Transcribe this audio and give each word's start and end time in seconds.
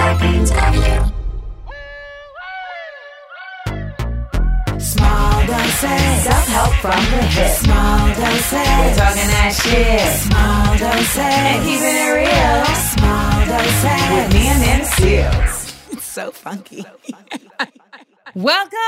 Avenue. 0.00 0.46
Small 4.78 5.46
doses. 5.46 6.22
Self-help 6.22 6.72
from 6.74 7.02
the 7.10 7.22
hip. 7.26 7.50
Small 7.56 8.08
doses. 8.14 8.52
We're 8.52 8.94
talking 8.94 9.28
that 9.28 9.52
shit. 9.60 10.20
Small 10.20 10.78
doses. 10.78 11.18
And 11.18 11.64
keeping 11.64 11.96
it 11.98 12.14
real. 12.14 12.64
Small 12.94 13.46
doses. 13.46 13.98
With 14.14 14.28
me 14.34 14.42
Amanda 14.48 14.86
Seales. 14.86 15.92
It's 15.92 16.04
so 16.04 16.30
funky. 16.30 16.84
Welcome 18.34 18.78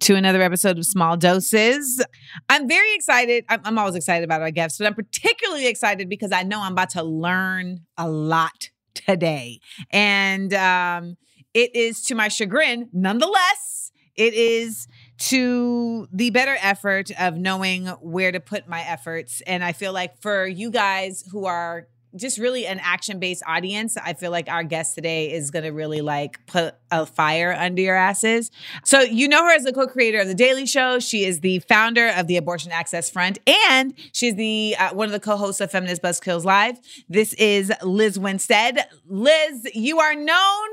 to 0.00 0.14
another 0.16 0.42
episode 0.42 0.78
of 0.78 0.84
Small 0.84 1.16
Doses. 1.16 2.04
I'm 2.48 2.66
very 2.66 2.92
excited. 2.94 3.44
I'm, 3.48 3.60
I'm 3.64 3.78
always 3.78 3.94
excited 3.94 4.24
about 4.24 4.42
our 4.42 4.50
guests, 4.50 4.78
but 4.78 4.88
I'm 4.88 4.94
particularly 4.94 5.68
excited 5.68 6.08
because 6.08 6.32
I 6.32 6.42
know 6.42 6.60
I'm 6.60 6.72
about 6.72 6.90
to 6.90 7.04
learn 7.04 7.80
a 7.96 8.08
lot 8.08 8.70
today. 8.96 9.60
And 9.90 10.52
um, 10.54 11.16
it 11.54 11.74
is 11.74 12.02
to 12.06 12.14
my 12.14 12.28
chagrin, 12.28 12.88
nonetheless, 12.92 13.92
it 14.14 14.34
is 14.34 14.88
to 15.18 16.08
the 16.12 16.30
better 16.30 16.56
effort 16.60 17.10
of 17.18 17.36
knowing 17.36 17.86
where 17.86 18.32
to 18.32 18.40
put 18.40 18.68
my 18.68 18.80
efforts. 18.82 19.42
And 19.46 19.62
I 19.62 19.72
feel 19.72 19.92
like 19.92 20.20
for 20.20 20.46
you 20.46 20.70
guys 20.70 21.24
who 21.30 21.46
are 21.46 21.88
just 22.16 22.38
really 22.38 22.66
an 22.66 22.80
action 22.80 23.18
based 23.18 23.42
audience. 23.46 23.96
I 23.96 24.14
feel 24.14 24.30
like 24.30 24.48
our 24.48 24.64
guest 24.64 24.94
today 24.94 25.32
is 25.32 25.50
going 25.50 25.64
to 25.64 25.70
really 25.70 26.00
like 26.00 26.44
put 26.46 26.74
a 26.90 27.06
fire 27.06 27.52
under 27.52 27.82
your 27.82 27.96
asses. 27.96 28.50
So, 28.84 29.00
you 29.00 29.28
know 29.28 29.44
her 29.44 29.52
as 29.54 29.64
the 29.64 29.72
co 29.72 29.86
creator 29.86 30.20
of 30.20 30.28
The 30.28 30.34
Daily 30.34 30.66
Show. 30.66 30.98
She 30.98 31.24
is 31.24 31.40
the 31.40 31.60
founder 31.60 32.08
of 32.08 32.26
the 32.26 32.36
Abortion 32.36 32.72
Access 32.72 33.10
Front, 33.10 33.38
and 33.46 33.94
she's 34.12 34.34
the 34.34 34.76
uh, 34.78 34.94
one 34.94 35.06
of 35.06 35.12
the 35.12 35.20
co 35.20 35.36
hosts 35.36 35.60
of 35.60 35.70
Feminist 35.70 36.02
Buzzkills 36.02 36.44
Live. 36.44 36.78
This 37.08 37.34
is 37.34 37.72
Lizz 37.82 38.18
Winstead. 38.18 38.86
Lizz, 39.06 39.66
you 39.74 40.00
are 40.00 40.14
known 40.14 40.68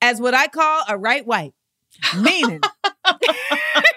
as 0.00 0.20
what 0.20 0.34
I 0.34 0.48
call 0.48 0.84
a 0.88 0.96
right 0.96 1.26
white, 1.26 1.54
meaning. 2.16 2.60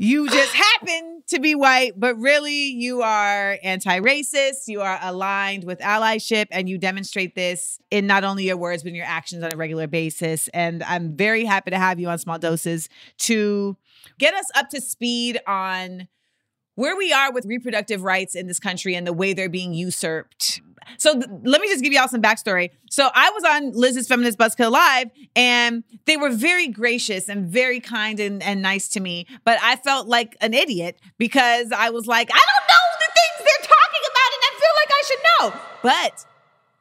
You 0.00 0.30
just 0.30 0.54
happen 0.54 1.24
to 1.26 1.40
be 1.40 1.56
white, 1.56 1.98
but 1.98 2.16
really 2.20 2.68
you 2.68 3.02
are 3.02 3.58
anti 3.64 3.98
racist. 3.98 4.68
You 4.68 4.80
are 4.80 4.96
aligned 5.02 5.64
with 5.64 5.80
allyship, 5.80 6.46
and 6.52 6.68
you 6.68 6.78
demonstrate 6.78 7.34
this 7.34 7.80
in 7.90 8.06
not 8.06 8.22
only 8.22 8.44
your 8.44 8.56
words, 8.56 8.84
but 8.84 8.90
in 8.90 8.94
your 8.94 9.06
actions 9.06 9.42
on 9.42 9.52
a 9.52 9.56
regular 9.56 9.88
basis. 9.88 10.46
And 10.54 10.84
I'm 10.84 11.16
very 11.16 11.44
happy 11.44 11.72
to 11.72 11.78
have 11.78 11.98
you 11.98 12.08
on 12.08 12.18
Small 12.18 12.38
Doses 12.38 12.88
to 13.18 13.76
get 14.20 14.34
us 14.34 14.48
up 14.54 14.70
to 14.70 14.80
speed 14.80 15.40
on 15.48 16.06
where 16.76 16.96
we 16.96 17.12
are 17.12 17.32
with 17.32 17.44
reproductive 17.44 18.02
rights 18.02 18.36
in 18.36 18.46
this 18.46 18.60
country 18.60 18.94
and 18.94 19.04
the 19.04 19.12
way 19.12 19.32
they're 19.32 19.48
being 19.48 19.74
usurped. 19.74 20.60
So 20.96 21.14
th- 21.14 21.26
let 21.42 21.60
me 21.60 21.68
just 21.68 21.82
give 21.82 21.92
y'all 21.92 22.08
some 22.08 22.22
backstory. 22.22 22.70
So 22.90 23.10
I 23.14 23.30
was 23.30 23.44
on 23.44 23.72
Lizz's 23.72 24.08
Feminist 24.08 24.38
Buzzkill 24.38 24.70
Live, 24.70 25.10
and 25.36 25.84
they 26.06 26.16
were 26.16 26.30
very 26.30 26.68
gracious 26.68 27.28
and 27.28 27.48
very 27.48 27.80
kind 27.80 28.18
and, 28.20 28.42
and 28.42 28.62
nice 28.62 28.88
to 28.90 29.00
me. 29.00 29.26
But 29.44 29.58
I 29.62 29.76
felt 29.76 30.08
like 30.08 30.36
an 30.40 30.54
idiot 30.54 30.98
because 31.18 31.72
I 31.72 31.90
was 31.90 32.06
like, 32.06 32.30
I 32.32 32.38
don't 32.38 32.68
know 32.68 32.84
the 32.98 33.12
things 33.14 33.50
they're 33.50 33.68
talking 33.68 34.02
about, 34.10 34.30
and 34.34 34.42
I 34.44 34.52
feel 34.58 34.74
like 34.80 34.90
I 34.90 35.02
should 35.06 35.22
know. 35.22 35.60
But 35.82 36.26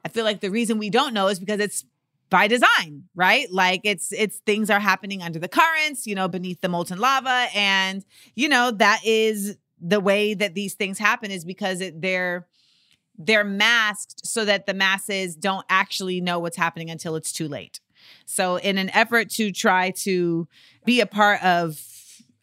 I 0.05 0.09
feel 0.09 0.23
like 0.23 0.41
the 0.41 0.51
reason 0.51 0.77
we 0.77 0.89
don't 0.89 1.13
know 1.13 1.27
is 1.27 1.39
because 1.39 1.59
it's 1.59 1.83
by 2.29 2.47
design, 2.47 3.03
right? 3.15 3.47
Like 3.51 3.81
it's 3.83 4.11
it's 4.11 4.37
things 4.39 4.69
are 4.69 4.79
happening 4.79 5.21
under 5.21 5.39
the 5.39 5.47
currents, 5.47 6.05
you 6.05 6.15
know, 6.15 6.27
beneath 6.27 6.61
the 6.61 6.69
molten 6.69 6.99
lava, 6.99 7.47
and 7.53 8.05
you 8.35 8.49
know 8.49 8.71
that 8.71 9.01
is 9.05 9.57
the 9.79 9.99
way 9.99 10.33
that 10.33 10.55
these 10.55 10.73
things 10.73 10.97
happen 10.97 11.31
is 11.31 11.45
because 11.45 11.81
it, 11.81 12.01
they're 12.01 12.47
they're 13.17 13.43
masked 13.43 14.25
so 14.25 14.45
that 14.45 14.65
the 14.65 14.73
masses 14.73 15.35
don't 15.35 15.65
actually 15.69 16.21
know 16.21 16.39
what's 16.39 16.57
happening 16.57 16.89
until 16.89 17.15
it's 17.15 17.31
too 17.31 17.47
late. 17.47 17.79
So 18.25 18.57
in 18.57 18.77
an 18.77 18.89
effort 18.91 19.29
to 19.31 19.51
try 19.51 19.91
to 19.91 20.47
be 20.85 21.01
a 21.01 21.05
part 21.05 21.43
of 21.43 21.81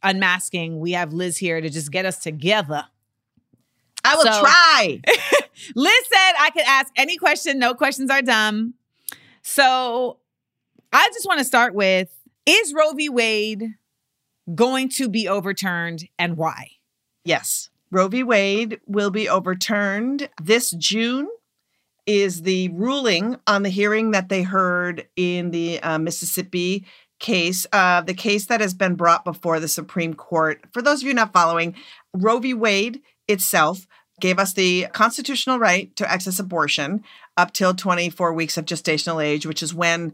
unmasking, 0.03 0.79
we 0.81 0.93
have 0.93 1.13
Lizz 1.13 1.37
here 1.39 1.61
to 1.61 1.71
just 1.71 1.91
get 1.91 2.05
us 2.07 2.19
together. 2.19 2.85
I 4.05 4.17
will 4.17 4.25
So- 4.25 4.41
try. 4.41 5.01
Lizz 5.75 5.93
said 6.13 6.33
I 6.39 6.51
could 6.53 6.65
ask 6.67 6.93
any 6.97 7.17
question, 7.17 7.59
no 7.59 7.75
questions 7.75 8.11
are 8.11 8.21
dumb. 8.23 8.75
So 9.43 10.19
I 10.93 11.09
just 11.15 11.27
want 11.27 11.39
to 11.39 11.45
start 11.45 11.75
with 11.75 12.09
Is 12.47 12.75
Roe 12.75 12.93
v. 12.93 13.09
Wade 13.09 13.75
going 14.55 14.89
to 14.91 15.09
be 15.09 15.27
overturned 15.29 16.05
and 16.19 16.37
why? 16.37 16.73
Yes. 17.25 17.71
Roe 17.95 18.09
v. 18.09 18.25
Wade 18.25 18.81
will 18.87 19.11
be 19.11 19.29
overturned 19.29 20.29
this 20.43 20.73
June. 20.73 21.29
Is 22.07 22.43
the 22.43 22.69
ruling 22.69 23.37
on 23.47 23.63
the 23.63 23.71
hearing 23.71 24.11
that 24.11 24.29
they 24.29 24.43
heard 24.43 25.09
in 25.17 25.53
the 25.53 25.81
uh, 25.83 25.99
Mississippi 25.99 26.85
case, 27.19 27.67
uh, 27.73 28.03
the 28.03 28.13
case 28.13 28.45
that 28.47 28.61
has 28.61 28.75
been 28.75 28.95
brought 28.95 29.25
before 29.25 29.59
the 29.59 29.69
Supreme 29.69 30.13
Court. 30.13 30.61
For 30.73 30.83
those 30.83 31.01
of 31.01 31.09
you 31.09 31.15
not 31.15 31.33
following, 31.33 31.75
Roe 32.13 32.41
v. 32.41 32.53
Wade 32.53 33.01
itself 33.27 33.87
gave 34.21 34.39
us 34.39 34.53
the 34.53 34.89
constitutional 34.93 35.59
right 35.59 35.95
to 35.97 36.11
access 36.11 36.39
abortion 36.39 37.03
up 37.39 37.53
till 37.53 37.73
24 37.73 38.35
weeks 38.35 38.59
of 38.59 38.67
gestational 38.67 39.25
age, 39.25 39.47
which 39.47 39.63
is 39.63 39.73
when 39.73 40.13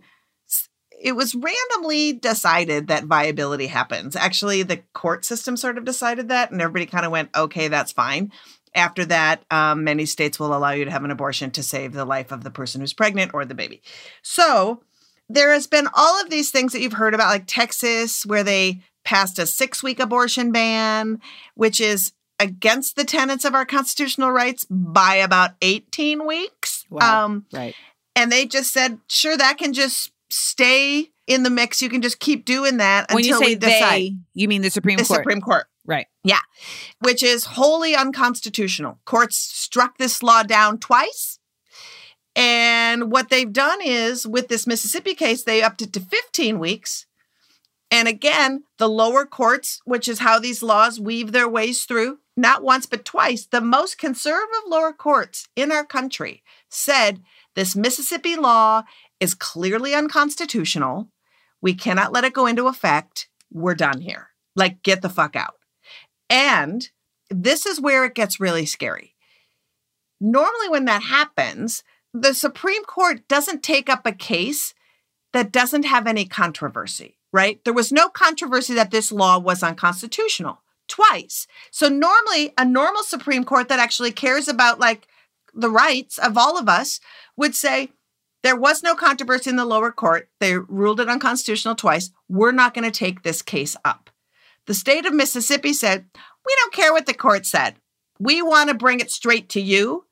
it 1.01 1.13
was 1.13 1.35
randomly 1.35 2.13
decided 2.13 2.89
that 2.89 3.05
viability 3.05 3.67
happens. 3.69 4.15
Actually, 4.15 4.63
the 4.63 4.83
court 4.93 5.25
system 5.25 5.57
sort 5.57 5.79
of 5.79 5.85
decided 5.85 6.29
that, 6.29 6.51
and 6.51 6.61
everybody 6.61 6.87
kind 6.87 7.07
of 7.07 7.13
went, 7.13 7.31
okay, 7.35 7.69
that's 7.69 7.91
fine. 7.93 8.31
After 8.75 9.05
that, 9.07 9.43
um, 9.51 9.83
many 9.83 10.05
states 10.07 10.39
will 10.39 10.55
allow 10.55 10.71
you 10.71 10.85
to 10.85 10.91
have 10.91 11.03
an 11.05 11.11
abortion 11.11 11.51
to 11.53 11.63
save 11.63 11.93
the 11.93 12.05
life 12.05 12.31
of 12.31 12.45
the 12.45 12.51
person 12.51 12.81
who's 12.81 12.93
pregnant 12.93 13.33
or 13.35 13.45
the 13.45 13.55
baby. 13.55 13.81
So 14.23 14.83
there 15.29 15.53
has 15.53 15.67
been 15.67 15.89
all 15.95 16.21
of 16.21 16.29
these 16.31 16.51
things 16.51 16.73
that 16.73 16.81
you've 16.83 16.93
heard 16.93 17.15
about, 17.15 17.31
like 17.31 17.45
Texas, 17.47 18.25
where 18.27 18.45
they 18.45 18.81
passed 19.05 19.39
a 19.39 19.47
six 19.47 19.83
week 19.83 19.99
abortion 20.01 20.53
ban, 20.53 21.21
which 21.55 21.81
is 21.81 22.13
against 22.39 22.97
the 22.97 23.05
tenets 23.05 23.45
of 23.45 23.55
our 23.55 23.65
constitutional 23.65 24.31
rights 24.31 24.67
by 24.71 25.17
about 25.17 25.53
18 25.63 26.27
weeks. 26.27 26.85
Wow. 26.91 27.25
Um, 27.25 27.47
Right. 27.53 27.75
and 28.15 28.31
they 28.31 28.47
just 28.47 28.73
said, 28.73 28.99
sure, 29.09 29.37
that 29.37 29.59
can 29.59 29.73
just 29.73 30.13
stay 30.31 31.09
in 31.27 31.43
the 31.43 31.51
mix. 31.51 31.83
You 31.83 31.89
can 31.89 32.03
just 32.03 32.21
keep 32.21 32.45
doing 32.45 32.79
that 32.79 33.13
When 33.13 33.25
you 33.25 33.35
until 33.35 33.47
say 33.47 33.55
we 33.55 33.59
decide. 33.59 33.91
they, 33.91 34.17
you 34.35 34.49
mean 34.49 34.63
the 34.63 34.71
Supreme 34.71 34.99
the 34.99 35.05
Court. 35.05 35.21
Supreme 35.21 35.41
Court. 35.41 35.67
Right. 35.87 36.07
Yeah. 36.25 36.41
Which 37.01 37.23
is 37.23 37.45
wholly 37.45 37.95
unconstitutional. 37.95 38.99
Courts 39.05 39.37
struck 39.37 39.99
this 39.99 40.23
law 40.23 40.43
down 40.43 40.79
twice. 40.79 41.39
And 42.37 43.11
what 43.11 43.29
they've 43.29 43.53
done 43.53 43.81
is 43.83 44.27
with 44.27 44.49
this 44.49 44.67
Mississippi 44.67 45.15
case, 45.15 45.43
they 45.43 45.63
upped 45.63 45.83
it 45.83 45.93
to 45.95 46.01
15 46.01 46.59
weeks. 46.59 47.07
And 47.91 48.07
again, 48.07 48.65
the 48.79 48.89
lower 48.89 49.27
courts, 49.27 49.81
which 49.85 50.09
is 50.09 50.21
how 50.21 50.39
these 50.39 50.63
laws 50.63 51.01
weave 51.01 51.33
their 51.33 51.49
ways 51.49 51.85
through, 51.85 52.19
not 52.37 52.63
once, 52.63 52.87
but 52.87 53.05
twice, 53.05 53.47
the 53.47 53.61
most 53.61 53.99
conservative 53.99 54.63
lower 54.69 54.93
courts 54.93 55.49
in 55.57 55.73
our 55.73 55.85
country 55.85 56.45
said 56.69 57.21
this 57.57 57.75
Mississippi 57.75 58.37
law 58.37 58.85
is 59.21 59.35
clearly 59.35 59.95
unconstitutional. 59.95 61.09
We 61.61 61.75
cannot 61.75 62.13
let 62.13 62.25
it 62.25 62.33
go 62.33 62.47
into 62.47 62.67
effect. 62.67 63.29
We're 63.53 63.75
done 63.75 64.01
here. 64.01 64.31
Like, 64.57 64.83
get 64.83 65.03
the 65.03 65.09
fuck 65.09 65.37
out. 65.37 65.57
And 66.29 66.89
this 67.29 67.67
is 67.67 67.81
where 67.81 68.05
it 68.05 68.15
gets 68.15 68.41
really 68.41 68.67
scary. 68.67 69.15
Normally, 70.21 70.69
when 70.69 70.87
that 70.87 71.03
happens, 71.03 71.83
the 72.13 72.35
Supreme 72.35 72.85
Court 72.85 73.27
doesn't 73.29 73.63
take 73.63 73.89
up 73.89 74.05
a 74.05 74.13
case 74.13 74.75
that 75.33 75.53
doesn't 75.53 75.85
have 75.85 76.07
any 76.07 76.25
controversy, 76.25 77.17
right? 77.33 77.63
There 77.65 77.75
was 77.75 77.93
no 77.93 78.09
controversy 78.09 78.75
that 78.75 78.91
this 78.91 79.13
law 79.13 79.39
was 79.39 79.63
unconstitutional 79.63 80.63
twice. 80.89 81.47
So, 81.71 81.89
normally, 81.89 82.53
a 82.59 82.65
normal 82.65 83.03
Supreme 83.03 83.45
Court 83.45 83.69
that 83.69 83.79
actually 83.79 84.13
cares 84.13 84.49
about 84.49 84.81
like 84.81 85.07
the 85.55 85.71
rights 85.71 86.19
of 86.19 86.37
all 86.37 86.59
of 86.59 86.69
us 86.69 87.01
would 87.37 87.55
say, 87.55 87.91
there 88.43 88.57
was 88.57 88.83
no 88.83 88.95
controversy 88.95 89.51
in 89.51 89.57
the 89.57 89.65
lower 89.65 89.93
court. 89.93 90.29
They 90.41 90.57
ruled 90.57 91.01
it 91.01 91.09
unconstitutional 91.09 91.75
twice. 91.75 92.11
We're 92.29 92.53
not 92.53 92.75
going 92.75 92.91
to 92.91 92.99
take 92.99 93.23
this 93.23 93.43
case 93.43 93.77
up. 93.85 94.11
The 94.67 94.75
state 94.75 95.07
of 95.07 95.15
Mississippi 95.15 95.73
said, 95.73 96.07
We 96.47 96.55
don't 96.57 96.73
care 96.73 96.93
what 96.93 97.07
the 97.07 97.15
court 97.15 97.47
said. 97.47 97.77
We 98.19 98.43
want 98.43 98.69
to 98.69 98.75
bring 98.75 99.01
it 99.01 99.11
straight 99.11 99.49
to 99.51 99.61
you. 99.61 100.07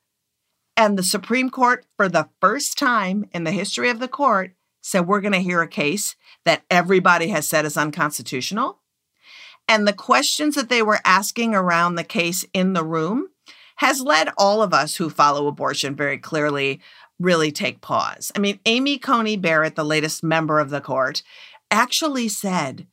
And 0.77 0.97
the 0.97 1.03
Supreme 1.03 1.49
Court, 1.49 1.85
for 1.97 2.07
the 2.07 2.29
first 2.39 2.77
time 2.77 3.25
in 3.33 3.43
the 3.43 3.51
history 3.51 3.89
of 3.89 3.99
the 3.99 4.07
court, 4.07 4.53
said, 4.81 5.07
We're 5.07 5.21
going 5.21 5.33
to 5.33 5.39
hear 5.39 5.61
a 5.61 5.67
case 5.67 6.15
that 6.45 6.63
everybody 6.69 7.29
has 7.29 7.47
said 7.47 7.65
is 7.65 7.77
unconstitutional. 7.77 8.79
And 9.67 9.87
the 9.87 9.93
questions 9.93 10.55
that 10.55 10.69
they 10.69 10.81
were 10.81 10.99
asking 11.05 11.53
around 11.53 11.95
the 11.95 12.03
case 12.03 12.45
in 12.53 12.73
the 12.73 12.83
room 12.83 13.29
has 13.79 14.01
led 14.01 14.29
all 14.37 14.61
of 14.61 14.73
us 14.73 14.95
who 14.97 15.09
follow 15.09 15.47
abortion 15.47 15.95
very 15.95 16.17
clearly 16.17 16.81
really 17.19 17.51
take 17.51 17.81
pause. 17.81 18.31
I 18.35 18.39
mean, 18.39 18.59
Amy 18.65 18.97
Coney 18.97 19.37
Barrett, 19.37 19.75
the 19.75 19.83
latest 19.83 20.23
member 20.23 20.59
of 20.59 20.69
the 20.69 20.81
court, 20.81 21.21
actually 21.71 22.29
said 22.29 22.87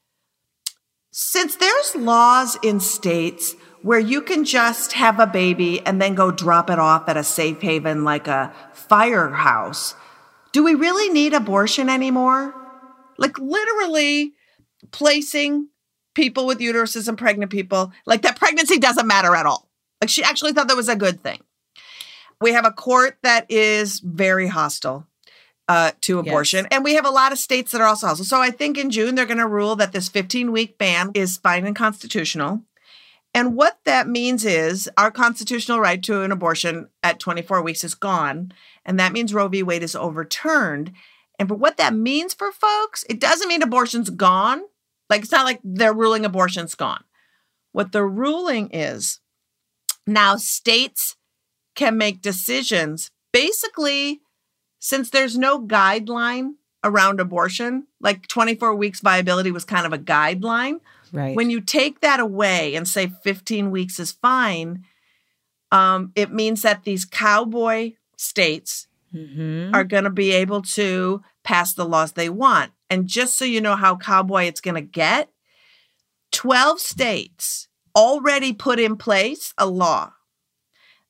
since 1.19 1.56
there's 1.56 1.96
laws 1.96 2.58
in 2.62 2.78
states 2.78 3.55
where 3.81 3.99
you 3.99 4.20
can 4.20 4.44
just 4.44 4.93
have 4.93 5.19
a 5.19 5.26
baby 5.26 5.81
and 5.87 6.02
then 6.02 6.14
go 6.14 6.31
drop 6.31 6.69
it 6.69 6.78
off 6.78 7.08
at 7.08 7.17
a 7.17 7.25
safe 7.25 7.62
haven 7.62 8.05
like 8.05 8.28
a 8.28 8.52
firehouse, 8.75 9.94
Do 10.52 10.62
we 10.62 10.75
really 10.75 11.08
need 11.08 11.32
abortion 11.32 11.88
anymore? 11.88 12.55
Like 13.17 13.38
literally 13.38 14.34
placing 14.90 15.69
people 16.14 16.44
with 16.46 16.58
uteruses 16.58 17.08
and 17.08 17.17
pregnant 17.17 17.50
people, 17.50 17.93
like 18.05 18.20
that 18.20 18.37
pregnancy 18.37 18.78
doesn't 18.78 19.06
matter 19.06 19.34
at 19.34 19.46
all. 19.46 19.70
Like 20.02 20.11
she 20.11 20.23
actually 20.23 20.52
thought 20.52 20.69
that 20.69 20.76
was 20.76 20.90
a 20.90 20.96
good 20.96 21.23
thing. 21.23 21.40
We 22.41 22.53
have 22.53 22.67
a 22.67 22.73
court 22.73 23.19
that 23.23 23.50
is 23.50 24.00
very 24.00 24.49
hostile 24.49 25.06
uh, 25.69 25.93
to 26.03 26.19
abortion, 26.19 26.67
and 26.71 26.85
we 26.85 26.94
have 26.94 27.06
a 27.06 27.11
lot 27.11 27.33
of 27.33 27.38
states 27.38 27.73
that 27.73 27.81
are 27.81 27.87
also 27.87 28.09
hostile. 28.09 28.25
So 28.25 28.41
I 28.41 28.50
think 28.50 28.77
in 28.79 28.91
June 28.91 29.15
they're 29.15 29.27
going 29.27 29.38
to 29.38 29.47
rule 29.47 29.77
that 29.77 29.93
this 29.93 30.09
15 30.09 30.53
week 30.53 30.79
ban 30.79 31.11
is 31.15 31.38
fine 31.38 31.67
and 31.67 31.75
constitutional. 31.75 32.62
And 33.37 33.55
what 33.55 33.79
that 33.85 34.09
means 34.09 34.47
is 34.47 34.88
our 34.97 35.11
constitutional 35.11 35.79
right 35.79 36.03
to 36.05 36.23
an 36.23 36.33
abortion 36.33 36.88
at 37.03 37.21
24 37.21 37.61
weeks 37.61 37.85
is 37.85 37.94
gone. 37.94 38.53
And 38.83 38.99
that 38.99 39.12
means 39.12 39.35
Roe 39.35 39.49
v. 39.49 39.62
Wade 39.62 39.83
is 39.83 39.94
overturned. 39.94 40.93
And 41.38 41.47
for 41.47 41.55
what 41.55 41.77
that 41.77 41.93
means 41.94 42.33
for 42.33 42.50
folks, 42.50 43.05
it 43.11 43.21
doesn't 43.21 43.49
mean 43.49 43.61
abortion's 43.61 44.09
gone. 44.09 44.62
Like 45.11 45.21
it's 45.21 45.33
not 45.33 45.44
like 45.44 45.61
they're 45.62 45.93
ruling 45.93 46.25
abortion's 46.25 46.75
gone. 46.75 47.05
What 47.73 47.93
the 47.93 48.05
ruling 48.05 48.71
is 48.73 49.21
now 50.06 50.37
states 50.37 51.17
can 51.76 51.96
make 51.96 52.20
decisions 52.23 53.11
basically 53.32 54.20
since 54.81 55.11
there's 55.11 55.38
no 55.38 55.61
guideline 55.64 56.52
around 56.82 57.20
abortion, 57.20 57.87
like 58.00 58.26
24 58.28 58.75
weeks 58.75 59.00
viability 59.00 59.50
was 59.50 59.64
kind 59.64 59.87
of 59.87 59.93
a 59.93 59.99
guideline. 59.99 60.81
Right. 61.12 61.34
When 61.37 61.50
you 61.50 61.61
take 61.61 62.00
that 62.00 62.20
away 62.20 62.75
and 62.75 62.88
say 62.88 63.08
15 63.08 63.70
weeks 63.70 63.99
is 63.99 64.12
fine, 64.12 64.84
um, 65.73 66.12
it 66.14 66.32
means 66.32 66.62
that 66.62 66.84
these 66.84 67.05
cowboy 67.05 67.93
states 68.17 68.87
Mhm. 69.14 69.75
are 69.75 69.84
going 69.84 70.05
to 70.05 70.11
be 70.11 70.32
able 70.32 70.62
to 70.62 71.23
pass 71.43 71.73
the 71.75 71.84
laws 71.84 72.12
they 72.12 72.28
want. 72.28 72.73
And 72.90 73.06
just 73.06 73.37
so 73.37 73.44
you 73.44 73.61
know 73.61 73.76
how 73.76 73.96
cowboy 73.96 74.44
it's 74.44 74.61
going 74.61 74.75
to 74.75 74.81
get, 74.81 75.31
12 76.32 76.81
states 76.81 77.69
already 77.96 78.52
put 78.52 78.78
in 78.78 78.96
place 78.96 79.55
a 79.56 79.67
law 79.67 80.12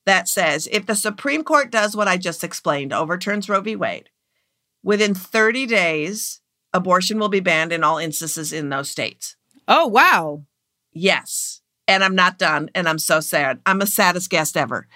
that 0.07 0.27
says 0.27 0.67
if 0.71 0.85
the 0.85 0.95
Supreme 0.95 1.43
Court 1.43 1.69
does 1.69 1.95
what 1.95 2.07
I 2.07 2.17
just 2.17 2.43
explained, 2.43 2.93
overturns 2.93 3.47
Roe 3.47 3.61
v. 3.61 3.75
Wade, 3.75 4.09
within 4.81 5.13
30 5.13 5.65
days, 5.67 6.41
abortion 6.73 7.19
will 7.19 7.29
be 7.29 7.41
banned 7.41 7.73
in 7.73 7.83
all 7.83 7.97
instances 7.97 8.51
in 8.53 8.69
those 8.69 8.89
states. 8.89 9.35
Oh, 9.67 9.85
wow. 9.85 10.43
Yes. 10.93 11.61
And 11.87 12.03
I'm 12.03 12.15
not 12.15 12.39
done. 12.39 12.69
And 12.73 12.87
I'm 12.87 12.99
so 12.99 13.19
sad. 13.19 13.59
I'm 13.65 13.79
the 13.79 13.85
saddest 13.85 14.29
guest 14.29 14.55
ever. 14.55 14.87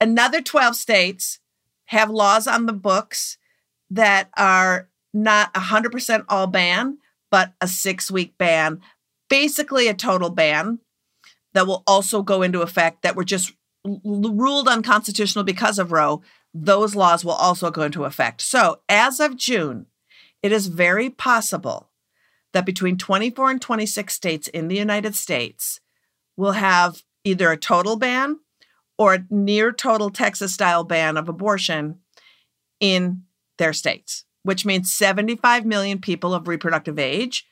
Another 0.00 0.40
12 0.40 0.76
states 0.76 1.40
have 1.86 2.08
laws 2.08 2.46
on 2.46 2.66
the 2.66 2.72
books 2.72 3.38
that 3.90 4.30
are 4.36 4.88
not 5.12 5.52
100% 5.54 6.24
all 6.28 6.46
ban, 6.46 6.98
but 7.30 7.52
a 7.60 7.66
six 7.66 8.10
week 8.10 8.38
ban, 8.38 8.80
basically 9.28 9.88
a 9.88 9.94
total 9.94 10.30
ban 10.30 10.78
that 11.52 11.66
will 11.66 11.82
also 11.86 12.22
go 12.22 12.42
into 12.42 12.62
effect 12.62 13.02
that 13.02 13.16
were 13.16 13.24
just 13.24 13.52
ruled 13.84 14.68
unconstitutional 14.68 15.44
because 15.44 15.78
of 15.78 15.92
Roe. 15.92 16.22
Those 16.54 16.94
laws 16.94 17.24
will 17.24 17.32
also 17.32 17.70
go 17.70 17.82
into 17.82 18.04
effect. 18.04 18.40
So 18.40 18.80
as 18.88 19.20
of 19.20 19.36
June, 19.36 19.86
it 20.42 20.52
is 20.52 20.66
very 20.66 21.08
possible 21.10 21.90
that 22.52 22.66
between 22.66 22.98
24 22.98 23.50
and 23.50 23.62
26 23.62 24.12
states 24.12 24.48
in 24.48 24.68
the 24.68 24.76
United 24.76 25.14
States 25.14 25.80
will 26.36 26.52
have 26.52 27.02
either 27.24 27.50
a 27.50 27.56
total 27.56 27.96
ban 27.96 28.38
or 28.98 29.14
a 29.14 29.24
near 29.30 29.72
total 29.72 30.10
Texas 30.10 30.52
style 30.52 30.84
ban 30.84 31.16
of 31.16 31.28
abortion 31.28 31.98
in 32.80 33.22
their 33.58 33.72
states, 33.72 34.24
which 34.42 34.66
means 34.66 34.92
75 34.92 35.64
million 35.64 35.98
people 35.98 36.34
of 36.34 36.48
reproductive 36.48 36.98
age 36.98 37.46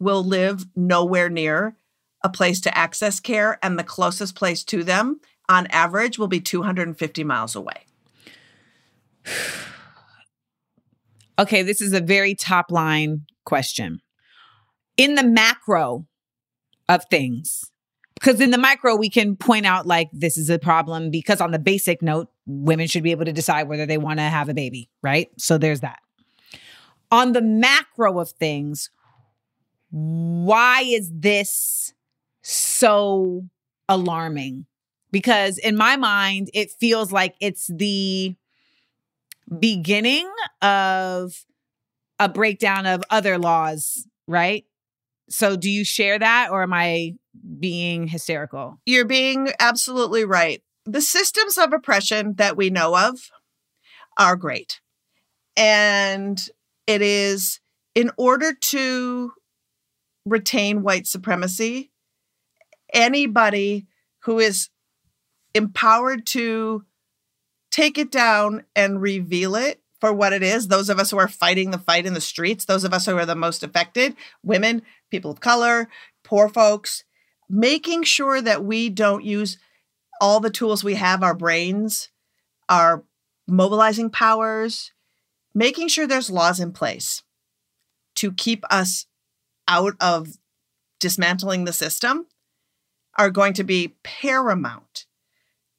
will 0.00 0.24
live 0.24 0.64
nowhere 0.74 1.28
near 1.28 1.76
a 2.22 2.28
place 2.28 2.60
to 2.60 2.76
access 2.76 3.18
care, 3.18 3.58
and 3.62 3.78
the 3.78 3.84
closest 3.84 4.34
place 4.34 4.62
to 4.64 4.84
them 4.84 5.20
on 5.50 5.66
average 5.66 6.18
will 6.18 6.28
be 6.28 6.40
250 6.40 7.24
miles 7.24 7.54
away. 7.54 7.84
Okay, 11.38 11.62
this 11.62 11.80
is 11.80 11.94
a 11.94 12.02
very 12.02 12.34
top 12.34 12.70
line 12.70 13.22
question. 13.46 14.02
In 14.98 15.14
the 15.14 15.24
macro 15.24 16.06
of 16.86 17.06
things, 17.06 17.70
because 18.12 18.42
in 18.42 18.50
the 18.50 18.58
micro, 18.58 18.94
we 18.94 19.08
can 19.08 19.36
point 19.36 19.64
out 19.64 19.86
like 19.86 20.10
this 20.12 20.36
is 20.36 20.50
a 20.50 20.58
problem 20.58 21.10
because 21.10 21.40
on 21.40 21.50
the 21.50 21.58
basic 21.58 22.02
note, 22.02 22.28
women 22.44 22.86
should 22.86 23.02
be 23.02 23.10
able 23.10 23.24
to 23.24 23.32
decide 23.32 23.68
whether 23.68 23.86
they 23.86 23.96
want 23.96 24.18
to 24.18 24.24
have 24.24 24.50
a 24.50 24.54
baby, 24.54 24.90
right? 25.02 25.30
So 25.38 25.56
there's 25.56 25.80
that. 25.80 26.00
On 27.10 27.32
the 27.32 27.40
macro 27.40 28.20
of 28.20 28.32
things, 28.32 28.90
why 29.88 30.82
is 30.82 31.10
this 31.10 31.94
so 32.42 33.46
alarming? 33.88 34.66
Because 35.10 35.58
in 35.58 35.76
my 35.76 35.96
mind, 35.96 36.50
it 36.54 36.70
feels 36.70 37.12
like 37.12 37.34
it's 37.40 37.66
the 37.66 38.36
beginning 39.58 40.30
of 40.62 41.44
a 42.18 42.28
breakdown 42.28 42.86
of 42.86 43.02
other 43.10 43.38
laws, 43.38 44.06
right? 44.28 44.64
So 45.28 45.56
do 45.56 45.70
you 45.70 45.84
share 45.84 46.18
that 46.18 46.50
or 46.50 46.62
am 46.62 46.72
I 46.72 47.14
being 47.58 48.08
hysterical? 48.08 48.80
You're 48.84 49.04
being 49.04 49.48
absolutely 49.58 50.24
right. 50.24 50.62
The 50.84 51.00
systems 51.00 51.56
of 51.56 51.72
oppression 51.72 52.34
that 52.36 52.56
we 52.56 52.70
know 52.70 52.96
of 52.96 53.30
are 54.18 54.36
great. 54.36 54.80
And 55.56 56.40
it 56.86 57.02
is 57.02 57.60
in 57.94 58.10
order 58.16 58.52
to 58.52 59.32
retain 60.26 60.82
white 60.82 61.06
supremacy, 61.06 61.90
anybody 62.92 63.86
who 64.24 64.38
is 64.38 64.68
empowered 65.54 66.26
to 66.26 66.84
take 67.70 67.98
it 67.98 68.10
down 68.10 68.64
and 68.74 69.00
reveal 69.00 69.54
it 69.54 69.80
for 70.00 70.12
what 70.12 70.32
it 70.32 70.42
is, 70.42 70.68
those 70.68 70.88
of 70.88 70.98
us 70.98 71.10
who 71.10 71.18
are 71.18 71.28
fighting 71.28 71.70
the 71.70 71.78
fight 71.78 72.06
in 72.06 72.14
the 72.14 72.20
streets, 72.20 72.64
those 72.64 72.84
of 72.84 72.94
us 72.94 73.06
who 73.06 73.16
are 73.16 73.26
the 73.26 73.34
most 73.34 73.62
affected, 73.62 74.16
women, 74.42 74.82
people 75.10 75.30
of 75.30 75.40
color, 75.40 75.88
poor 76.24 76.48
folks, 76.48 77.04
making 77.48 78.02
sure 78.02 78.40
that 78.40 78.64
we 78.64 78.88
don't 78.88 79.24
use 79.24 79.58
all 80.20 80.40
the 80.40 80.50
tools 80.50 80.82
we 80.82 80.94
have 80.94 81.22
our 81.22 81.34
brains, 81.34 82.08
our 82.68 83.04
mobilizing 83.46 84.10
powers, 84.10 84.92
making 85.54 85.88
sure 85.88 86.06
there's 86.06 86.30
laws 86.30 86.60
in 86.60 86.72
place 86.72 87.22
to 88.16 88.32
keep 88.32 88.64
us 88.70 89.06
out 89.68 89.94
of 90.00 90.28
dismantling 90.98 91.64
the 91.64 91.72
system 91.72 92.26
are 93.16 93.30
going 93.30 93.52
to 93.54 93.64
be 93.64 93.96
paramount 94.02 95.06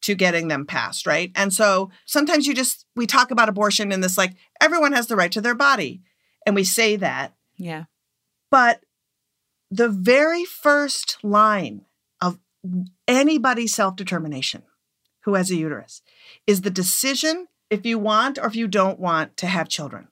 to 0.02 0.16
getting 0.16 0.48
them 0.48 0.66
passed, 0.66 1.06
right? 1.06 1.32
And 1.36 1.54
so 1.54 1.92
sometimes 2.06 2.48
you 2.48 2.54
just, 2.54 2.86
we 2.96 3.06
talk 3.06 3.32
about 3.32 3.50
abortion 3.50 3.92
in 3.92 4.02
this 4.02 4.18
like, 4.18 4.36
everyone 4.60 4.94
has 4.94 5.08
the 5.08 5.16
right 5.16 5.32
to 5.32 5.42
their 5.42 5.56
body. 5.56 6.02
And 6.46 6.56
we 6.56 6.64
say 6.64 6.96
that. 6.96 7.34
Yeah. 7.58 7.86
But 8.50 8.82
the 9.70 9.90
very 9.90 10.44
first 10.44 11.18
line 11.24 11.86
of 12.22 12.40
anybody's 13.08 13.74
self 13.74 13.96
determination 13.96 14.64
who 15.24 15.36
has 15.36 15.52
a 15.52 15.56
uterus 15.56 16.02
is 16.48 16.62
the 16.62 16.70
decision 16.70 17.48
if 17.70 17.86
you 17.86 17.98
want 17.98 18.38
or 18.38 18.48
if 18.48 18.56
you 18.56 18.68
don't 18.68 19.00
want 19.00 19.38
to 19.38 19.48
have 19.48 19.70
children. 19.70 20.08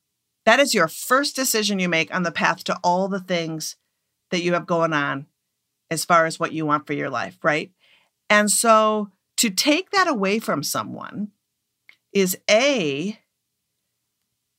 That 0.46 0.60
is 0.60 0.74
your 0.74 0.88
first 0.88 1.36
decision 1.36 1.80
you 1.80 1.90
make 1.90 2.14
on 2.14 2.24
the 2.24 2.32
path 2.32 2.64
to 2.66 2.80
all 2.84 3.08
the 3.08 3.20
things 3.20 3.76
that 4.32 4.42
you 4.42 4.54
have 4.54 4.66
going 4.66 4.94
on 4.94 5.26
as 5.92 6.06
far 6.06 6.26
as 6.26 6.40
what 6.40 6.54
you 6.54 6.66
want 6.66 6.88
for 6.88 6.94
your 6.94 7.10
life, 7.10 7.38
right? 7.44 7.72
And 8.30 8.50
so 8.50 9.10
to 9.40 9.50
take 9.50 9.92
that 9.92 10.08
away 10.08 10.38
from 10.40 10.64
someone 10.64 11.30
is 12.14 12.38
A, 12.50 13.18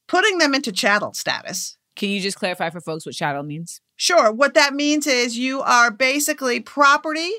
putting 0.09 0.39
them 0.39 0.55
into 0.55 0.73
chattel 0.73 1.13
status. 1.13 1.77
Can 1.97 2.09
you 2.09 2.19
just 2.21 2.39
clarify 2.39 2.71
for 2.71 2.81
folks 2.81 3.05
what 3.05 3.15
chattel 3.15 3.43
means? 3.43 3.83
Sure. 3.97 4.33
What 4.33 4.55
that 4.55 4.73
means 4.73 5.07
is 5.07 5.37
you 5.37 5.61
are 5.61 5.91
basically 5.91 6.61
property 6.61 7.31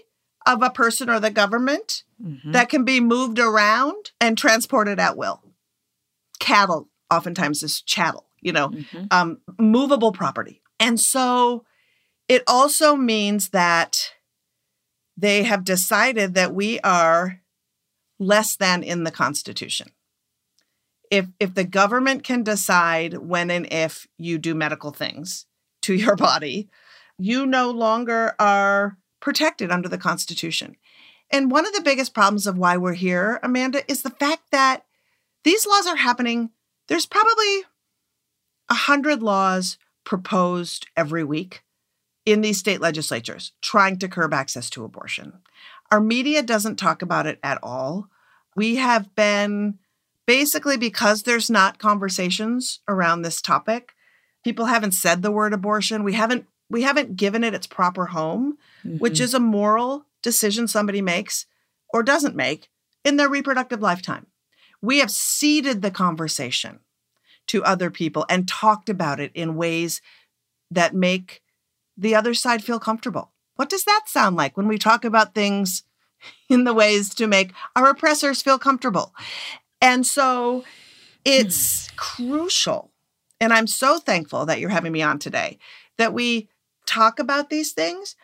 of 0.45 0.61
a 0.61 0.69
person 0.69 1.09
or 1.09 1.19
the 1.19 1.31
government 1.31 2.03
Mhm. 2.23 2.53
that 2.53 2.69
can 2.69 2.83
be 2.85 2.99
moved 2.99 3.39
around 3.39 4.11
and 4.21 4.37
transported 4.37 4.99
at 4.99 5.17
will. 5.17 5.41
Cattle 6.39 6.89
oftentimes 7.09 7.63
is 7.63 7.81
chattel, 7.81 8.27
you 8.39 8.51
know, 8.51 8.69
Mhm. 8.69 9.07
um, 9.11 9.41
movable 9.59 10.11
property. 10.11 10.61
And 10.79 10.99
so 10.99 11.65
it 12.27 12.43
also 12.47 12.95
means 12.95 13.49
that 13.49 14.11
they 15.17 15.43
have 15.43 15.63
decided 15.63 16.33
that 16.33 16.53
we 16.53 16.79
are 16.81 17.41
less 18.19 18.55
than 18.55 18.83
in 18.83 19.03
the 19.03 19.11
Constitution. 19.11 19.91
If 21.09 21.27
if 21.39 21.53
the 21.53 21.63
government 21.63 22.23
can 22.23 22.43
decide 22.43 23.17
when 23.17 23.51
and 23.51 23.71
if 23.71 24.07
you 24.17 24.37
do 24.37 24.55
medical 24.55 24.91
things 24.91 25.45
to 25.81 25.93
your 25.93 26.15
body, 26.29 26.69
you 27.17 27.45
no 27.45 27.69
longer 27.69 28.35
are 28.39 28.97
protected 29.19 29.71
under 29.71 29.89
the 29.89 29.97
Constitution. 29.97 30.75
And 31.29 31.51
one 31.51 31.65
of 31.65 31.73
the 31.73 31.81
biggest 31.81 32.13
problems 32.13 32.47
of 32.47 32.57
why 32.57 32.77
we're 32.77 32.93
here, 32.93 33.39
Amanda, 33.41 33.89
is 33.89 34.01
the 34.01 34.09
fact 34.09 34.51
that 34.51 34.85
these 35.43 35.65
laws 35.65 35.87
are 35.87 35.95
happening. 35.95 36.51
There's 36.87 37.05
probably 37.05 37.63
100 38.67 39.23
laws 39.23 39.77
proposed 40.03 40.87
every 40.97 41.23
week 41.23 41.63
in 42.25 42.41
these 42.41 42.59
state 42.59 42.81
legislatures 42.81 43.51
trying 43.61 43.97
to 43.99 44.07
curb 44.07 44.33
access 44.33 44.69
to 44.71 44.83
abortion. 44.83 45.33
Our 45.91 45.99
media 45.99 46.43
doesn't 46.43 46.77
talk 46.77 47.01
about 47.01 47.27
it 47.27 47.39
at 47.43 47.59
all. 47.63 48.07
We 48.55 48.75
have 48.75 49.13
been 49.15 49.79
basically 50.27 50.77
because 50.77 51.23
there's 51.23 51.49
not 51.49 51.79
conversations 51.79 52.79
around 52.87 53.21
this 53.21 53.41
topic, 53.41 53.93
people 54.43 54.65
haven't 54.65 54.91
said 54.93 55.21
the 55.21 55.31
word 55.31 55.53
abortion. 55.53 56.03
We 56.03 56.13
haven't 56.13 56.45
we 56.69 56.83
haven't 56.83 57.17
given 57.17 57.43
it 57.43 57.53
its 57.53 57.67
proper 57.67 58.07
home, 58.07 58.57
which 58.83 59.15
Mm-hmm. 59.15 59.23
is 59.23 59.33
a 59.33 59.39
moral 59.39 60.05
decision 60.23 60.67
somebody 60.67 61.01
makes 61.01 61.45
or 61.93 62.01
doesn't 62.01 62.35
make 62.35 62.69
in 63.03 63.17
their 63.17 63.27
reproductive 63.27 63.81
lifetime. 63.81 64.27
We 64.81 64.99
have 64.99 65.11
seeded 65.11 65.81
the 65.81 65.91
conversation 65.91 66.79
to 67.47 67.63
other 67.65 67.91
people 67.91 68.25
and 68.29 68.47
talked 68.47 68.87
about 68.87 69.19
it 69.19 69.31
in 69.33 69.55
ways 69.55 70.01
that 70.69 70.95
make 70.95 71.41
the 71.97 72.15
other 72.15 72.33
side 72.33 72.63
feel 72.63 72.79
comfortable. 72.79 73.31
What 73.55 73.69
does 73.69 73.83
that 73.85 74.03
sound 74.07 74.35
like 74.35 74.57
when 74.57 74.67
we 74.67 74.77
talk 74.77 75.05
about 75.05 75.35
things 75.35 75.83
in 76.49 76.63
the 76.63 76.73
ways 76.73 77.13
to 77.15 77.27
make 77.27 77.53
our 77.75 77.89
oppressors 77.89 78.41
feel 78.41 78.59
comfortable? 78.59 79.13
And 79.81 80.05
so 80.05 80.63
it's 81.25 81.87
hmm. 81.87 81.95
crucial. 81.97 82.91
And 83.39 83.51
I'm 83.51 83.67
so 83.67 83.97
thankful 83.97 84.45
that 84.45 84.59
you're 84.59 84.69
having 84.69 84.91
me 84.91 85.01
on 85.01 85.19
today 85.19 85.57
that 85.97 86.13
we 86.13 86.49
talk 86.85 87.19
about 87.19 87.49
these 87.49 87.71
things 87.71 88.15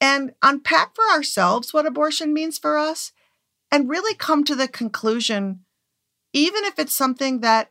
and 0.00 0.32
unpack 0.42 0.94
for 0.94 1.04
ourselves 1.12 1.72
what 1.72 1.86
abortion 1.86 2.32
means 2.32 2.58
for 2.58 2.78
us 2.78 3.12
and 3.70 3.88
really 3.88 4.14
come 4.14 4.44
to 4.44 4.54
the 4.54 4.68
conclusion, 4.68 5.60
even 6.32 6.64
if 6.64 6.78
it's 6.78 6.94
something 6.94 7.40
that 7.40 7.70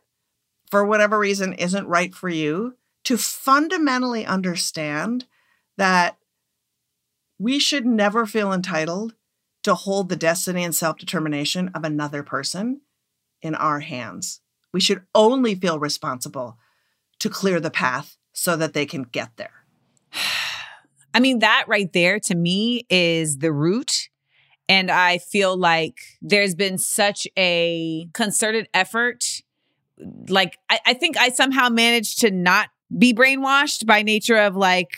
for 0.69 0.85
whatever 0.85 1.19
reason 1.19 1.53
isn't 1.53 1.87
right 1.87 2.15
for 2.15 2.29
you, 2.29 2.75
to 3.03 3.17
fundamentally 3.17 4.25
understand 4.25 5.25
that 5.81 6.19
we 7.39 7.57
should 7.57 7.87
never 7.87 8.27
feel 8.27 8.53
entitled 8.53 9.15
to 9.63 9.73
hold 9.73 10.09
the 10.09 10.15
destiny 10.15 10.63
and 10.63 10.75
self 10.75 10.99
determination 10.99 11.71
of 11.73 11.83
another 11.83 12.21
person 12.21 12.81
in 13.41 13.55
our 13.55 13.79
hands. 13.79 14.41
We 14.71 14.79
should 14.79 15.01
only 15.15 15.55
feel 15.55 15.79
responsible 15.79 16.59
to 17.17 17.29
clear 17.31 17.59
the 17.59 17.71
path 17.71 18.15
so 18.31 18.55
that 18.57 18.73
they 18.73 18.85
can 18.85 19.01
get 19.01 19.37
there. 19.37 19.65
I 21.15 21.19
mean, 21.19 21.39
that 21.39 21.65
right 21.67 21.91
there 21.91 22.19
to 22.19 22.35
me 22.35 22.85
is 22.87 23.39
the 23.39 23.51
root. 23.51 24.09
And 24.69 24.91
I 24.91 25.17
feel 25.17 25.57
like 25.57 25.97
there's 26.21 26.53
been 26.53 26.77
such 26.77 27.27
a 27.35 28.07
concerted 28.13 28.69
effort. 28.71 29.41
Like, 30.29 30.59
I, 30.69 30.79
I 30.85 30.93
think 30.93 31.17
I 31.17 31.29
somehow 31.29 31.69
managed 31.69 32.19
to 32.19 32.29
not 32.29 32.69
be 32.97 33.13
brainwashed 33.13 33.85
by 33.85 34.03
nature 34.03 34.37
of 34.37 34.55
like 34.55 34.91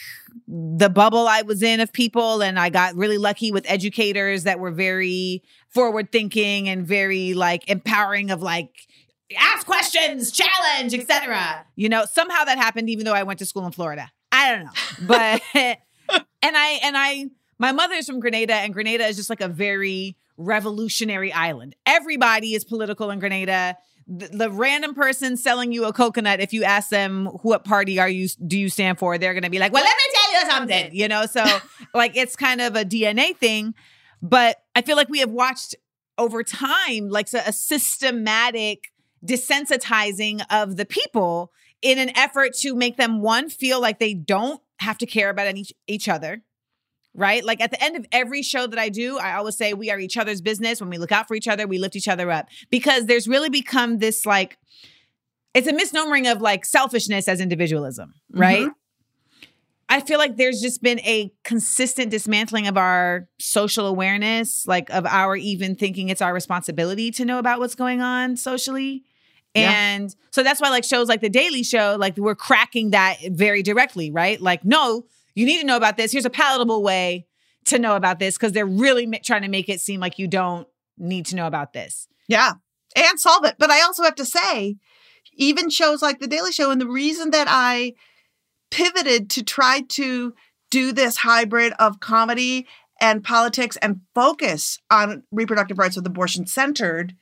the 0.56 0.90
bubble 0.90 1.28
I 1.28 1.42
was 1.42 1.64
in 1.64 1.80
of 1.80 1.92
people. 1.92 2.44
And 2.44 2.60
I 2.60 2.70
got 2.70 2.96
really 2.96 3.18
lucky 3.18 3.52
with 3.52 3.66
educators 3.68 4.44
that 4.44 4.60
were 4.60 4.70
very 4.70 5.44
forward 5.70 6.12
thinking 6.12 6.70
and 6.70 6.86
very 6.86 7.34
like 7.34 7.68
empowering 7.68 8.30
of 8.30 8.44
like, 8.44 8.88
ask 9.36 9.66
questions, 9.66 10.32
challenge, 10.32 10.94
etc. 10.94 11.66
You 11.76 11.90
know, 11.90 12.06
somehow 12.06 12.44
that 12.44 12.60
happened 12.60 12.90
even 12.90 13.04
though 13.06 13.14
I 13.14 13.24
went 13.24 13.40
to 13.40 13.46
school 13.46 13.66
in 13.66 13.72
Florida. 13.72 14.12
I 14.32 14.52
don't 14.52 14.66
know. 14.66 14.72
But 15.08 15.42
and 15.56 16.56
I 16.56 16.80
and 16.84 16.96
I 16.96 17.26
my 17.58 17.72
mother 17.72 17.96
is 17.96 18.06
from 18.06 18.20
Grenada 18.20 18.54
and 18.54 18.74
Grenada 18.74 19.06
is 19.06 19.16
just 19.16 19.30
like 19.32 19.42
a 19.42 19.48
very 19.48 20.18
revolutionary 20.38 21.34
island. 21.34 21.76
Everybody 21.86 22.54
is 22.54 22.64
political 22.64 23.10
in 23.10 23.20
Grenada. 23.20 23.78
The, 24.08 24.28
the 24.28 24.52
random 24.52 24.94
person 24.94 25.38
selling 25.38 25.72
you 25.72 25.86
a 25.86 25.94
coconut, 25.94 26.40
if 26.40 26.54
you 26.54 26.64
ask 26.64 26.90
them 26.90 27.28
what 27.44 27.64
party 27.64 28.00
are 28.00 28.10
you 28.10 28.28
do 28.46 28.58
you 28.58 28.70
stand 28.70 29.00
for, 29.00 29.18
they're 29.18 29.34
gonna 29.34 29.50
be 29.50 29.60
like, 29.60 29.72
"Well, 29.72 29.84
let 29.84 29.96
me 29.96 30.14
tell 30.14 30.42
you 30.42 30.52
something," 30.52 30.96
you 30.96 31.08
know. 31.08 31.26
So 31.26 31.44
like 31.94 32.18
it's 32.18 32.36
kind 32.36 32.62
of 32.62 32.76
a 32.76 32.84
DNA 32.84 33.36
thing, 33.36 33.74
but 34.22 34.62
I 34.76 34.82
feel 34.82 34.98
like 34.98 35.10
we 35.10 35.20
have 35.20 35.32
watched 35.32 35.76
over 36.18 36.44
time 36.44 37.10
like 37.10 37.32
a 37.34 37.54
systematic 37.54 38.92
desensitizing 39.26 40.44
of 40.50 40.76
the 40.76 40.86
people 40.86 41.52
in 41.82 41.98
an 41.98 42.16
effort 42.18 42.54
to 42.56 42.76
make 42.76 42.98
them 42.98 43.22
one 43.22 43.50
feel 43.50 43.82
like 43.82 44.00
they 44.00 44.14
don't 44.14 44.62
have 44.80 44.98
to 44.98 45.06
care 45.06 45.30
about 45.30 45.48
any, 45.48 45.66
each 45.88 46.10
other 46.10 46.44
right 47.16 47.44
like 47.44 47.62
at 47.62 47.72
the 47.72 47.84
end 47.84 47.96
of 47.96 48.06
every 48.12 48.42
show 48.42 48.66
that 48.68 48.80
i 48.80 48.90
do 48.90 49.18
i 49.18 49.34
always 49.34 49.56
say 49.56 49.74
we 49.74 49.92
are 49.92 50.00
each 50.00 50.18
other's 50.18 50.42
business 50.42 50.80
when 50.80 50.90
we 50.90 50.98
look 50.98 51.12
out 51.12 51.28
for 51.28 51.36
each 51.36 51.48
other 51.48 51.68
we 51.68 51.78
lift 51.78 51.96
each 51.96 52.08
other 52.08 52.32
up 52.32 52.48
because 52.70 53.06
there's 53.06 53.28
really 53.28 53.50
become 53.50 54.00
this 54.00 54.26
like 54.26 54.58
it's 55.54 55.68
a 55.68 55.74
misnomering 55.74 56.28
of 56.28 56.42
like 56.42 56.66
selfishness 56.66 57.28
as 57.28 57.40
individualism 57.40 58.14
mm-hmm. 58.32 58.40
right 58.40 58.70
I 59.90 60.00
feel 60.00 60.18
like 60.18 60.38
there's 60.38 60.60
just 60.60 60.82
been 60.82 61.00
a 61.02 61.32
consistent 61.44 62.10
dismantling 62.10 62.68
of 62.68 62.78
our 62.78 63.28
social 63.38 63.86
awareness, 63.86 64.66
like 64.66 64.90
of 64.90 65.06
our 65.06 65.36
even 65.36 65.76
thinking 65.76 66.10
it's 66.10 66.22
our 66.22 66.34
responsibility 66.34 67.12
to 67.12 67.26
know 67.26 67.38
about 67.38 67.60
what's 67.60 67.76
going 67.76 68.02
on 68.02 68.36
socially. 68.36 69.04
Yeah. 69.54 69.72
And 69.72 70.16
so 70.32 70.42
that's 70.42 70.60
why 70.60 70.70
like 70.70 70.84
shows 70.84 71.08
like 71.10 71.22
The 71.22 71.30
Daily 71.30 71.62
Show, 71.62 71.96
like 72.00 72.18
we're 72.18 72.34
cracking 72.34 72.90
that 72.92 73.18
very 73.30 73.62
directly, 73.62 74.10
right? 74.10 74.42
Like, 74.42 74.66
no, 74.66 75.06
you 75.36 75.46
need 75.46 75.60
to 75.60 75.66
know 75.66 75.78
about 75.78 75.98
this. 75.98 76.12
Here's 76.12 76.26
a 76.26 76.30
palatable 76.30 76.84
way 76.84 77.28
to 77.66 77.80
know 77.80 77.96
about 77.96 78.20
this 78.20 78.38
because 78.38 78.52
they're 78.52 78.66
really 78.66 79.08
trying 79.24 79.44
to 79.44 79.48
make 79.48 79.70
it 79.70 79.82
seem 79.82 80.00
like 80.00 80.20
you 80.20 80.28
don't 80.28 80.68
need 80.98 81.26
to 81.28 81.36
know 81.36 81.48
about 81.48 81.74
this. 81.74 82.08
Yeah. 82.28 82.54
And 82.96 83.20
solve 83.20 83.46
it. 83.46 83.56
But 83.58 83.72
I 83.72 83.82
also 83.82 84.04
have 84.04 84.16
to 84.16 84.26
say, 84.26 84.78
even 85.36 85.70
shows 85.70 86.02
like 86.02 86.20
The 86.20 86.28
Daily 86.28 86.52
Show, 86.52 86.72
and 86.72 86.80
the 86.80 86.88
reason 86.88 87.32
that 87.32 87.48
I 87.50 87.94
pivoted 88.70 89.30
to 89.32 89.44
try 89.44 89.82
to 89.90 90.34
do 90.70 90.92
this 90.92 91.18
hybrid 91.18 91.74
of 91.80 92.00
comedy 92.00 92.68
and 93.00 93.24
politics 93.24 93.78
and 93.78 94.02
focus 94.14 94.80
on 94.92 95.24
reproductive 95.32 95.78
rights 95.78 95.96
with 95.96 96.06
abortion 96.06 96.46
centered 96.46 97.16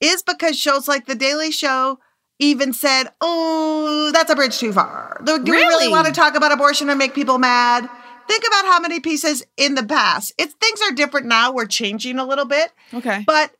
is 0.00 0.22
because 0.22 0.58
shows 0.58 0.88
like 0.88 1.06
The 1.06 1.14
Daily 1.14 1.50
Show 1.50 1.98
even 2.38 2.72
said, 2.72 3.04
oh, 3.20 4.10
that's 4.12 4.30
a 4.30 4.36
bridge 4.36 4.58
too 4.58 4.72
far. 4.72 5.20
Do 5.24 5.38
do 5.42 5.50
we 5.52 5.56
really 5.58 5.68
Really? 5.68 5.88
want 5.88 6.06
to 6.06 6.12
talk 6.12 6.34
about 6.34 6.52
abortion 6.52 6.88
and 6.90 6.98
make 6.98 7.14
people 7.14 7.38
mad? 7.38 7.88
Think 8.26 8.44
about 8.46 8.64
how 8.64 8.80
many 8.80 9.00
pieces 9.00 9.44
in 9.56 9.74
the 9.74 9.82
past. 9.84 10.32
It's 10.38 10.54
things 10.54 10.80
are 10.82 10.92
different 10.94 11.26
now. 11.26 11.52
We're 11.52 11.66
changing 11.66 12.18
a 12.18 12.24
little 12.24 12.46
bit. 12.46 12.72
Okay. 12.92 13.22
But 13.26 13.52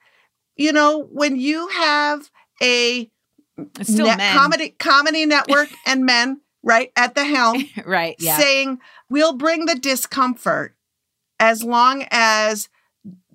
you 0.57 0.73
know, 0.73 1.02
when 1.12 1.37
you 1.38 1.69
have 1.69 2.31
a 2.62 3.11
It's 3.78 3.93
still 3.93 4.07
net- 4.07 4.37
comedy 4.37 4.71
comedy 4.78 5.26
network 5.26 5.69
and 5.87 6.04
men 6.07 6.40
right 6.62 6.90
at 6.97 7.14
the 7.14 7.25
helm 7.25 7.62
right. 7.85 8.16
Yeah. 8.19 8.38
saying 8.38 8.78
we'll 9.11 9.35
bring 9.37 9.66
the 9.66 9.75
discomfort 9.75 10.75
as 11.38 11.62
long 11.62 12.07
as 12.11 12.69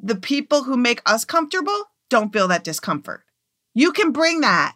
the 0.02 0.16
people 0.16 0.64
who 0.64 0.76
make 0.78 1.02
us 1.06 1.26
comfortable 1.26 1.86
don't 2.10 2.34
feel 2.34 2.48
that 2.48 2.64
discomfort. 2.64 3.24
You 3.76 3.92
can 3.92 4.12
bring 4.12 4.42
that 4.42 4.76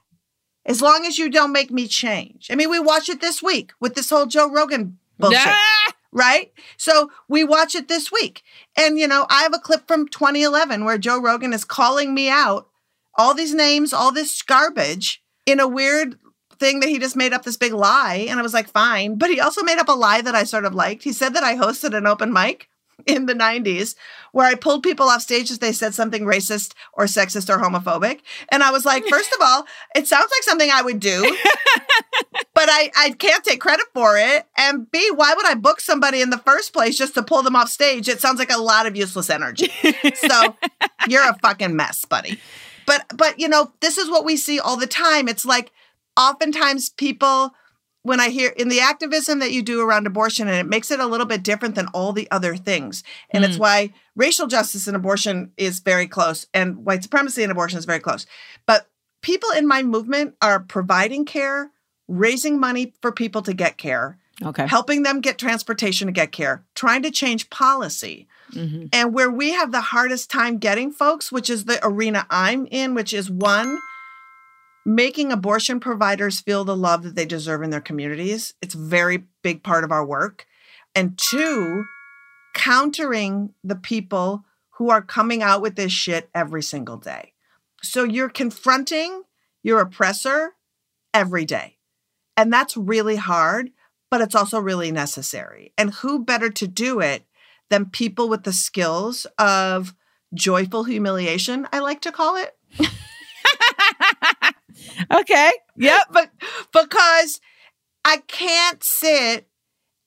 as 0.66 0.82
long 0.82 1.06
as 1.06 1.18
you 1.18 1.30
don't 1.30 1.52
make 1.52 1.72
me 1.72 1.88
change. 1.88 2.48
I 2.50 2.56
mean, 2.56 2.70
we 2.70 2.80
watch 2.80 3.10
it 3.10 3.22
this 3.22 3.44
week 3.44 3.72
with 3.80 3.96
this 3.96 4.10
whole 4.10 4.26
Joe 4.26 4.50
Rogan 4.52 4.98
bullshit 5.18 5.42
Ah! 5.46 5.94
right? 6.14 6.52
So 6.78 7.12
we 7.28 7.44
watch 7.44 7.76
it 7.76 7.88
this 7.88 8.12
week. 8.12 8.44
And, 8.78 8.98
you 8.98 9.08
know, 9.08 9.26
I 9.30 9.42
have 9.42 9.54
a 9.54 9.60
clip 9.60 9.88
from 9.88 10.08
2011 10.08 10.86
where 10.86 10.98
Joe 10.98 11.20
Rogan 11.20 11.54
is 11.54 11.66
calling 11.66 12.14
me 12.14 12.30
out 12.30 12.70
all 13.16 13.34
these 13.34 13.54
names, 13.54 13.94
all 13.94 14.12
this 14.12 14.42
garbage 14.42 15.24
in 15.46 15.60
a 15.60 15.68
weird 15.68 16.18
thing 16.60 16.80
that 16.80 16.90
he 16.90 17.00
just 17.00 17.16
made 17.16 17.34
up 17.34 17.44
this 17.44 17.58
big 17.58 17.74
lie. 17.74 18.28
And 18.30 18.40
I 18.40 18.44
was 18.44 18.54
like, 18.54 18.70
fine. 18.70 19.18
But 19.18 19.30
he 19.30 19.40
also 19.40 19.64
made 19.64 19.80
up 19.80 19.90
a 19.90 19.94
lie 19.94 20.22
that 20.22 20.36
I 20.36 20.44
sort 20.44 20.66
of 20.66 20.76
liked. 20.76 21.04
He 21.04 21.14
said 21.14 21.34
that 21.34 21.44
I 21.44 21.56
hosted 21.56 21.96
an 21.96 22.08
open 22.08 22.32
mic 22.32 22.70
in 23.06 23.26
the 23.26 23.34
90s 23.34 23.96
where 24.32 24.48
I 24.48 24.56
pulled 24.56 24.84
people 24.84 25.08
off 25.08 25.22
stage 25.22 25.52
if 25.52 25.60
they 25.60 25.72
said 25.72 25.94
something 25.94 26.24
racist 26.24 26.74
or 26.94 27.06
sexist 27.06 27.50
or 27.50 27.60
homophobic. 27.62 28.22
And 28.52 28.64
I 28.64 28.72
was 28.72 28.86
like, 28.86 29.06
first 29.08 29.32
of 29.34 29.40
all, 29.42 29.66
it 29.96 30.08
sounds 30.08 30.32
like 30.32 30.44
something 30.44 30.70
I 30.72 30.82
would 30.82 31.00
do 31.00 31.22
but 32.54 32.70
I, 32.70 32.92
I 32.96 33.12
can't 33.12 33.44
take 33.44 33.60
credit 33.60 33.86
for 33.94 34.18
it. 34.18 34.46
And 34.58 34.90
B, 34.92 35.12
why 35.14 35.34
would 35.34 35.46
I 35.46 35.56
book 35.56 35.80
somebody 35.80 36.22
in 36.22 36.30
the 36.30 36.38
first 36.38 36.74
place 36.74 36.98
just 36.98 37.14
to 37.16 37.24
pull 37.24 37.44
them 37.44 37.56
off 37.56 37.70
stage? 37.70 38.08
It 38.08 38.22
sounds 38.22 38.40
like 38.40 38.52
a 38.52 38.60
lot 38.60 38.86
of 38.86 38.96
useless 38.96 39.30
energy. 39.30 39.72
so 40.16 40.56
you're 41.08 41.28
a 41.28 41.38
fucking 41.42 41.76
mess, 41.76 42.06
buddy. 42.06 42.40
But 42.86 43.06
but 43.16 43.40
you 43.40 43.48
know, 43.48 43.72
this 43.80 43.98
is 43.98 44.10
what 44.10 44.26
we 44.26 44.38
see 44.38 44.60
all 44.60 44.78
the 44.78 44.88
time. 44.88 45.28
It's 45.28 45.46
like 45.46 45.72
oftentimes 46.18 46.90
people 46.90 47.54
when 48.04 48.20
I 48.20 48.30
hear 48.30 48.50
in 48.50 48.68
the 48.68 48.82
activism 48.82 49.40
that 49.40 49.52
you 49.52 49.62
do 49.62 49.82
around 49.82 50.06
abortion, 50.06 50.48
and 50.48 50.58
it 50.58 50.70
makes 50.70 50.92
it 50.92 51.00
a 51.00 51.08
little 51.08 51.26
bit 51.26 51.42
different 51.42 51.76
than 51.76 51.88
all 51.88 52.12
the 52.12 52.30
other 52.30 52.56
things. 52.56 53.02
And 53.32 53.44
it's 53.46 53.58
why 53.58 53.94
racial 54.16 54.48
justice 54.48 54.88
and 54.88 54.96
abortion 54.96 55.52
is 55.58 55.80
very 55.80 56.08
close, 56.08 56.46
and 56.54 56.86
white 56.86 57.02
supremacy 57.04 57.44
and 57.44 57.52
abortion 57.52 57.80
is 57.80 57.86
very 57.86 58.02
close. 58.02 58.26
But 58.66 58.90
people 59.22 59.50
in 59.52 59.66
my 59.66 59.84
movement 59.84 60.36
are 60.42 60.60
providing 60.60 61.24
care, 61.26 61.72
raising 62.10 62.60
money 62.60 62.94
for 63.02 63.12
people 63.12 63.42
to 63.42 63.54
get 63.54 63.78
care, 63.78 64.18
Okay. 64.44 64.68
helping 64.68 65.04
them 65.04 65.22
get 65.22 65.38
transportation 65.38 66.08
to 66.08 66.12
get 66.12 66.34
care, 66.34 66.64
trying 66.76 67.04
to 67.04 67.12
change 67.12 67.50
policy. 67.50 68.28
Mhm. 68.52 68.90
And 68.92 69.14
where 69.14 69.32
we 69.32 69.54
have 69.54 69.72
the 69.72 69.80
hardest 69.80 70.30
time 70.30 70.58
getting 70.58 70.92
folks, 70.92 71.32
which 71.32 71.50
is 71.50 71.66
the 71.66 71.80
arena 71.86 72.26
I'm 72.30 72.68
in, 72.70 72.94
which 72.96 73.14
is 73.14 73.30
one, 73.32 73.80
making 74.86 75.32
abortion 75.32 75.80
providers 75.80 76.42
feel 76.42 76.66
the 76.66 76.76
love 76.76 77.04
that 77.04 77.16
they 77.16 77.26
deserve 77.26 77.62
in 77.62 77.70
their 77.70 77.82
communities. 77.82 78.54
It's 78.62 78.76
a 78.76 78.80
very 78.80 79.26
big 79.42 79.64
part 79.64 79.84
of 79.84 79.92
our 79.92 80.06
work. 80.06 80.46
And 80.96 81.18
two, 81.18 81.86
countering 82.54 83.54
the 83.64 83.76
people 83.76 84.46
who 84.78 84.90
are 84.90 85.02
coming 85.02 85.42
out 85.42 85.62
with 85.62 85.76
this 85.76 85.92
shit 85.92 86.30
every 86.34 86.64
single 86.64 86.98
day. 86.98 87.34
So 87.82 88.04
you're 88.04 88.30
confronting 88.30 89.24
your 89.62 89.80
oppressor 89.80 90.54
every 91.14 91.46
day. 91.46 91.78
And 92.36 92.52
that's 92.52 92.76
really 92.76 93.16
hard, 93.16 93.72
but 94.10 94.22
it's 94.22 94.36
also 94.36 94.60
really 94.60 94.92
necessary. 94.92 95.74
And 95.78 95.94
who 95.94 96.24
better 96.24 96.50
to 96.50 96.68
do 96.68 97.00
it 97.00 97.26
than 97.70 97.86
people 97.86 98.28
with 98.30 98.44
the 98.44 98.54
skills 98.54 99.26
of 99.38 99.94
joyful 100.34 100.84
humiliation, 100.84 101.68
I 101.72 101.80
like 101.80 102.02
to 102.02 102.12
call 102.12 102.36
it. 102.36 102.56
Okay. 105.14 105.52
Yep. 105.78 106.02
but 106.12 106.30
because 106.72 107.40
I 108.06 108.18
can't 108.28 108.84
sit 108.84 109.48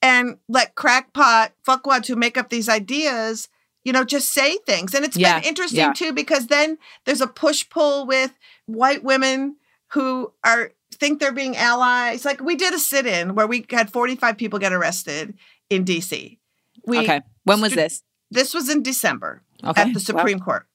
and 0.01 0.37
let 0.47 0.75
crackpot 0.75 1.53
fuckwads 1.67 2.07
who 2.07 2.15
make 2.15 2.37
up 2.37 2.49
these 2.49 2.69
ideas, 2.69 3.49
you 3.83 3.91
know, 3.93 4.03
just 4.03 4.31
say 4.33 4.57
things. 4.65 4.93
And 4.93 5.03
it's 5.05 5.17
Yeah, 5.17 5.39
been 5.39 5.47
interesting 5.49 5.79
yeah. 5.79 5.93
too 5.93 6.13
because 6.13 6.47
then 6.47 6.77
there's 7.05 7.21
a 7.21 7.27
push 7.27 7.67
pull 7.69 8.05
with 8.05 8.37
white 8.67 9.03
women 9.03 9.55
who 9.93 10.33
are 10.43 10.71
think 10.93 11.19
they're 11.19 11.31
being 11.31 11.55
allies. 11.57 12.25
Like 12.25 12.41
we 12.41 12.55
did 12.55 12.73
a 12.73 12.79
sit-in 12.79 13.35
where 13.35 13.47
we 13.47 13.65
had 13.69 13.91
45 13.91 14.37
people 14.37 14.59
get 14.59 14.73
arrested 14.73 15.33
in 15.69 15.83
DC. 15.85 16.37
We 16.85 16.99
okay. 16.99 17.21
When 17.43 17.61
was 17.61 17.71
Stu- 17.71 17.81
this? 17.81 18.03
this 18.31 18.53
was 18.53 18.69
in 18.69 18.83
December 18.83 19.41
Okay. 19.63 19.81
at 19.81 19.93
the 19.93 19.99
Supreme 19.99 20.39
Court. 20.39 20.67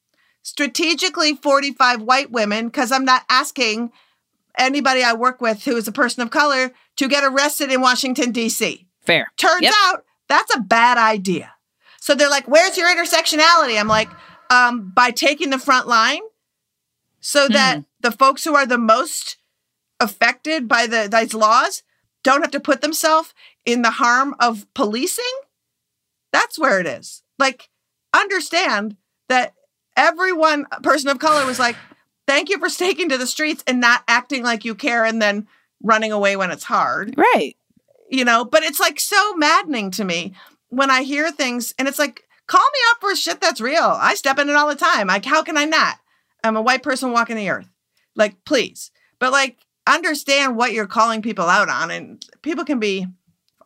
Strategically 0.42 1.34
45 1.34 2.02
white 2.02 2.30
women, 2.30 2.66
because 2.66 2.90
I'm 2.92 3.04
not 3.04 3.24
asking 3.30 3.92
anybody 4.58 5.02
I 5.02 5.14
work 5.14 5.40
with 5.40 5.64
who 5.64 5.76
is 5.76 5.88
a 5.88 5.92
person 5.92 6.22
of 6.22 6.30
color 6.30 6.72
to 6.96 7.08
get 7.08 7.24
arrested 7.24 7.70
in 7.72 7.80
Washington, 7.80 8.32
D.C. 8.32 8.86
Fair. 9.00 9.28
Turns 9.36 9.62
Yep. 9.62 9.72
out 9.84 10.04
that's 10.28 10.54
a 10.54 10.60
bad 10.60 10.98
idea. 10.98 11.52
So 12.00 12.14
they're 12.14 12.30
like, 12.30 12.48
where's 12.48 12.76
your 12.76 12.88
intersectionality? 12.88 13.78
I'm 13.78 13.86
like, 13.88 14.08
um, 14.50 14.90
by 14.94 15.10
taking 15.10 15.50
the 15.50 15.58
front 15.58 15.86
line 15.86 16.22
so 17.20 17.48
that 17.48 17.76
Hmm. 17.76 17.82
the 18.00 18.12
folks 18.12 18.42
who 18.44 18.54
are 18.54 18.66
the 18.66 18.78
most 18.78 19.36
affected 20.00 20.66
by 20.68 20.86
the 20.86 21.08
these 21.10 21.34
laws 21.34 21.82
don't 22.22 22.40
have 22.42 22.50
to 22.52 22.60
put 22.60 22.80
themselves 22.80 23.34
in 23.64 23.82
the 23.82 23.90
harm 23.92 24.34
of 24.40 24.66
policing. 24.74 25.24
That's 26.32 26.58
where 26.58 26.80
it 26.80 26.86
is. 26.86 27.22
Like, 27.38 27.68
understand 28.14 28.96
that 29.28 29.54
everyone, 29.96 30.66
person 30.82 31.08
of 31.08 31.18
color, 31.18 31.46
was 31.46 31.58
like, 31.58 31.76
thank 32.26 32.48
you 32.48 32.58
for 32.58 32.68
staking 32.68 33.08
to 33.10 33.18
the 33.18 33.26
streets 33.26 33.62
and 33.66 33.80
not 33.80 34.02
acting 34.08 34.42
like 34.42 34.64
you 34.64 34.74
care 34.74 35.04
and 35.04 35.20
then 35.20 35.46
running 35.82 36.12
away 36.12 36.36
when 36.36 36.50
it's 36.50 36.64
hard. 36.64 37.14
Right. 37.16 37.56
you 38.10 38.24
know 38.24 38.44
but 38.44 38.62
it's 38.62 38.78
like 38.78 39.00
so 39.00 39.34
maddening 39.36 39.90
to 39.92 40.04
me 40.04 40.34
when 40.68 40.90
i 40.90 41.02
hear 41.02 41.30
things 41.32 41.74
and 41.78 41.88
it's 41.88 41.98
like 41.98 42.24
call 42.46 42.60
me 42.60 42.78
up 42.90 42.98
for 43.00 43.16
shit 43.16 43.40
that's 43.40 43.60
real. 43.60 43.82
I 43.82 44.14
step 44.14 44.38
in 44.38 44.48
it 44.48 44.56
all 44.56 44.68
the 44.68 44.74
time. 44.74 45.06
Like 45.06 45.24
how 45.24 45.42
can 45.42 45.56
i 45.56 45.64
not? 45.64 45.96
I'm 46.44 46.56
a 46.56 46.62
white 46.62 46.82
person 46.82 47.12
walking 47.12 47.36
the 47.36 47.48
earth. 47.48 47.68
Like 48.14 48.44
please. 48.44 48.90
But 49.18 49.32
like 49.32 49.58
understand 49.86 50.56
what 50.56 50.72
you're 50.72 50.86
calling 50.86 51.22
people 51.22 51.46
out 51.46 51.68
on 51.68 51.90
and 51.90 52.24
people 52.42 52.64
can 52.64 52.78
be 52.78 53.06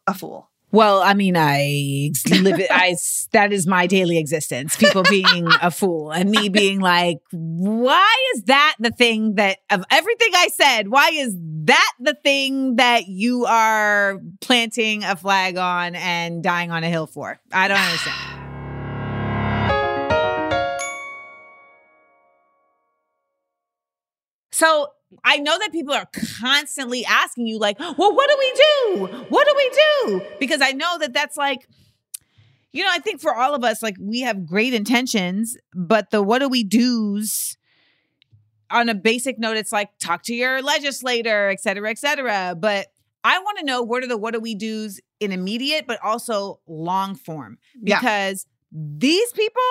a 0.06 0.14
fool 0.14 0.48
Well, 0.76 1.00
I 1.00 1.14
mean, 1.14 1.38
I 1.38 2.10
live 2.28 2.60
it. 2.60 2.66
I 2.70 2.96
that 3.32 3.50
is 3.50 3.66
my 3.66 3.86
daily 3.86 4.18
existence. 4.18 4.76
People 4.76 5.04
being 5.04 5.48
a 5.62 5.70
fool 5.70 6.10
and 6.12 6.30
me 6.30 6.50
being 6.50 6.80
like, 6.80 7.16
why 7.32 8.14
is 8.34 8.42
that 8.42 8.76
the 8.78 8.90
thing 8.90 9.36
that 9.36 9.56
of 9.70 9.84
everything 9.90 10.28
I 10.34 10.48
said? 10.48 10.88
Why 10.88 11.12
is 11.14 11.34
that 11.64 11.92
the 11.98 12.12
thing 12.12 12.76
that 12.76 13.08
you 13.08 13.46
are 13.46 14.20
planting 14.42 15.02
a 15.02 15.16
flag 15.16 15.56
on 15.56 15.94
and 15.94 16.42
dying 16.42 16.70
on 16.70 16.84
a 16.84 16.90
hill 16.90 17.06
for? 17.06 17.40
I 17.50 17.68
don't 17.68 17.78
understand. 17.78 18.32
So 24.52 24.88
I 25.24 25.38
know 25.38 25.56
that 25.58 25.72
people 25.72 25.94
are 25.94 26.08
constantly 26.40 27.04
asking 27.04 27.46
you, 27.46 27.58
like, 27.58 27.78
well, 27.78 28.14
what 28.14 28.28
do 28.30 28.36
we 28.38 28.52
do? 28.54 29.06
What 29.28 29.46
do 29.46 29.54
we 29.56 29.70
do? 29.70 30.22
Because 30.38 30.60
I 30.62 30.72
know 30.72 30.98
that 30.98 31.12
that's 31.12 31.36
like, 31.36 31.68
you 32.72 32.82
know, 32.84 32.90
I 32.92 32.98
think 32.98 33.20
for 33.20 33.34
all 33.34 33.54
of 33.54 33.64
us, 33.64 33.82
like, 33.82 33.96
we 34.00 34.20
have 34.20 34.46
great 34.46 34.74
intentions, 34.74 35.56
but 35.74 36.10
the 36.10 36.22
what 36.22 36.40
do 36.40 36.48
we 36.48 36.62
do's 36.64 37.56
on 38.70 38.88
a 38.88 38.94
basic 38.94 39.38
note, 39.38 39.56
it's 39.56 39.72
like 39.72 39.90
talk 39.98 40.22
to 40.24 40.34
your 40.34 40.60
legislator, 40.60 41.48
et 41.50 41.60
cetera, 41.60 41.88
et 41.90 41.98
cetera. 41.98 42.56
But 42.58 42.88
I 43.22 43.38
want 43.38 43.58
to 43.58 43.64
know 43.64 43.82
what 43.82 44.02
are 44.02 44.08
the 44.08 44.16
what 44.16 44.34
do 44.34 44.40
we 44.40 44.54
do's 44.54 45.00
in 45.20 45.32
immediate, 45.32 45.86
but 45.86 45.98
also 46.02 46.60
long 46.66 47.14
form 47.14 47.58
Yeah. 47.80 47.98
because 48.00 48.46
these 48.72 49.32
people, 49.32 49.62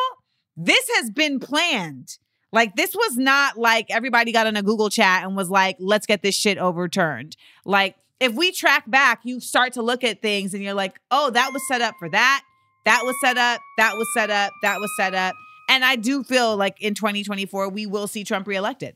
this 0.57 0.89
has 0.95 1.11
been 1.11 1.39
planned. 1.39 2.17
Like 2.55 2.75
this 2.75 2.95
was 2.95 3.17
not 3.17 3.57
like 3.57 3.87
everybody 3.89 4.31
got 4.31 4.47
in 4.47 4.55
a 4.55 4.63
Google 4.63 4.89
chat 4.89 5.23
and 5.23 5.35
was 5.35 5.49
like, 5.49 5.75
let's 5.77 6.05
get 6.05 6.21
this 6.21 6.35
shit 6.35 6.57
overturned. 6.57 7.35
Like 7.65 7.97
if 8.21 8.33
we 8.33 8.53
track 8.53 8.89
back, 8.89 9.19
you 9.25 9.41
start 9.41 9.73
to 9.73 9.81
look 9.81 10.05
at 10.05 10.21
things 10.21 10.53
and 10.53 10.63
you're 10.63 10.73
like, 10.73 10.99
oh, 11.11 11.29
that 11.31 11.51
was 11.51 11.61
set 11.67 11.81
up 11.81 11.95
for 11.99 12.07
that. 12.09 12.43
That 12.85 13.01
was 13.03 13.15
set 13.21 13.37
up. 13.37 13.59
That 13.77 13.95
was 13.95 14.07
set 14.13 14.29
up. 14.29 14.53
That 14.63 14.79
was 14.79 14.89
set 14.97 15.13
up. 15.13 15.35
And 15.69 15.83
I 15.83 15.97
do 15.97 16.23
feel 16.23 16.55
like 16.55 16.81
in 16.81 16.93
2024, 16.93 17.67
we 17.69 17.85
will 17.85 18.07
see 18.07 18.23
Trump 18.23 18.47
reelected. 18.47 18.95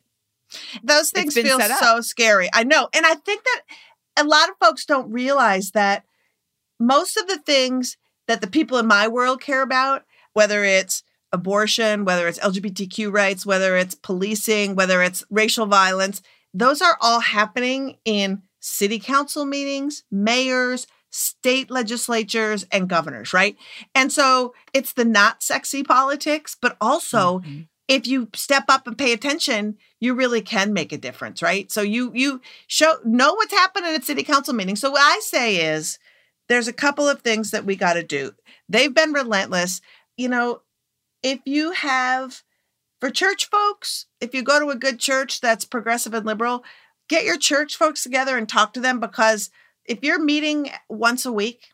those 0.84 1.12
things 1.12 1.36
feel 1.36 1.60
so 1.60 2.02
scary 2.02 2.50
i 2.54 2.64
know 2.64 2.90
and 2.94 3.06
i 3.06 3.14
think 3.14 3.44
that 3.44 3.62
a 4.18 4.24
lot 4.24 4.50
of 4.50 4.56
folks 4.60 4.84
don't 4.84 5.12
realize 5.12 5.72
that 5.72 6.04
most 6.80 7.18
of 7.18 7.28
the 7.28 7.38
things 7.38 7.98
that 8.28 8.42
the 8.42 8.48
people 8.48 8.80
in 8.80 8.88
my 8.88 9.08
world 9.08 9.40
care 9.42 9.62
about 9.62 10.06
whether 10.34 10.64
it's 10.64 11.04
abortion 11.32 12.06
whether 12.06 12.28
it's 12.28 12.40
lgbtq 12.40 13.12
rights 13.14 13.46
whether 13.46 13.76
it's 13.78 13.96
policing 13.96 14.76
whether 14.76 15.02
it's 15.02 15.24
racial 15.30 15.66
violence 15.66 16.22
those 16.54 16.82
are 16.82 16.98
all 17.02 17.20
happening 17.20 17.98
in 18.06 18.42
city 18.60 19.00
council 19.00 19.46
meetings 19.46 20.04
mayors 20.12 20.88
state 21.12 21.70
legislatures 21.72 22.66
and 22.72 22.88
governors 22.90 23.34
right 23.34 23.56
and 23.96 24.12
so 24.12 24.54
it's 24.74 24.94
the 24.94 25.06
not 25.06 25.42
sexy 25.44 25.84
politics 25.84 26.56
but 26.60 26.76
also 26.82 27.40
Mhm. 27.40 27.68
if 27.88 28.06
you 28.08 28.28
step 28.36 28.66
up 28.70 28.86
and 28.86 28.96
pay 29.00 29.14
attention, 29.14 29.76
you 30.00 30.14
really 30.14 30.42
can 30.42 30.74
make 30.74 30.92
a 30.94 30.98
difference, 30.98 31.42
right? 31.42 31.72
So 31.72 31.82
you 31.82 32.12
you 32.14 32.40
show 32.68 32.98
know 33.04 33.34
what's 33.34 33.52
happening 33.52 33.96
at 33.96 34.04
city 34.04 34.22
council 34.22 34.54
meetings. 34.54 34.80
So 34.80 34.92
what 34.92 35.02
I 35.02 35.20
say 35.22 35.74
is 35.74 35.98
there's 36.48 36.68
a 36.68 36.74
couple 36.74 37.10
of 37.10 37.22
things 37.22 37.50
that 37.50 37.66
we 37.66 37.76
got 37.76 37.94
to 37.94 38.04
do. 38.04 38.34
They've 38.70 38.94
been 38.94 39.12
relentless. 39.14 39.82
You 40.18 40.30
know, 40.30 40.62
if 41.24 41.40
you 41.46 41.72
have 41.72 42.44
for 43.00 43.10
church 43.10 43.50
folks, 43.50 44.08
if 44.20 44.34
you 44.34 44.44
go 44.44 44.60
to 44.60 44.70
a 44.70 44.76
good 44.76 45.00
church 45.00 45.42
that's 45.42 45.66
progressive 45.66 46.14
and 46.14 46.26
liberal, 46.26 46.64
get 47.08 47.24
your 47.24 47.38
church 47.38 47.76
folks 47.76 48.04
together 48.04 48.38
and 48.38 48.48
talk 48.48 48.74
to 48.74 48.80
them 48.80 49.00
because 49.00 49.50
if 49.86 50.00
you're 50.04 50.24
meeting 50.24 50.70
once 50.90 51.26
a 51.26 51.32
week, 51.32 51.70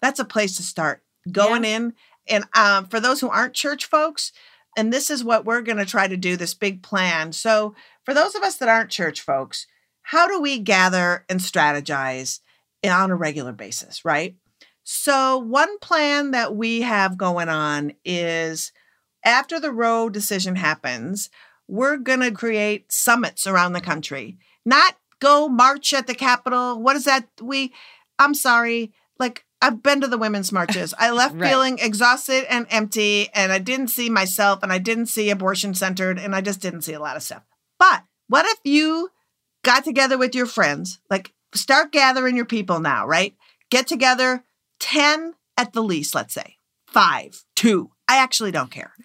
that's 0.00 0.20
a 0.20 0.24
place 0.24 0.56
to 0.56 0.62
start. 0.62 1.02
Going 1.30 1.64
in 1.64 1.94
and 2.28 2.44
um, 2.54 2.86
for 2.86 3.00
those 3.00 3.20
who 3.20 3.28
aren't 3.28 3.54
church 3.54 3.86
folks, 3.86 4.32
and 4.76 4.92
this 4.92 5.10
is 5.10 5.22
what 5.22 5.44
we're 5.44 5.60
going 5.60 5.78
to 5.78 5.84
try 5.84 6.08
to 6.08 6.16
do 6.16 6.36
this 6.36 6.54
big 6.54 6.82
plan. 6.82 7.32
So, 7.32 7.74
for 8.04 8.12
those 8.12 8.34
of 8.34 8.42
us 8.42 8.56
that 8.56 8.68
aren't 8.68 8.90
church 8.90 9.20
folks, 9.20 9.66
how 10.02 10.26
do 10.26 10.40
we 10.40 10.58
gather 10.58 11.24
and 11.28 11.40
strategize 11.40 12.40
on 12.84 13.10
a 13.10 13.16
regular 13.16 13.52
basis, 13.52 14.04
right? 14.04 14.36
So, 14.84 15.38
one 15.38 15.78
plan 15.78 16.32
that 16.32 16.54
we 16.54 16.82
have 16.82 17.16
going 17.16 17.48
on 17.48 17.94
is 18.04 18.70
after 19.24 19.58
the 19.58 19.72
Roe 19.72 20.10
decision 20.10 20.56
happens, 20.56 21.30
we're 21.66 21.96
going 21.96 22.20
to 22.20 22.30
create 22.30 22.92
summits 22.92 23.46
around 23.46 23.72
the 23.72 23.80
country. 23.80 24.36
Not 24.64 24.96
go 25.20 25.48
march 25.48 25.94
at 25.94 26.06
the 26.06 26.14
Capitol. 26.14 26.78
What 26.80 26.96
is 26.96 27.04
that? 27.06 27.26
We, 27.40 27.72
I'm 28.18 28.34
sorry, 28.34 28.92
like 29.18 29.46
I've 29.62 29.82
been 29.82 30.02
to 30.02 30.06
the 30.06 30.18
women's 30.18 30.52
marches. 30.52 30.92
I 30.98 31.10
left 31.12 31.36
Right. 31.36 31.48
feeling 31.48 31.78
exhausted 31.78 32.44
and 32.50 32.66
empty, 32.68 33.30
and 33.32 33.50
I 33.52 33.58
didn't 33.58 33.88
see 33.88 34.10
myself, 34.10 34.62
and 34.62 34.70
I 34.70 34.78
didn't 34.78 35.06
see 35.06 35.30
abortion 35.30 35.72
centered, 35.72 36.18
and 36.18 36.36
I 36.36 36.42
just 36.42 36.60
didn't 36.60 36.82
see 36.82 36.92
a 36.92 37.00
lot 37.00 37.16
of 37.16 37.22
stuff. 37.22 37.42
But 37.78 38.02
what 38.28 38.44
if 38.44 38.58
you 38.64 39.08
got 39.62 39.84
together 39.84 40.18
with 40.18 40.34
your 40.34 40.46
friends? 40.46 41.00
Like, 41.08 41.32
start 41.54 41.90
gathering 41.90 42.36
your 42.36 42.44
people 42.44 42.80
now, 42.80 43.06
right? 43.06 43.34
Get 43.70 43.86
together 43.86 44.44
10 44.84 45.32
at 45.56 45.72
the 45.72 45.82
least, 45.82 46.14
let's 46.14 46.34
say, 46.34 46.56
five, 46.86 47.42
two. 47.56 47.90
I 48.06 48.18
actually 48.18 48.52
don't 48.52 48.70
care. 48.70 48.92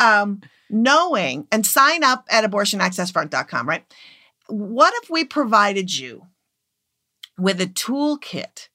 Um, 0.00 0.42
knowing 0.70 1.48
and 1.50 1.66
sign 1.66 2.04
up 2.04 2.24
at 2.30 2.48
abortionaccessfront.com, 2.48 3.68
right? 3.68 3.84
What 4.46 4.94
if 5.02 5.10
we 5.10 5.24
provided 5.24 5.98
you 5.98 6.28
with 7.36 7.60
a 7.60 7.66
toolkit 7.66 8.68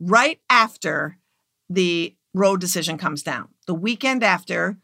right 0.00 0.40
after 0.48 1.18
the 1.68 2.16
Roe 2.32 2.56
decision 2.56 2.96
comes 2.96 3.22
down, 3.22 3.48
the 3.66 3.74
weekend 3.74 4.24
after, 4.24 4.78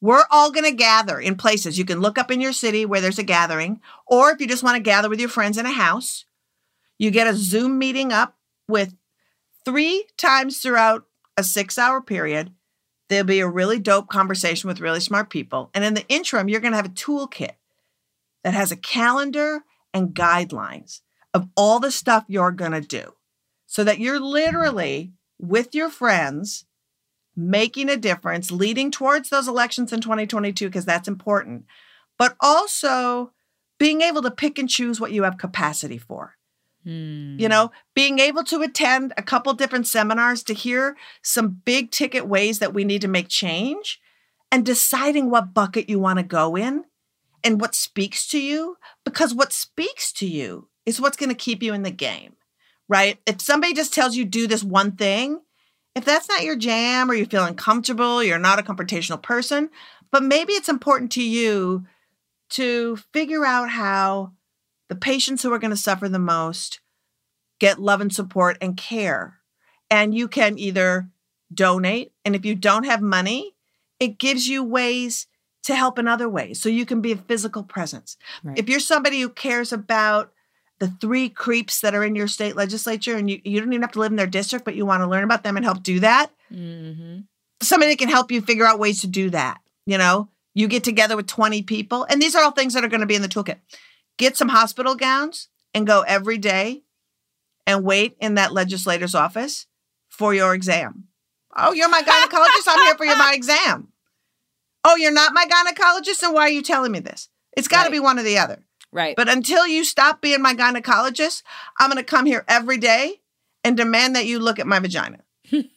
we're 0.00 0.24
all 0.30 0.50
going 0.50 0.64
to 0.64 0.74
gather 0.74 1.20
in 1.20 1.36
places. 1.36 1.78
You 1.78 1.84
can 1.84 2.00
look 2.00 2.16
up 2.16 2.30
in 2.30 2.40
your 2.40 2.54
city 2.54 2.86
where 2.86 3.02
there's 3.02 3.18
a 3.18 3.22
gathering, 3.22 3.82
or 4.06 4.30
if 4.30 4.40
you 4.40 4.48
just 4.48 4.62
want 4.62 4.76
to 4.76 4.82
gather 4.82 5.10
with 5.10 5.20
your 5.20 5.28
friends 5.28 5.58
in 5.58 5.66
a 5.66 5.72
house, 5.72 6.24
you 6.96 7.10
get 7.10 7.26
a 7.26 7.34
Zoom 7.34 7.78
meeting 7.78 8.10
up 8.10 8.36
with 8.68 8.94
three 9.66 10.06
times 10.16 10.60
throughout 10.60 11.04
a 11.36 11.44
six 11.44 11.76
hour 11.76 12.00
period. 12.00 12.52
There'll 13.08 13.26
be 13.26 13.40
a 13.40 13.48
really 13.48 13.78
dope 13.78 14.08
conversation 14.08 14.68
with 14.68 14.80
really 14.80 15.00
smart 15.00 15.28
people. 15.28 15.70
And 15.74 15.84
in 15.84 15.94
the 15.94 16.06
interim, 16.08 16.48
you're 16.48 16.60
going 16.60 16.72
to 16.72 16.76
have 16.76 16.86
a 16.86 16.90
toolkit 16.90 17.52
that 18.42 18.54
has 18.54 18.72
a 18.72 18.76
calendar 18.76 19.64
and 19.92 20.14
guidelines 20.14 21.00
of 21.34 21.48
all 21.56 21.80
the 21.80 21.90
stuff 21.90 22.24
you're 22.28 22.52
going 22.52 22.72
to 22.72 22.80
do 22.80 23.12
so 23.66 23.84
that 23.84 23.98
you're 23.98 24.20
literally 24.20 25.12
with 25.38 25.74
your 25.74 25.90
friends 25.90 26.64
making 27.36 27.90
a 27.90 27.96
difference, 27.96 28.50
leading 28.50 28.90
towards 28.90 29.28
those 29.28 29.46
elections 29.46 29.92
in 29.92 30.00
2022, 30.00 30.66
because 30.66 30.86
that's 30.86 31.08
important, 31.08 31.66
but 32.18 32.34
also 32.40 33.32
being 33.78 34.00
able 34.00 34.22
to 34.22 34.30
pick 34.30 34.58
and 34.58 34.70
choose 34.70 35.00
what 35.00 35.12
you 35.12 35.24
have 35.24 35.36
capacity 35.36 35.98
for. 35.98 36.36
You 36.86 36.92
hmm. 36.92 37.50
know, 37.50 37.72
being 37.94 38.20
able 38.20 38.44
to 38.44 38.62
attend 38.62 39.12
a 39.16 39.22
couple 39.22 39.52
different 39.54 39.88
seminars 39.88 40.44
to 40.44 40.54
hear 40.54 40.96
some 41.20 41.60
big 41.64 41.90
ticket 41.90 42.28
ways 42.28 42.60
that 42.60 42.72
we 42.72 42.84
need 42.84 43.00
to 43.00 43.08
make 43.08 43.28
change 43.28 44.00
and 44.52 44.64
deciding 44.64 45.28
what 45.28 45.52
bucket 45.52 45.88
you 45.88 45.98
want 45.98 46.20
to 46.20 46.22
go 46.22 46.54
in 46.54 46.84
and 47.42 47.60
what 47.60 47.74
speaks 47.74 48.28
to 48.28 48.40
you, 48.40 48.76
because 49.04 49.34
what 49.34 49.52
speaks 49.52 50.12
to 50.12 50.26
you 50.26 50.68
is 50.84 51.00
what's 51.00 51.16
going 51.16 51.28
to 51.28 51.34
keep 51.34 51.60
you 51.60 51.74
in 51.74 51.82
the 51.82 51.90
game, 51.90 52.34
right? 52.88 53.18
If 53.26 53.40
somebody 53.40 53.74
just 53.74 53.92
tells 53.92 54.14
you 54.14 54.24
do 54.24 54.46
this 54.46 54.62
one 54.62 54.92
thing, 54.92 55.40
if 55.96 56.04
that's 56.04 56.28
not 56.28 56.44
your 56.44 56.56
jam 56.56 57.10
or 57.10 57.14
you 57.14 57.26
feel 57.26 57.44
uncomfortable, 57.44 58.22
you're 58.22 58.38
not 58.38 58.60
a 58.60 58.62
confrontational 58.62 59.20
person, 59.20 59.70
but 60.12 60.22
maybe 60.22 60.52
it's 60.52 60.68
important 60.68 61.10
to 61.12 61.22
you 61.22 61.84
to 62.50 62.96
figure 63.12 63.44
out 63.44 63.70
how 63.70 64.32
the 64.88 64.96
patients 64.96 65.42
who 65.42 65.52
are 65.52 65.58
going 65.58 65.70
to 65.70 65.76
suffer 65.76 66.08
the 66.08 66.18
most 66.18 66.80
get 67.58 67.80
love 67.80 68.00
and 68.00 68.12
support 68.14 68.56
and 68.60 68.76
care. 68.76 69.38
And 69.90 70.14
you 70.14 70.28
can 70.28 70.58
either 70.58 71.08
donate, 71.52 72.12
and 72.24 72.34
if 72.34 72.44
you 72.44 72.54
don't 72.54 72.84
have 72.84 73.00
money, 73.00 73.54
it 74.00 74.18
gives 74.18 74.48
you 74.48 74.62
ways 74.64 75.26
to 75.62 75.74
help 75.74 75.98
in 75.98 76.06
other 76.06 76.28
ways. 76.28 76.60
So 76.60 76.68
you 76.68 76.84
can 76.86 77.00
be 77.00 77.12
a 77.12 77.16
physical 77.16 77.62
presence. 77.62 78.16
Right. 78.44 78.58
If 78.58 78.68
you're 78.68 78.80
somebody 78.80 79.20
who 79.20 79.28
cares 79.28 79.72
about 79.72 80.32
the 80.78 80.88
three 81.00 81.28
creeps 81.28 81.80
that 81.80 81.94
are 81.94 82.04
in 82.04 82.14
your 82.14 82.28
state 82.28 82.54
legislature 82.54 83.16
and 83.16 83.30
you, 83.30 83.40
you 83.44 83.58
don't 83.60 83.72
even 83.72 83.82
have 83.82 83.92
to 83.92 83.98
live 84.00 84.12
in 84.12 84.16
their 84.16 84.26
district, 84.26 84.64
but 84.64 84.74
you 84.74 84.84
want 84.84 85.02
to 85.02 85.08
learn 85.08 85.24
about 85.24 85.42
them 85.42 85.56
and 85.56 85.64
help 85.64 85.82
do 85.82 86.00
that, 86.00 86.30
Mm-hmm. 86.52 87.20
somebody 87.60 87.96
can 87.96 88.08
help 88.08 88.30
you 88.30 88.40
figure 88.40 88.64
out 88.66 88.78
ways 88.78 89.00
to 89.00 89.08
do 89.08 89.30
that. 89.30 89.58
You 89.86 89.98
know, 89.98 90.28
you 90.54 90.68
get 90.68 90.84
together 90.84 91.16
with 91.16 91.26
20 91.26 91.62
people, 91.62 92.06
and 92.08 92.20
these 92.22 92.36
are 92.36 92.42
all 92.44 92.50
things 92.52 92.74
that 92.74 92.84
are 92.84 92.88
going 92.88 93.00
to 93.00 93.06
be 93.06 93.16
in 93.16 93.22
the 93.22 93.28
toolkit. 93.28 93.56
Get 94.18 94.36
some 94.36 94.48
hospital 94.48 94.94
gowns 94.94 95.48
and 95.74 95.86
go 95.86 96.02
every 96.02 96.38
day 96.38 96.82
and 97.66 97.84
wait 97.84 98.16
in 98.20 98.34
that 98.36 98.52
legislator's 98.52 99.14
office 99.14 99.66
for 100.08 100.32
your 100.34 100.54
exam. 100.54 101.04
Oh, 101.56 101.72
you're 101.72 101.88
my 101.88 102.02
gynecologist. 102.02 102.66
I'm 102.68 102.84
here 102.86 102.94
for 102.96 103.04
your, 103.04 103.16
my 103.16 103.32
exam. 103.34 103.88
Oh, 104.84 104.96
you're 104.96 105.12
not 105.12 105.32
my 105.34 105.44
gynecologist? 105.46 106.22
And 106.22 106.32
why 106.34 106.42
are 106.42 106.50
you 106.50 106.62
telling 106.62 106.92
me 106.92 107.00
this? 107.00 107.28
It's 107.56 107.68
got 107.68 107.78
to 107.84 107.86
Right. 107.86 107.92
be 107.92 108.00
one 108.00 108.18
or 108.18 108.22
the 108.22 108.38
other. 108.38 108.62
Right. 108.92 109.16
But 109.16 109.28
until 109.28 109.66
you 109.66 109.84
stop 109.84 110.20
being 110.22 110.40
my 110.40 110.54
gynecologist, 110.54 111.42
I'm 111.78 111.90
going 111.90 112.02
to 112.02 112.08
come 112.08 112.24
here 112.24 112.44
every 112.48 112.78
day 112.78 113.20
and 113.64 113.76
demand 113.76 114.14
that 114.16 114.26
you 114.26 114.38
look 114.38 114.58
at 114.58 114.66
my 114.66 114.78
vagina. 114.78 115.18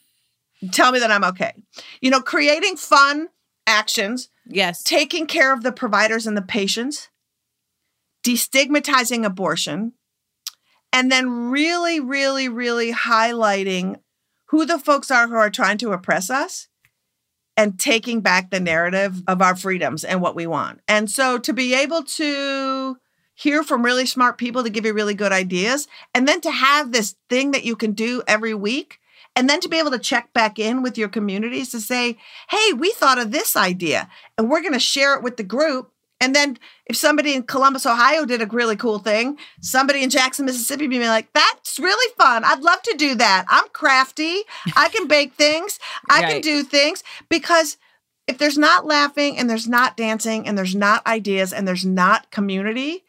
Tell 0.71 0.91
me 0.91 0.99
that 0.99 1.11
I'm 1.11 1.23
okay. 1.23 1.53
You 2.01 2.11
know, 2.11 2.21
creating 2.21 2.75
fun 2.75 3.29
actions, 3.65 4.29
yes. 4.45 4.83
taking 4.83 5.25
care 5.25 5.53
of 5.53 5.63
the 5.63 5.71
providers 5.71 6.27
and 6.27 6.35
the 6.37 6.41
patients, 6.41 7.08
destigmatizing 8.23 9.25
abortion, 9.25 9.93
and 10.91 11.11
then 11.11 11.49
really, 11.49 11.99
really, 11.99 12.49
really 12.49 12.91
highlighting 12.91 13.99
who 14.47 14.65
the 14.65 14.79
folks 14.79 15.11
are 15.11 15.27
who 15.27 15.35
are 15.35 15.49
trying 15.49 15.77
to 15.77 15.91
oppress 15.91 16.29
us 16.29 16.67
and 17.55 17.79
taking 17.79 18.21
back 18.21 18.49
the 18.49 18.59
narrative 18.59 19.21
of 19.27 19.41
our 19.41 19.55
freedoms 19.55 20.03
and 20.03 20.21
what 20.21 20.35
we 20.35 20.47
want. 20.47 20.79
And 20.87 21.09
so 21.11 21.37
to 21.37 21.53
be 21.53 21.73
able 21.73 22.03
to 22.03 22.97
hear 23.35 23.63
from 23.63 23.85
really 23.85 24.05
smart 24.05 24.37
people 24.37 24.63
to 24.63 24.69
give 24.69 24.85
you 24.85 24.93
really 24.93 25.13
good 25.13 25.31
ideas, 25.31 25.87
and 26.13 26.27
then 26.27 26.41
to 26.41 26.51
have 26.51 26.91
this 26.91 27.15
thing 27.29 27.51
that 27.51 27.63
you 27.63 27.75
can 27.75 27.93
do 27.93 28.21
every 28.27 28.53
week. 28.53 28.99
And 29.35 29.47
then 29.47 29.61
to 29.61 29.69
be 29.69 29.77
able 29.77 29.91
to 29.91 29.99
check 29.99 30.33
back 30.33 30.57
in 30.59 30.81
with 30.81 30.97
your 30.97 31.07
communities 31.07 31.69
to 31.71 31.79
say, 31.79 32.17
hey, 32.49 32.73
we 32.73 32.91
thought 32.91 33.19
of 33.19 33.31
this 33.31 33.55
idea 33.55 34.09
and 34.37 34.49
we're 34.49 34.59
going 34.59 34.73
to 34.73 34.79
share 34.79 35.15
it 35.15 35.23
with 35.23 35.37
the 35.37 35.43
group. 35.43 35.93
And 36.21 36.35
then 36.35 36.57
if 36.85 36.95
somebody 36.95 37.33
in 37.33 37.43
Columbus, 37.43 37.85
Ohio 37.85 38.25
did 38.25 38.41
a 38.41 38.45
really 38.45 38.75
cool 38.75 38.99
thing, 38.99 39.37
somebody 39.61 40.03
in 40.03 40.09
Jackson, 40.09 40.45
Mississippi 40.45 40.87
be 40.87 40.99
like, 40.99 41.31
that's 41.33 41.79
really 41.79 42.13
fun. 42.17 42.43
I'd 42.43 42.61
love 42.61 42.81
to 42.83 42.95
do 42.97 43.15
that. 43.15 43.45
I'm 43.47 43.67
crafty. 43.69 44.41
I 44.75 44.89
can 44.89 45.07
bake 45.07 45.33
things. 45.33 45.79
I 46.09 46.21
can 46.23 46.41
do 46.41 46.63
things 46.63 47.03
because 47.29 47.77
if 48.27 48.37
there's 48.37 48.57
not 48.57 48.85
laughing 48.85 49.37
and 49.37 49.49
there's 49.49 49.67
not 49.67 49.95
dancing 49.97 50.47
and 50.47 50.57
there's 50.57 50.75
not 50.75 51.05
ideas 51.07 51.53
and 51.53 51.67
there's 51.67 51.85
not 51.85 52.29
community, 52.31 53.03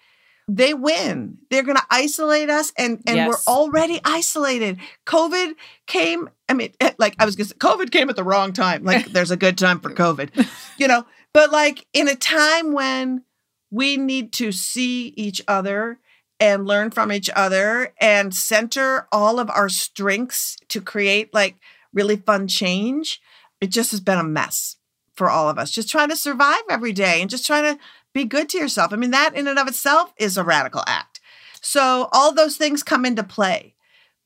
they 0.49 0.73
win. 0.75 1.39
They're 1.51 1.63
going 1.63 1.77
to 1.77 1.87
isolate 1.91 2.49
us 2.51 2.73
and 2.77 3.03
and 3.07 3.17
Yes. 3.17 3.29
we're 3.29 3.53
already 3.53 4.01
isolated. 4.05 4.79
COVID 5.07 5.53
came, 5.87 6.29
I 6.49 6.55
mean 6.55 6.73
eh, 6.81 6.93
like 6.99 7.15
I 7.19 7.25
was 7.25 7.37
going 7.37 7.47
to 7.49 7.51
say 7.51 7.59
COVID 7.59 7.91
came 7.91 8.09
at 8.11 8.17
the 8.17 8.25
wrong 8.25 8.53
time. 8.53 8.83
Like 8.85 9.07
there's 9.07 9.31
a 9.31 9.37
good 9.37 9.59
time 9.59 9.81
for 9.81 9.91
COVID. 9.91 10.31
You 10.79 10.89
know, 10.89 11.05
but 11.33 11.51
like 11.51 11.87
in 11.93 12.09
a 12.09 12.15
time 12.15 12.73
when 12.73 13.25
we 13.71 13.97
need 13.97 14.33
to 14.35 14.53
see 14.53 15.13
each 15.17 15.41
other 15.47 15.99
and 16.41 16.67
learn 16.67 16.91
from 16.91 17.13
each 17.13 17.31
other 17.37 17.93
and 18.01 18.35
center 18.35 19.07
all 19.13 19.39
of 19.39 19.51
our 19.51 19.69
strengths 19.69 20.57
to 20.69 20.81
create 20.81 21.33
like 21.35 21.57
really 21.93 22.17
fun 22.17 22.49
change, 22.49 23.21
it 23.61 23.69
just 23.69 23.91
has 23.91 24.01
been 24.01 24.19
a 24.19 24.25
mess 24.25 24.77
for 25.15 25.29
all 25.29 25.49
of 25.49 25.59
us. 25.59 25.71
Just 25.71 25.91
trying 25.91 26.09
to 26.09 26.17
survive 26.17 26.63
every 26.71 26.93
day 26.93 27.21
and 27.21 27.31
just 27.31 27.47
trying 27.47 27.75
to 27.75 27.81
be 28.13 28.25
good 28.25 28.49
to 28.49 28.59
yourself. 28.59 28.93
I 28.93 28.97
mean, 28.97 29.11
that 29.11 29.37
in 29.37 29.47
and 29.47 29.59
of 29.59 29.69
itself 29.69 30.13
is 30.17 30.37
a 30.37 30.45
radical 30.45 30.83
act. 30.87 31.21
So 31.61 32.09
all 32.13 32.33
those 32.33 32.57
things 32.57 32.83
come 32.83 33.05
into 33.05 33.23
play. 33.23 33.75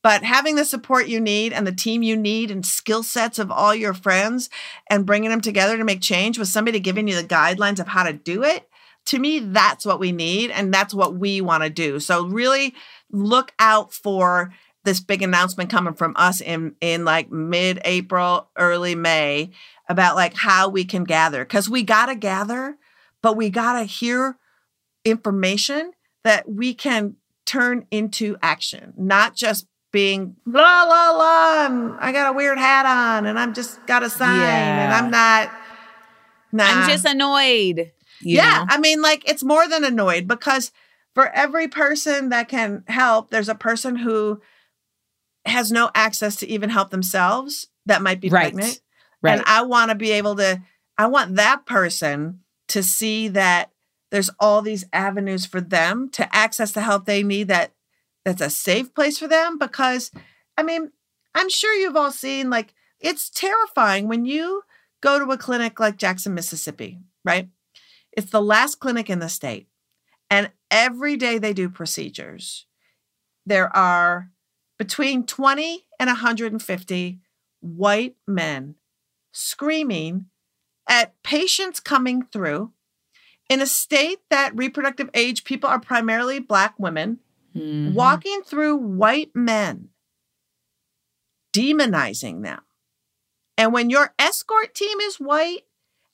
But 0.05 0.21
having 0.21 0.55
the 0.55 0.65
support 0.65 1.07
you 1.07 1.19
need 1.19 1.51
and 1.51 1.65
the 1.65 1.71
team 1.71 2.03
you 2.03 2.15
need 2.15 2.51
and 2.51 2.63
skill 2.63 3.01
sets 3.01 3.39
of 3.39 3.49
all 3.49 3.73
your 3.73 3.95
friends 3.95 4.51
and 4.87 5.03
bringing 5.03 5.31
them 5.31 5.41
together 5.41 5.77
to 5.77 5.83
make 5.83 5.99
change 5.99 6.37
with 6.37 6.47
somebody 6.47 6.79
giving 6.79 7.07
you 7.07 7.15
the 7.15 7.27
guidelines 7.27 7.79
of 7.79 7.87
how 7.87 8.03
to 8.03 8.13
do 8.13 8.43
it, 8.43 8.69
to 9.07 9.17
me, 9.17 9.39
that's 9.39 9.83
what 9.83 9.99
we 9.99 10.11
need. 10.11 10.51
And 10.51 10.71
that's 10.71 10.93
what 10.93 11.15
we 11.15 11.41
want 11.41 11.63
to 11.63 11.71
do. 11.71 11.99
So 11.99 12.27
really 12.27 12.75
look 13.11 13.51
out 13.57 13.93
for 13.93 14.53
this 14.83 14.99
big 14.99 15.23
announcement 15.23 15.71
coming 15.71 15.95
from 15.95 16.13
us 16.17 16.39
in, 16.39 16.75
in 16.81 17.03
like 17.03 17.31
mid 17.31 17.81
April, 17.83 18.47
early 18.55 18.93
May 18.93 19.49
about 19.89 20.15
like 20.15 20.35
how 20.35 20.69
we 20.69 20.85
can 20.85 21.03
gather. 21.03 21.43
Cause 21.45 21.67
we 21.67 21.81
got 21.81 22.05
to 22.05 22.15
gather, 22.15 22.77
but 23.23 23.35
we 23.35 23.49
got 23.49 23.79
to 23.79 23.85
hear 23.85 24.37
information 25.03 25.93
that 26.23 26.47
we 26.47 26.75
can 26.75 27.15
turn 27.47 27.87
into 27.89 28.37
action, 28.43 28.93
not 28.97 29.35
just 29.35 29.65
being 29.95 30.35
la 30.45 30.83
la 30.83 31.11
la. 31.11 31.65
And 31.67 31.95
I 31.99 32.11
got 32.11 32.29
a 32.29 32.33
weird 32.35 32.57
hat 32.57 32.85
on, 32.85 33.25
and 33.25 33.39
I'm 33.39 33.53
just 33.53 33.83
got 33.87 34.03
a 34.03 34.09
sign, 34.09 34.41
and 34.41 34.93
I'm 34.93 35.09
not. 35.09 35.49
Nah. 36.51 36.65
I'm 36.65 36.89
just 36.89 37.05
annoyed. 37.05 37.93
yeah, 38.21 38.59
know? 38.59 38.65
I 38.67 38.77
mean, 38.77 39.01
like 39.01 39.27
it's 39.29 39.41
more 39.43 39.67
than 39.69 39.85
annoyed 39.85 40.27
because 40.27 40.73
for 41.13 41.29
every 41.29 41.69
person 41.69 42.29
that 42.29 42.49
can 42.49 42.83
help, 42.87 43.29
there's 43.29 43.47
a 43.47 43.55
person 43.55 43.95
who 43.95 44.41
has 45.45 45.71
no 45.71 45.89
access 45.95 46.35
to 46.37 46.47
even 46.47 46.69
help 46.69 46.89
themselves 46.89 47.67
that 47.85 48.01
might 48.01 48.19
be 48.19 48.29
Right. 48.29 48.53
pregnant. 48.53 48.81
Right. 49.21 49.37
And 49.37 49.43
I 49.47 49.61
want 49.61 49.91
to 49.91 49.95
be 49.95 50.11
able 50.11 50.35
to, 50.37 50.61
I 50.97 51.07
want 51.07 51.35
that 51.35 51.65
person 51.65 52.41
to 52.69 52.83
see 52.83 53.29
that 53.29 53.71
there's 54.11 54.29
all 54.39 54.61
these 54.61 54.83
avenues 54.91 55.45
for 55.45 55.61
them 55.61 56.09
to 56.13 56.35
access 56.35 56.71
the 56.71 56.81
help 56.81 57.05
they 57.05 57.23
need 57.23 57.47
that 57.47 57.74
that's 58.25 58.41
a 58.41 58.49
safe 58.49 58.93
place 58.93 59.19
for 59.19 59.27
them 59.27 59.57
because 59.57 60.11
I 60.57 60.63
mean, 60.63 60.91
I'm 61.33 61.49
sure 61.49 61.73
you've 61.73 61.95
all 61.95 62.11
seen 62.11 62.49
like 62.49 62.73
it's 62.99 63.29
terrifying 63.29 64.07
when 64.07 64.25
you 64.25 64.63
go 65.01 65.19
to 65.19 65.31
a 65.31 65.37
clinic 65.37 65.79
like 65.79 65.97
Jackson, 65.97 66.33
Mississippi, 66.33 66.99
right? 67.23 67.49
It's 68.11 68.31
the 68.31 68.41
last 68.41 68.79
clinic 68.79 69.09
in 69.09 69.19
the 69.19 69.29
state. 69.29 69.67
And 70.29 70.51
every 70.71 71.17
day 71.17 71.37
they 71.37 71.53
do 71.53 71.69
procedures. 71.69 72.65
There 73.45 73.75
are 73.75 74.31
between 74.79 75.25
20 75.25 75.85
and 75.99 76.07
150 76.07 77.19
white 77.61 78.15
men 78.27 78.75
screaming 79.31 80.25
at 80.89 81.21
patients 81.23 81.79
coming 81.79 82.23
through 82.23 82.71
in 83.49 83.61
a 83.61 83.67
state 83.67 84.19
that 84.29 84.55
reproductive 84.55 85.09
age 85.13 85.43
people 85.43 85.69
are 85.69 85.79
primarily 85.79 86.39
black 86.39 86.73
women 86.79 87.19
Mhm. 87.55 87.93
walking 87.93 88.41
through 88.43 88.75
white 88.77 89.31
men, 89.35 89.89
demonizing 91.53 92.43
them. 92.43 92.61
And 93.57 93.73
when 93.73 93.89
your 93.89 94.13
escort 94.19 94.73
team 94.75 94.99
is 95.01 95.17
white 95.19 95.63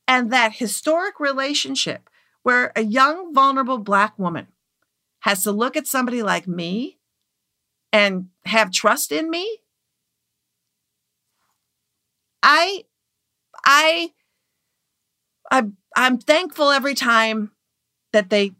And 0.07 0.31
that 0.31 0.53
historic 0.53 1.19
relationship 1.19 2.09
where 2.43 2.73
a 2.75 2.81
young, 2.83 3.33
vulnerable 3.33 3.77
Black 3.79 4.19
woman 4.19 4.47
has 5.21 5.43
to 5.43 5.51
look 5.51 5.77
at 5.77 5.87
somebody 5.87 6.23
like 6.23 6.47
me 6.47 6.99
and 7.93 8.29
have 8.45 8.71
trust 8.71 9.11
in 9.11 9.29
me. 9.29 9.59
I, 12.43 12.85
I, 13.65 14.13
I, 15.51 15.63
I'm 15.95 16.17
thankful 16.17 16.69
every 16.71 16.95
time 16.95 17.51
that 18.13 18.29
they 18.29 18.53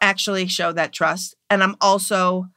actually 0.00 0.46
show 0.48 0.72
that 0.72 0.92
trust. 0.92 1.36
And 1.52 1.62
I'm 1.62 1.76
also 1.82 2.48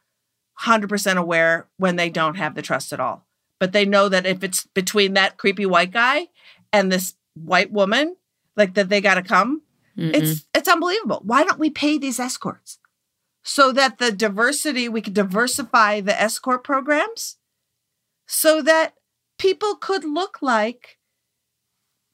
100% 0.62 1.18
aware 1.18 1.68
when 1.76 1.98
they 1.98 2.10
don't 2.10 2.36
have 2.36 2.56
the 2.56 2.62
trust 2.62 2.94
at 2.94 3.02
all. 3.02 3.26
But 3.60 3.74
they 3.74 3.86
know 3.86 4.08
that 4.08 4.26
if 4.26 4.42
it's 4.42 4.66
between 4.68 5.14
that 5.14 5.38
creepy 5.38 5.66
white 5.66 5.92
guy 5.92 6.28
and 6.72 6.90
this 6.90 7.16
white 7.34 7.74
woman, 7.74 8.16
like 8.56 8.74
that 8.76 8.88
they 8.88 9.02
got 9.02 9.16
to 9.16 9.22
come, 9.22 9.64
it's 9.98 10.46
it's 10.54 10.70
unbelievable. 10.70 11.22
Why 11.26 11.44
don't 11.44 11.60
we 11.60 11.70
pay 11.70 11.98
these 11.98 12.20
escorts? 12.20 12.80
So 13.44 13.74
that 13.74 13.98
the 13.98 14.12
diversity, 14.12 14.88
we 14.88 15.02
could 15.02 15.14
diversify 15.14 16.00
the 16.00 16.20
escort 16.20 16.64
programs 16.64 17.38
so 18.28 18.62
that 18.62 18.94
people 19.38 19.76
could 19.76 20.06
look 20.06 20.40
like 20.42 20.98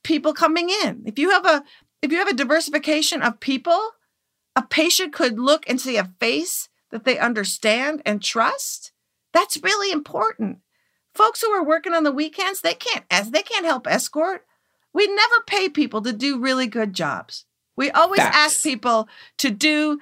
people 0.03 0.33
coming 0.33 0.69
in. 0.69 1.03
If 1.05 1.19
you 1.19 1.29
have 1.29 1.45
a 1.45 1.63
if 2.01 2.11
you 2.11 2.17
have 2.17 2.27
a 2.27 2.33
diversification 2.33 3.21
of 3.21 3.39
people, 3.39 3.91
a 4.55 4.63
patient 4.63 5.13
could 5.13 5.39
look 5.39 5.63
and 5.67 5.79
see 5.79 5.97
a 5.97 6.11
face 6.19 6.69
that 6.91 7.05
they 7.05 7.17
understand 7.17 8.01
and 8.05 8.21
trust. 8.21 8.91
That's 9.33 9.61
really 9.63 9.91
important. 9.91 10.59
Folks 11.13 11.41
who 11.41 11.49
are 11.49 11.63
working 11.63 11.93
on 11.93 12.03
the 12.03 12.11
weekends, 12.11 12.61
they 12.61 12.73
can't 12.73 13.05
as 13.09 13.31
they 13.31 13.43
can't 13.43 13.65
help 13.65 13.87
escort. 13.87 14.45
We 14.93 15.07
never 15.07 15.35
pay 15.45 15.69
people 15.69 16.01
to 16.01 16.13
do 16.13 16.39
really 16.39 16.67
good 16.67 16.93
jobs. 16.93 17.45
We 17.75 17.89
always 17.91 18.19
ask 18.19 18.63
people 18.63 19.07
to 19.39 19.49
do 19.49 19.99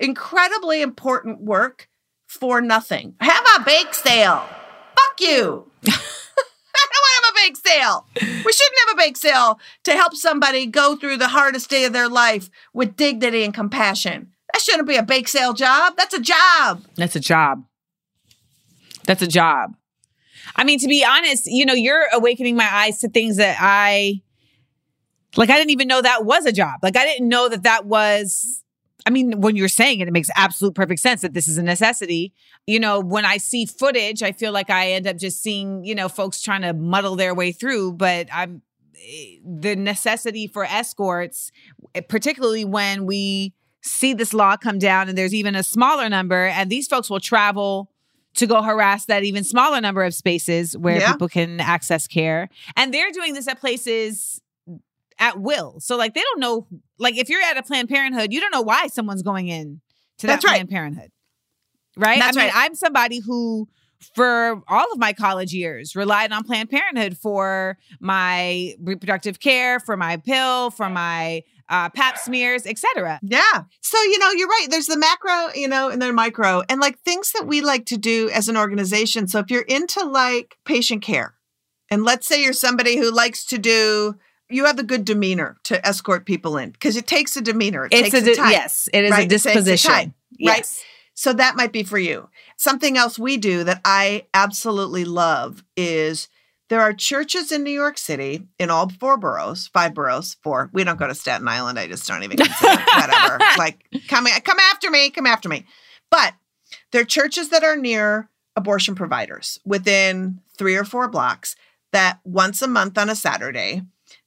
incredibly 0.00 0.80
important 0.80 1.40
work 1.40 1.88
for 2.26 2.60
nothing. 2.60 3.14
Have 3.20 3.44
a 3.56 3.64
bake 3.64 3.94
sale. 3.94 4.48
Fuck 4.96 5.20
you. 5.20 5.70
I 5.86 6.86
don't 6.90 7.02
want 7.02 7.12
to 7.12 7.24
have 7.24 7.32
a 7.32 7.46
bake 7.46 7.56
sale. 7.56 8.06
We 8.14 8.52
shouldn't 8.52 8.88
have 8.88 8.94
a 8.94 8.96
bake 8.96 9.16
sale 9.16 9.60
to 9.84 9.92
help 9.92 10.14
somebody 10.14 10.66
go 10.66 10.96
through 10.96 11.18
the 11.18 11.28
hardest 11.28 11.68
day 11.68 11.84
of 11.84 11.92
their 11.92 12.08
life 12.08 12.48
with 12.72 12.96
dignity 12.96 13.44
and 13.44 13.52
compassion. 13.52 14.32
That 14.52 14.60
shouldn't 14.60 14.88
be 14.88 14.96
a 14.96 15.02
bake 15.02 15.28
sale 15.28 15.52
job. 15.52 15.94
That's 15.96 16.14
a 16.14 16.20
job. 16.20 16.84
That's 16.96 17.16
a 17.16 17.20
job. 17.20 17.64
That's 19.04 19.22
a 19.22 19.26
job. 19.26 19.74
I 20.56 20.64
mean, 20.64 20.78
to 20.80 20.88
be 20.88 21.04
honest, 21.04 21.46
you 21.46 21.64
know, 21.64 21.74
you're 21.74 22.06
awakening 22.12 22.56
my 22.56 22.68
eyes 22.70 22.98
to 23.00 23.08
things 23.08 23.36
that 23.36 23.56
I 23.60 24.20
like. 25.36 25.50
I 25.50 25.56
didn't 25.56 25.70
even 25.70 25.88
know 25.88 26.02
that 26.02 26.24
was 26.24 26.44
a 26.44 26.52
job. 26.52 26.80
Like, 26.82 26.96
I 26.96 27.04
didn't 27.04 27.28
know 27.28 27.48
that 27.48 27.62
that 27.62 27.86
was. 27.86 28.62
I 29.04 29.10
mean, 29.10 29.40
when 29.40 29.56
you're 29.56 29.66
saying 29.66 29.98
it, 29.98 30.06
it 30.06 30.12
makes 30.12 30.28
absolute 30.36 30.76
perfect 30.76 31.00
sense 31.00 31.22
that 31.22 31.34
this 31.34 31.48
is 31.48 31.58
a 31.58 31.62
necessity. 31.62 32.32
You 32.68 32.78
know, 32.78 33.00
when 33.00 33.24
I 33.24 33.38
see 33.38 33.66
footage, 33.66 34.22
I 34.22 34.30
feel 34.30 34.52
like 34.52 34.70
I 34.70 34.92
end 34.92 35.08
up 35.08 35.16
just 35.16 35.42
seeing, 35.42 35.84
you 35.84 35.96
know, 35.96 36.08
folks 36.08 36.40
trying 36.40 36.62
to 36.62 36.72
muddle 36.72 37.16
their 37.16 37.34
way 37.34 37.50
through, 37.50 37.94
but 37.94 38.28
I'm 38.32 38.62
eh, 38.96 39.38
the 39.44 39.74
necessity 39.74 40.46
for 40.46 40.64
escorts, 40.64 41.50
eh, 41.96 42.02
particularly 42.08 42.64
when 42.64 43.04
we 43.04 43.54
see 43.82 44.14
this 44.14 44.32
law 44.32 44.56
come 44.56 44.78
down 44.78 45.08
and 45.08 45.18
there's 45.18 45.34
even 45.34 45.54
a 45.54 45.62
smaller 45.62 46.08
number, 46.08 46.46
and 46.46 46.70
these 46.70 46.86
folks 46.86 47.10
will 47.10 47.20
travel 47.20 47.90
to 48.34 48.46
go 48.46 48.62
harass 48.62 49.04
that 49.06 49.24
even 49.24 49.44
smaller 49.44 49.80
number 49.80 50.02
of 50.04 50.14
spaces 50.14 50.76
where 50.76 50.98
Yeah. 50.98 51.12
people 51.12 51.28
can 51.28 51.60
access 51.60 52.06
care. 52.06 52.48
And 52.76 52.94
they're 52.94 53.10
doing 53.10 53.34
this 53.34 53.46
at 53.46 53.60
places 53.60 54.40
at 55.18 55.38
will. 55.38 55.78
So 55.80 55.96
like 55.96 56.14
they 56.14 56.22
don't 56.22 56.40
know 56.40 56.66
like 56.98 57.18
if 57.18 57.28
you're 57.28 57.42
at 57.42 57.58
a 57.58 57.62
Planned 57.62 57.88
Parenthood, 57.90 58.32
you 58.32 58.40
don't 58.40 58.50
know 58.52 58.62
why 58.62 58.86
someone's 58.86 59.22
going 59.22 59.48
in 59.48 59.80
to 60.18 60.26
that 60.26 60.34
That's 60.34 60.44
right. 60.46 60.52
Planned 60.54 60.70
Parenthood. 60.70 61.10
Right? 61.96 62.18
That's 62.18 62.36
I 62.36 62.40
mean, 62.40 62.48
right. 62.54 62.64
I'm 62.64 62.74
somebody 62.74 63.18
who 63.18 63.68
for 64.14 64.62
all 64.66 64.92
of 64.92 64.98
my 64.98 65.12
college 65.12 65.52
years 65.52 65.94
relied 65.94 66.32
on 66.32 66.42
Planned 66.44 66.70
Parenthood 66.70 67.18
for 67.18 67.76
my 68.00 68.74
reproductive 68.80 69.40
care, 69.40 69.78
for 69.78 69.96
my 69.96 70.16
pill, 70.16 70.70
for 70.70 70.88
my 70.88 71.42
uh, 71.72 71.88
pap 71.88 72.18
smears, 72.18 72.66
etc. 72.66 73.18
Yeah. 73.22 73.62
So, 73.80 74.00
you 74.02 74.18
know, 74.18 74.30
you're 74.30 74.48
right. 74.48 74.66
There's 74.70 74.86
the 74.86 74.98
macro, 74.98 75.48
you 75.54 75.66
know, 75.66 75.88
and 75.88 76.00
then 76.00 76.14
micro, 76.14 76.62
and 76.68 76.80
like 76.80 76.98
things 77.00 77.32
that 77.32 77.46
we 77.46 77.60
like 77.62 77.86
to 77.86 77.96
do 77.96 78.30
as 78.30 78.48
an 78.48 78.56
organization. 78.56 79.26
So, 79.26 79.40
if 79.40 79.50
you're 79.50 79.62
into 79.62 80.04
like 80.04 80.56
patient 80.64 81.02
care, 81.02 81.34
and 81.90 82.04
let's 82.04 82.26
say 82.26 82.42
you're 82.42 82.52
somebody 82.52 82.96
who 82.98 83.10
likes 83.10 83.44
to 83.46 83.58
do, 83.58 84.16
you 84.50 84.66
have 84.66 84.76
the 84.76 84.82
good 84.82 85.04
demeanor 85.04 85.56
to 85.64 85.84
escort 85.86 86.26
people 86.26 86.56
in 86.58 86.70
because 86.70 86.96
it 86.96 87.06
takes 87.06 87.36
a 87.36 87.40
demeanor. 87.40 87.86
It 87.86 87.92
It's 87.94 88.10
takes 88.10 88.26
a 88.26 88.32
a 88.32 88.36
time. 88.36 88.50
yes, 88.50 88.88
it 88.92 89.04
is 89.04 89.10
right? 89.10 89.20
a 89.20 89.22
It 89.24 89.28
takes 89.30 89.46
a 89.46 89.52
disposition. 89.54 89.90
time, 89.90 90.14
right? 90.44 90.66
So 91.14 91.32
that 91.34 91.56
might 91.56 91.72
be 91.72 91.82
for 91.82 91.98
you. 91.98 92.28
Something 92.56 92.96
else 92.96 93.18
we 93.18 93.36
do 93.36 93.64
that 93.64 93.80
I 93.84 94.26
absolutely 94.34 95.04
love 95.04 95.62
is 95.76 96.28
there 96.72 96.80
are 96.80 96.94
churches 96.94 97.52
in 97.52 97.64
New 97.64 97.70
York 97.70 97.98
City 97.98 98.48
in 98.58 98.70
all 98.70 98.88
four 98.88 99.18
boroughs, 99.18 99.68
five 99.74 99.92
boroughs, 99.92 100.38
four. 100.42 100.70
We 100.72 100.84
don't 100.84 100.98
go 100.98 101.06
to 101.06 101.14
Staten 101.14 101.46
Island. 101.46 101.78
I 101.78 101.86
just 101.86 102.08
don't 102.08 102.22
even 102.22 102.38
consider 102.38 102.82
whatever. 102.96 103.38
Like 103.58 103.84
come 104.08 104.24
come 104.42 104.58
after 104.58 104.90
me, 104.90 105.10
come 105.10 105.26
after 105.26 105.50
me. 105.50 105.66
But 106.10 106.32
there 106.90 107.02
are 107.02 107.04
churches 107.04 107.50
that 107.50 107.62
are 107.62 107.76
near 107.76 108.30
abortion 108.56 108.94
providers 108.94 109.60
within 109.66 110.40
three 110.56 110.74
or 110.74 110.84
four 110.84 111.08
blocks 111.08 111.56
that 111.92 112.20
once 112.24 112.62
a 112.62 112.66
month 112.66 112.96
on 112.96 113.10
a 113.10 113.14
Saturday, 113.14 113.82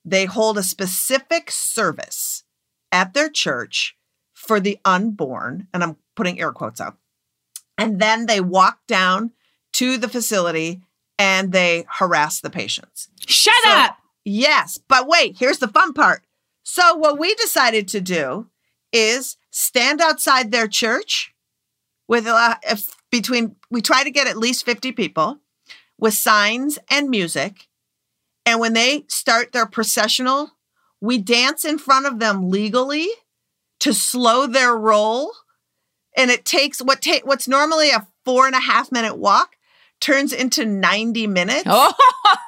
they 0.05 0.25
hold 0.25 0.59
a 0.59 0.63
specific 0.63 1.49
service 1.49 2.43
at 2.91 3.15
their 3.15 3.27
church 3.27 3.97
for 4.33 4.59
the 4.59 4.77
unborn, 4.85 5.67
and 5.73 5.83
I'm 5.83 5.97
putting 6.15 6.39
air 6.39 6.51
quotes 6.51 6.79
up. 6.79 6.99
And 7.75 7.99
then 7.99 8.27
they 8.27 8.39
walk 8.39 8.85
down 8.85 9.31
to 9.73 9.97
the 9.97 10.07
facility 10.07 10.83
and 11.17 11.51
they 11.51 11.85
harass 11.89 12.39
the 12.41 12.49
patients. 12.49 13.09
Shut 13.27 13.53
So- 13.63 13.71
up. 13.71 13.97
Yes, 14.27 14.79
but 14.87 15.07
wait, 15.07 15.35
here's 15.37 15.59
the 15.59 15.67
fun 15.67 15.93
part. 15.93 16.23
So, 16.63 16.95
what 16.95 17.19
we 17.19 17.35
decided 17.35 17.87
to 17.89 18.01
do 18.01 18.47
is 18.91 19.37
stand 19.51 20.01
outside 20.01 20.51
their 20.51 20.67
church 20.67 21.31
with 22.07 22.25
uh, 22.25 22.55
if 22.63 22.95
between, 23.11 23.55
we 23.69 23.81
try 23.81 24.03
to 24.03 24.09
get 24.09 24.25
at 24.27 24.35
least 24.37 24.65
50 24.65 24.91
people 24.93 25.39
with 25.99 26.15
signs 26.15 26.79
and 26.89 27.09
music. 27.09 27.67
And 28.47 28.59
when 28.59 28.73
they 28.73 29.05
start 29.07 29.51
their 29.51 29.65
processional, 29.67 30.51
we 31.01 31.19
dance 31.19 31.63
in 31.63 31.77
front 31.77 32.07
of 32.07 32.19
them 32.19 32.49
legally 32.49 33.07
to 33.81 33.93
slow 33.93 34.47
their 34.47 34.75
roll. 34.75 35.31
And 36.17 36.31
it 36.31 36.45
takes 36.45 36.79
what 36.81 37.01
take 37.01 37.25
what's 37.27 37.47
normally 37.47 37.91
a 37.91 38.07
four 38.23 38.47
and 38.47 38.55
a 38.55 38.59
half 38.59 38.91
minute 38.91 39.17
walk 39.17 39.54
turns 40.05 40.31
into 40.33 40.65
90 40.65 41.27
minutes 41.27 41.63
Oh, 41.65 41.93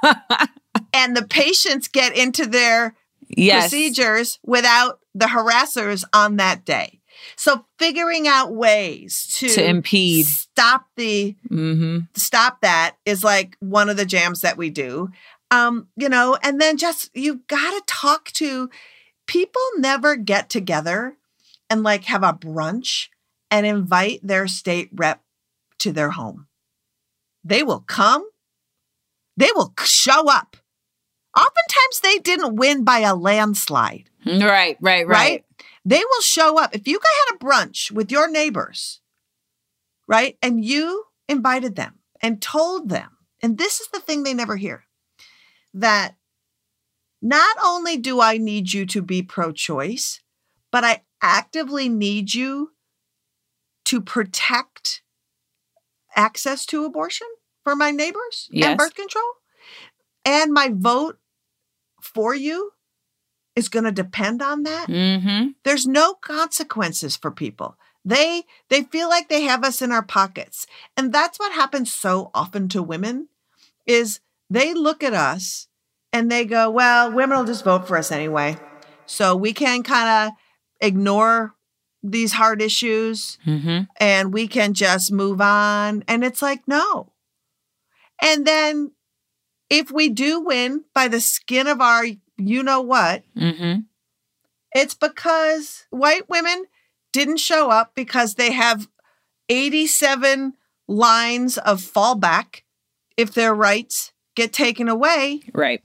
and 0.93 1.15
the 1.17 1.26
patients 1.28 1.88
get 1.88 2.15
into 2.15 2.46
their 2.46 2.96
yes. 3.28 3.63
procedures 3.70 4.39
without 4.46 5.00
the 5.15 5.26
harassers 5.26 6.04
on 6.13 6.38
that 6.38 6.65
day. 6.65 7.00
So 7.36 7.65
figuring 7.80 8.28
out 8.28 8.54
ways 8.54 9.28
to, 9.39 9.50
To 9.50 9.65
impede. 9.67 10.28
stop 10.28 10.86
the 10.96 11.36
Mm-hmm. 11.50 12.00
stop 12.15 12.62
that 12.62 12.96
is 13.06 13.24
like 13.24 13.58
one 13.60 13.89
of 13.89 13.98
the 13.98 14.06
jams 14.06 14.41
that 14.41 14.58
we 14.58 14.70
do. 14.70 15.10
Um, 15.50 15.88
you 15.96 16.10
know, 16.10 16.38
and 16.43 16.60
then 16.62 16.78
just 16.78 17.10
you 17.15 17.41
got 17.48 17.72
to 17.72 17.82
talk 17.88 18.26
to 18.34 18.70
people 19.28 19.62
never 19.78 20.15
get 20.15 20.50
together 20.50 21.15
and 21.70 21.84
like 21.84 22.04
have 22.06 22.24
a 22.24 22.34
brunch 22.34 23.08
and 23.50 23.65
invite 23.65 24.20
their 24.22 24.48
state 24.48 24.89
rep 24.93 25.22
to 25.80 25.91
their 25.91 26.12
home. 26.12 26.46
They 27.47 27.63
will 27.63 27.81
come. 27.81 28.27
They 29.38 29.49
will 29.55 29.73
show 29.83 30.29
up. 30.29 30.57
Oftentimes 31.36 31.99
they 32.01 32.17
didn't 32.17 32.55
win 32.55 32.83
by 32.83 32.99
a 32.99 33.15
landslide 33.15 34.10
Right, 34.25 34.77
right, 34.81 35.07
right. 35.07 35.07
right? 35.07 35.45
They 35.86 35.99
will 35.99 36.21
show 36.21 36.60
up. 36.60 36.75
If 36.75 36.88
you 36.88 36.99
had 36.99 37.36
a 37.36 37.39
brunch 37.39 37.91
with 37.91 38.12
your 38.12 38.29
neighbors, 38.29 38.99
right? 40.07 40.38
And 40.41 40.63
you 40.65 41.05
invited 41.29 41.75
them 41.75 41.99
and 42.21 42.41
told 42.41 42.89
them, 42.89 43.17
and 43.41 43.57
this 43.57 43.79
is 43.79 43.88
the 43.93 43.99
thing 43.99 44.23
they 44.23 44.33
never 44.33 44.57
hear 44.57 44.83
that 45.73 46.15
not 47.21 47.57
only 47.63 47.97
do 47.97 48.19
I 48.19 48.38
need 48.38 48.73
you 48.73 48.86
to 48.88 49.01
be 49.01 49.21
pro 49.21 49.51
choice, 49.51 50.21
but 50.71 50.83
I 50.83 51.03
actively 51.21 51.88
need 51.88 52.33
you 52.33 52.71
to 53.86 54.01
protect 54.01 55.01
access 56.15 56.65
to 56.65 56.83
abortion 56.83 57.27
for 57.67 57.75
my 57.75 57.91
neighbors 57.91 58.47
Yes. 58.49 58.69
and 58.69 58.77
birth 58.77 58.95
control. 58.95 59.25
And 60.23 60.53
my 60.53 60.69
vote 60.73 61.19
for 62.01 62.34
you 62.34 62.71
is 63.58 63.67
going 63.67 63.84
to 63.84 63.91
depend 63.91 64.41
on 64.41 64.63
that 64.63 64.88
Mm-hmm. 64.88 65.49
there's 65.65 65.86
no 65.86 66.13
consequences 66.13 67.17
for 67.17 67.30
people 67.32 67.75
they 68.06 68.43
they 68.69 68.84
feel 68.84 69.10
like 69.10 69.27
they 69.27 69.41
have 69.41 69.65
us 69.65 69.82
in 69.82 69.91
our 69.91 70.03
pockets 70.03 70.65
and 70.95 71.12
that's 71.12 71.38
what 71.39 71.51
happens 71.51 71.91
so 71.93 72.30
often 72.34 72.69
to 72.69 72.82
women 72.84 73.27
is 73.86 74.19
they 74.49 74.73
look 74.73 75.03
at 75.03 75.13
us 75.13 75.67
and 76.13 76.32
they 76.32 76.45
go 76.45 76.69
well 76.69 77.12
women 77.12 77.38
will 77.38 77.45
just 77.45 77.65
vote 77.65 77.86
for 77.88 77.97
us 77.97 78.12
anyway 78.12 78.56
So 79.08 79.36
we 79.36 79.51
can 79.53 79.84
kind 79.84 80.10
of 80.30 80.38
ignore 80.80 81.56
these 82.03 82.34
hard 82.34 82.62
issues 82.62 83.38
Mm-hmm. 83.45 83.80
and 83.99 84.32
we 84.34 84.47
can 84.47 84.73
just 84.73 85.12
move 85.12 85.41
on. 85.41 86.03
And 86.08 86.23
it's 86.23 86.41
like, 86.41 86.62
no. 86.67 87.12
And 88.21 88.45
then 88.45 88.91
if 89.69 89.91
we 89.91 90.10
do 90.10 90.39
win 90.41 90.86
by 90.93 91.08
the 91.08 91.19
skin 91.21 91.67
of 91.67 91.82
our 91.82 92.06
you 92.38 92.63
know 92.63 92.82
what, 92.82 93.23
Mm-hmm. 93.36 93.82
it's 94.73 94.93
because 94.93 95.86
white 95.89 96.30
women 96.30 96.65
didn't 97.13 97.38
show 97.38 97.69
up 97.69 97.93
because 97.95 98.36
they 98.36 98.51
have 98.51 98.88
87 99.49 100.53
lines 100.88 101.58
of 101.58 101.82
fallback 101.82 102.62
if 103.17 103.34
their 103.34 103.53
rights 103.53 104.12
get 104.36 104.53
taken 104.53 104.88
away. 104.88 105.41
Right. 105.53 105.82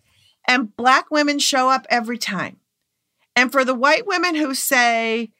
And 0.47 0.77
black 0.77 1.11
women 1.11 1.39
show 1.39 1.71
up 1.71 1.87
every 1.89 2.19
time. 2.19 2.59
And 3.35 3.51
for 3.51 3.65
the 3.65 3.75
white 3.75 4.07
women 4.07 4.35
who 4.35 4.55
say, 4.55 5.31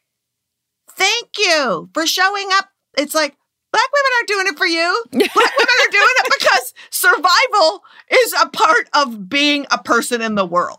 thank 0.89 1.37
you 1.37 1.89
for 1.93 2.07
showing 2.07 2.47
up, 2.53 2.69
it's 2.97 3.13
like, 3.13 3.35
black 3.73 3.89
women 3.91 4.11
aren't 4.15 4.27
doing 4.27 4.47
it 4.47 4.57
for 4.57 4.67
you. 4.67 5.05
Black 5.11 5.33
women 5.57 5.75
are 5.81 5.91
doing 5.91 6.15
it 6.19 6.33
because 6.39 6.73
survival 6.91 7.83
is 8.09 8.33
a 8.39 8.47
part 8.49 8.87
of 8.93 9.27
being 9.27 9.65
a 9.71 9.81
person 9.81 10.21
in 10.21 10.35
the 10.35 10.45
world. 10.45 10.77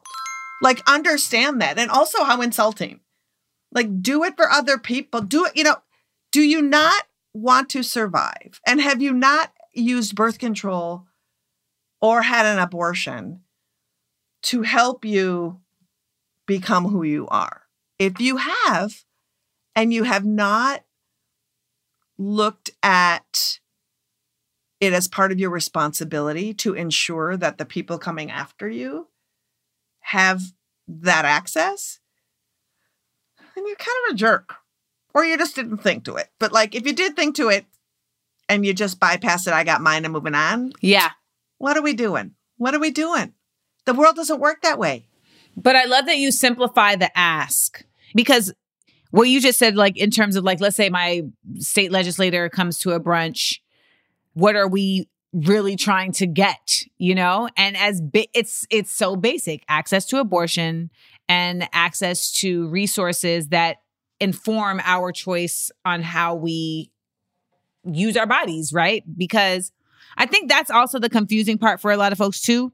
Like, 0.62 0.80
understand 0.88 1.60
that. 1.60 1.76
And 1.76 1.90
also 1.90 2.22
how 2.22 2.40
insulting. 2.40 3.00
Like, 3.72 4.00
do 4.00 4.22
it 4.22 4.36
for 4.36 4.48
other 4.48 4.78
people. 4.78 5.20
Do 5.22 5.44
it, 5.46 5.56
you 5.56 5.64
know, 5.64 5.76
do 6.30 6.40
you 6.40 6.62
not 6.62 7.02
want 7.34 7.68
to 7.70 7.82
survive? 7.82 8.60
And 8.64 8.80
have 8.80 9.02
you 9.02 9.12
not 9.12 9.52
used 9.72 10.14
birth 10.14 10.38
control 10.38 11.06
or 12.00 12.22
had 12.22 12.46
an 12.46 12.60
abortion 12.60 13.40
to 14.42 14.62
help 14.62 15.04
you 15.04 15.60
become 16.46 16.84
who 16.84 17.02
you 17.02 17.26
are? 17.26 17.62
If 17.98 18.20
you 18.20 18.36
have, 18.36 19.04
and 19.74 19.92
you 19.92 20.04
have 20.04 20.24
not 20.24 20.84
looked 22.18 22.70
at 22.82 23.58
it 24.80 24.92
as 24.92 25.08
part 25.08 25.32
of 25.32 25.38
your 25.40 25.50
responsibility 25.50 26.52
to 26.54 26.74
ensure 26.74 27.36
that 27.36 27.58
the 27.58 27.64
people 27.64 27.98
coming 27.98 28.30
after 28.30 28.68
you 28.68 29.08
have 30.00 30.42
that 30.86 31.24
access, 31.24 31.98
then 33.54 33.66
you're 33.66 33.76
kind 33.76 33.96
of 34.08 34.14
a 34.14 34.16
jerk. 34.16 34.56
Or 35.14 35.24
you 35.24 35.38
just 35.38 35.54
didn't 35.54 35.78
think 35.78 36.04
to 36.04 36.16
it. 36.16 36.28
But 36.40 36.52
like 36.52 36.74
if 36.74 36.86
you 36.86 36.92
did 36.92 37.14
think 37.16 37.36
to 37.36 37.48
it 37.48 37.66
and 38.48 38.66
you 38.66 38.74
just 38.74 38.98
bypass 38.98 39.46
it, 39.46 39.54
I 39.54 39.62
got 39.64 39.80
mine 39.80 40.04
and 40.04 40.12
moving 40.12 40.34
on, 40.34 40.72
Yeah. 40.80 41.10
what 41.58 41.76
are 41.76 41.82
we 41.82 41.94
doing? 41.94 42.34
What 42.56 42.74
are 42.74 42.80
we 42.80 42.90
doing? 42.90 43.32
The 43.86 43.94
world 43.94 44.16
doesn't 44.16 44.40
work 44.40 44.62
that 44.62 44.78
way. 44.78 45.06
But 45.56 45.76
I 45.76 45.84
love 45.84 46.06
that 46.06 46.18
you 46.18 46.32
simplify 46.32 46.96
the 46.96 47.16
ask 47.16 47.84
because 48.14 48.52
what 49.14 49.28
you 49.28 49.40
just 49.40 49.60
said, 49.60 49.76
like 49.76 49.96
in 49.96 50.10
terms 50.10 50.34
of 50.34 50.42
like, 50.42 50.60
let's 50.60 50.74
say 50.74 50.88
my 50.88 51.22
state 51.58 51.92
legislator 51.92 52.48
comes 52.48 52.80
to 52.80 52.90
a 52.90 53.00
brunch, 53.00 53.60
what 54.32 54.56
are 54.56 54.66
we 54.66 55.08
really 55.32 55.76
trying 55.76 56.10
to 56.10 56.26
get? 56.26 56.82
You 56.98 57.14
know, 57.14 57.48
and 57.56 57.76
as 57.76 58.00
bi- 58.00 58.26
it's 58.34 58.66
it's 58.70 58.90
so 58.90 59.14
basic: 59.14 59.62
access 59.68 60.04
to 60.06 60.18
abortion 60.18 60.90
and 61.28 61.68
access 61.72 62.32
to 62.40 62.66
resources 62.70 63.48
that 63.50 63.76
inform 64.18 64.80
our 64.82 65.12
choice 65.12 65.70
on 65.84 66.02
how 66.02 66.34
we 66.34 66.90
use 67.84 68.16
our 68.16 68.26
bodies, 68.26 68.72
right? 68.72 69.04
Because 69.16 69.70
I 70.16 70.26
think 70.26 70.50
that's 70.50 70.70
also 70.70 70.98
the 70.98 71.08
confusing 71.08 71.56
part 71.56 71.80
for 71.80 71.92
a 71.92 71.96
lot 71.96 72.10
of 72.10 72.18
folks 72.18 72.40
too 72.40 72.72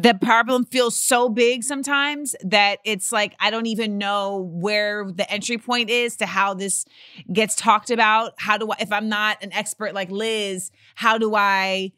the 0.00 0.14
problem 0.14 0.64
feels 0.64 0.96
so 0.96 1.28
big 1.28 1.64
sometimes 1.64 2.36
that 2.44 2.78
it's 2.84 3.10
like 3.10 3.34
I 3.40 3.50
don't 3.50 3.66
even 3.66 3.98
know 3.98 4.48
where 4.52 5.10
the 5.10 5.28
entry 5.30 5.58
point 5.58 5.90
is 5.90 6.16
to 6.18 6.26
how 6.26 6.54
this 6.54 6.84
gets 7.32 7.56
talked 7.56 7.90
about. 7.90 8.34
How 8.38 8.58
do 8.58 8.70
I, 8.70 8.76
if 8.80 8.92
I'm 8.92 9.08
not 9.08 9.42
an 9.42 9.52
expert 9.52 9.94
like 9.94 10.10
Lizz, 10.10 10.70
how 10.94 11.18
do 11.18 11.34
I 11.34 11.92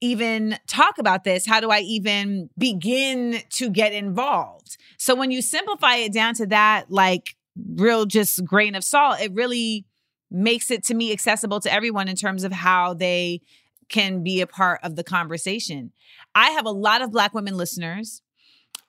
even 0.00 0.56
talk 0.68 0.98
about 0.98 1.24
this? 1.24 1.44
How 1.44 1.58
do 1.58 1.70
I 1.70 1.80
even 1.80 2.48
begin 2.56 3.40
to 3.50 3.70
get 3.70 3.92
involved? 3.92 4.76
So 4.96 5.14
when 5.14 5.32
you 5.32 5.42
simplify 5.42 5.96
it 5.96 6.12
down 6.12 6.34
to 6.34 6.46
that, 6.46 6.90
like 6.90 7.34
real 7.74 8.06
just 8.06 8.44
grain 8.44 8.76
of 8.76 8.84
salt, 8.84 9.20
it 9.20 9.32
really 9.32 9.84
makes 10.30 10.70
it 10.70 10.84
to 10.84 10.94
me 10.94 11.12
accessible 11.12 11.60
to 11.60 11.72
everyone 11.72 12.08
in 12.08 12.16
terms 12.16 12.44
of 12.44 12.52
how 12.52 12.94
they 12.94 13.40
can 13.88 14.22
be 14.22 14.40
a 14.40 14.46
part 14.46 14.80
of 14.82 14.96
the 14.96 15.04
conversation. 15.04 15.92
I 16.34 16.50
have 16.50 16.66
a 16.66 16.70
lot 16.70 17.02
of 17.02 17.12
Black 17.12 17.34
women 17.34 17.56
listeners. 17.56 18.22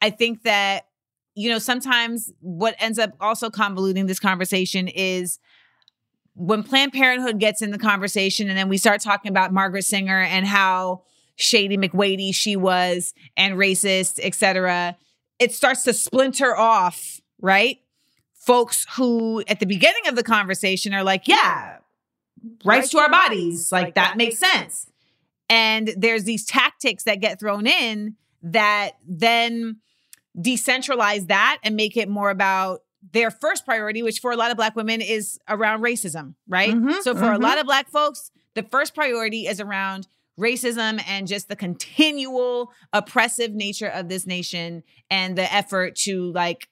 I 0.02 0.10
think 0.10 0.44
that, 0.44 0.88
you 1.36 1.50
know, 1.50 1.60
sometimes 1.60 2.32
what 2.40 2.76
ends 2.80 3.00
up 3.00 3.12
also 3.20 3.50
convoluting 3.50 4.08
this 4.08 4.20
conversation 4.20 4.88
is 4.88 5.40
when 6.36 6.64
Planned 6.64 6.94
Parenthood 6.94 7.40
gets 7.40 7.62
in 7.62 7.72
the 7.72 7.78
conversation 7.78 8.50
and 8.50 8.58
then 8.58 8.70
we 8.70 8.78
start 8.78 9.02
talking 9.02 9.30
about 9.30 9.54
Margaret 9.54 9.84
Sanger 9.84 10.22
and 10.22 10.46
how 10.46 11.04
shady 11.36 11.78
McWady 11.78 12.34
she 12.34 12.56
was 12.56 13.14
and 13.38 13.56
racist, 13.56 14.20
et 14.22 14.36
cetera, 14.36 14.96
it 15.40 15.52
starts 15.52 15.84
to 15.84 15.94
splinter 15.94 16.56
off, 16.56 17.20
right? 17.42 17.80
Folks 18.36 18.86
who 18.96 19.44
at 19.48 19.60
the 19.60 19.66
beginning 19.66 20.08
of 20.08 20.16
the 20.16 20.24
conversation 20.24 20.94
are 20.94 21.04
like, 21.04 21.28
yeah, 21.28 21.78
rights 22.66 22.90
to 22.90 23.00
our 23.00 23.10
bodies, 23.10 23.72
like 23.72 23.96
that 23.96 24.18
makes 24.18 24.38
sense. 24.38 24.88
And 25.50 25.94
there's 25.98 26.24
these 26.24 26.46
tactics 26.46 27.04
that 27.04 27.20
get 27.20 27.40
thrown 27.40 27.68
in 27.68 28.16
that 28.42 28.92
then 29.08 29.78
decentralize 30.38 31.28
that 31.28 31.60
and 31.64 31.76
make 31.76 31.96
it 31.96 32.10
more 32.10 32.30
about 32.30 32.82
their 33.12 33.30
first 33.30 33.66
priority, 33.66 34.02
which 34.02 34.20
for 34.20 34.32
a 34.32 34.38
lot 34.38 34.52
of 34.52 34.58
Black 34.58 34.76
women 34.76 35.02
is 35.02 35.40
around 35.50 35.82
racism, 35.82 36.36
right? 36.48 36.74
Mhm, 36.74 37.02
so 37.02 37.14
for 37.14 37.32
a 37.32 37.38
mhm. 37.38 37.42
lot 37.42 37.60
of 37.60 37.66
Black 37.66 37.90
folks, 37.90 38.32
the 38.54 38.64
first 38.64 38.96
priority 38.96 39.48
is 39.48 39.60
around 39.60 40.08
racism 40.40 41.04
and 41.08 41.28
just 41.28 41.48
the 41.48 41.56
continual 41.56 42.72
oppressive 42.92 43.54
nature 43.54 43.88
of 43.88 44.10
this 44.10 44.26
nation 44.26 44.84
and 45.12 45.38
the 45.38 45.54
effort 45.54 45.96
to 45.96 46.32
like 46.32 46.70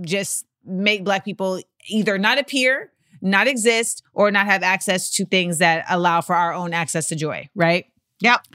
just 0.00 0.44
make 0.64 1.04
Black 1.04 1.24
people 1.24 1.60
either 1.88 2.18
not 2.18 2.38
appear 2.38 2.92
not 3.22 3.46
exist 3.46 4.02
or 4.12 4.30
not 4.30 4.46
have 4.46 4.62
access 4.62 5.10
to 5.12 5.24
things 5.24 5.58
that 5.58 5.84
allow 5.88 6.20
for 6.20 6.34
our 6.34 6.52
own 6.52 6.74
access 6.74 7.08
to 7.08 7.16
joy, 7.16 7.48
right? 7.54 7.86
Yep. 8.20 8.46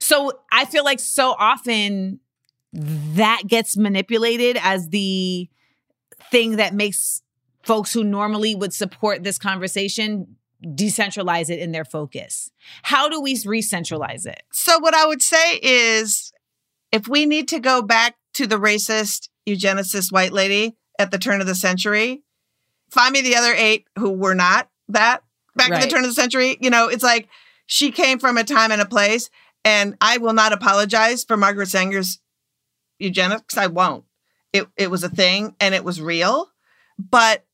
So 0.00 0.32
I 0.50 0.64
feel 0.64 0.84
like 0.84 0.98
so 0.98 1.34
often 1.38 2.20
that 2.72 3.42
gets 3.46 3.76
manipulated 3.76 4.58
as 4.60 4.88
the 4.88 5.48
thing 6.30 6.56
that 6.56 6.74
makes 6.74 7.22
folks 7.62 7.92
who 7.92 8.02
normally 8.02 8.54
would 8.54 8.72
support 8.72 9.22
this 9.22 9.38
conversation 9.38 10.36
decentralize 10.64 11.50
it 11.50 11.60
in 11.60 11.72
their 11.72 11.84
focus. 11.84 12.50
How 12.82 13.08
do 13.08 13.20
we 13.20 13.40
re-centralize 13.44 14.26
it? 14.26 14.42
So, 14.52 14.78
what 14.78 14.94
I 14.94 15.06
would 15.06 15.22
say 15.22 15.60
is 15.62 16.32
if 16.90 17.06
we 17.06 17.26
need 17.26 17.48
to 17.48 17.60
go 17.60 17.82
back 17.82 18.16
to 18.34 18.46
the 18.46 18.58
racist 18.58 19.28
eugenicist 19.46 20.10
white 20.10 20.32
lady 20.32 20.76
at 20.98 21.10
the 21.10 21.18
turn 21.18 21.40
of 21.40 21.46
the 21.46 21.54
century, 21.54 22.22
find 22.90 23.12
me 23.12 23.22
the 23.22 23.36
other 23.36 23.52
eight 23.54 23.86
who 23.98 24.10
were 24.10 24.34
not 24.34 24.68
that 24.88 25.22
back 25.56 25.70
at 25.70 25.72
Right. 25.74 25.82
the 25.82 25.88
turn 25.88 26.04
of 26.04 26.10
the 26.10 26.14
century. 26.14 26.56
You 26.60 26.70
know, 26.70 26.88
it's 26.88 27.02
like 27.02 27.28
she 27.66 27.90
came 27.90 28.18
from 28.18 28.38
a 28.38 28.44
time 28.44 28.70
and 28.72 28.80
a 28.80 28.86
place, 28.86 29.30
and 29.64 29.96
I 30.00 30.18
will 30.18 30.32
not 30.32 30.52
apologize 30.52 31.24
for 31.24 31.36
Margaret 31.36 31.68
Sanger's 31.68 32.20
eugenics. 32.98 33.56
I 33.56 33.66
won't. 33.66 34.04
It, 34.52 34.66
it 34.76 34.90
was 34.90 35.04
a 35.04 35.08
thing 35.10 35.54
and 35.60 35.74
it 35.74 35.84
was 35.84 36.00
real, 36.00 36.48
but 36.98 37.44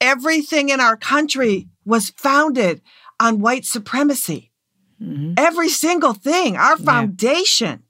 everything 0.00 0.68
in 0.68 0.80
our 0.80 0.96
country 0.96 1.68
was 1.84 2.10
founded 2.10 2.82
on 3.18 3.40
white 3.40 3.64
supremacy 3.64 4.52
mm-hmm. 5.00 5.34
every 5.36 5.68
single 5.70 6.12
thing, 6.12 6.56
our 6.56 6.76
Yeah. 6.76 6.84
foundation. 6.84 7.84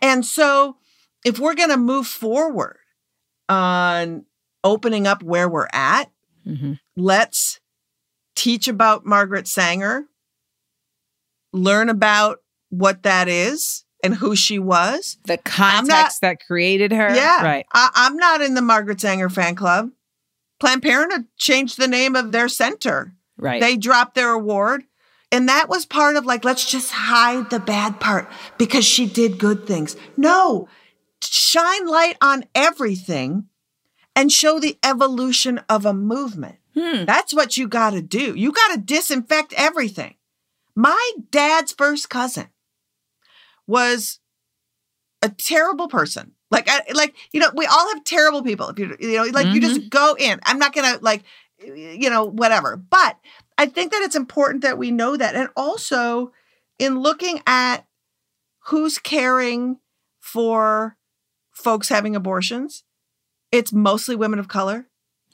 And 0.00 0.24
so, 0.24 0.76
if 1.24 1.38
we're 1.38 1.54
going 1.54 1.70
to 1.70 1.76
move 1.76 2.06
forward 2.06 2.78
on 3.48 4.24
opening 4.62 5.06
up 5.06 5.22
where 5.22 5.48
we're 5.48 5.68
at, 5.72 6.10
Mhm. 6.46 6.78
let's 6.96 7.60
teach 8.34 8.68
about 8.68 9.04
Margaret 9.04 9.48
Sanger, 9.48 10.04
learn 11.52 11.88
about 11.88 12.38
what 12.70 13.02
that 13.02 13.28
is 13.28 13.84
and 14.02 14.14
who 14.14 14.36
she 14.36 14.58
was. 14.58 15.18
The 15.24 15.38
context 15.38 16.20
that 16.20 16.38
created 16.46 16.92
her. 16.92 17.14
Yeah. 17.14 17.42
Right. 17.42 17.66
I, 17.72 17.90
I'm 17.94 18.16
not 18.16 18.42
in 18.42 18.54
the 18.54 18.62
Margaret 18.62 19.00
Sanger 19.00 19.28
fan 19.28 19.54
club. 19.54 19.90
Planned 20.60 20.82
Parenthood 20.82 21.26
changed 21.36 21.78
the 21.78 21.88
name 21.88 22.14
of 22.14 22.32
their 22.32 22.48
center. 22.48 23.14
Right. 23.38 23.60
They 23.60 23.76
dropped 23.76 24.14
their 24.14 24.30
award. 24.30 24.84
And 25.32 25.48
that 25.48 25.68
was 25.68 25.84
part 25.84 26.16
of 26.16 26.24
like, 26.24 26.44
let's 26.44 26.70
just 26.70 26.92
hide 26.92 27.50
the 27.50 27.58
bad 27.58 27.98
part 28.00 28.28
because 28.58 28.84
she 28.84 29.06
did 29.06 29.38
good 29.38 29.66
things. 29.66 29.96
No, 30.16 30.68
shine 31.22 31.86
light 31.86 32.16
on 32.22 32.44
everything 32.54 33.48
and 34.16 34.32
show 34.32 34.58
the 34.58 34.78
evolution 34.82 35.60
of 35.68 35.84
a 35.84 35.92
movement. 35.92 36.56
Hmm. 36.74 37.04
That's 37.04 37.34
what 37.34 37.56
you 37.56 37.68
got 37.68 37.90
to 37.90 38.02
do. 38.02 38.34
You 38.34 38.50
got 38.50 38.74
to 38.74 38.80
disinfect 38.80 39.52
everything. 39.56 40.14
My 40.74 41.12
dad's 41.30 41.72
first 41.72 42.10
cousin 42.10 42.48
was 43.66 44.20
a 45.22 45.28
terrible 45.28 45.88
person. 45.88 46.32
Like, 46.50 46.68
I, 46.68 46.82
like 46.94 47.14
you 47.32 47.40
know, 47.40 47.50
we 47.54 47.66
all 47.66 47.94
have 47.94 48.04
terrible 48.04 48.42
people. 48.42 48.68
If 48.68 48.78
you, 48.78 48.96
you 48.98 49.16
know, 49.16 49.24
like 49.24 49.48
you 49.48 49.60
just 49.60 49.90
go 49.90 50.16
in. 50.18 50.38
I'm 50.44 50.58
not 50.58 50.74
gonna 50.74 50.98
like, 51.00 51.24
you 51.58 52.08
know, 52.08 52.24
whatever. 52.24 52.76
But 52.76 53.18
I 53.58 53.66
think 53.66 53.92
that 53.92 54.02
it's 54.02 54.14
important 54.14 54.62
that 54.62 54.78
we 54.78 54.90
know 54.90 55.16
that, 55.16 55.34
and 55.34 55.48
also 55.56 56.32
in 56.78 57.00
looking 57.00 57.40
at 57.46 57.86
who's 58.66 58.98
caring 58.98 59.78
for 60.20 60.96
folks 61.52 61.88
having 61.88 62.14
abortions, 62.14 62.84
it's 63.52 63.72
mostly 63.72 64.16
women 64.16 64.38
of 64.38 64.48
color. 64.48 64.86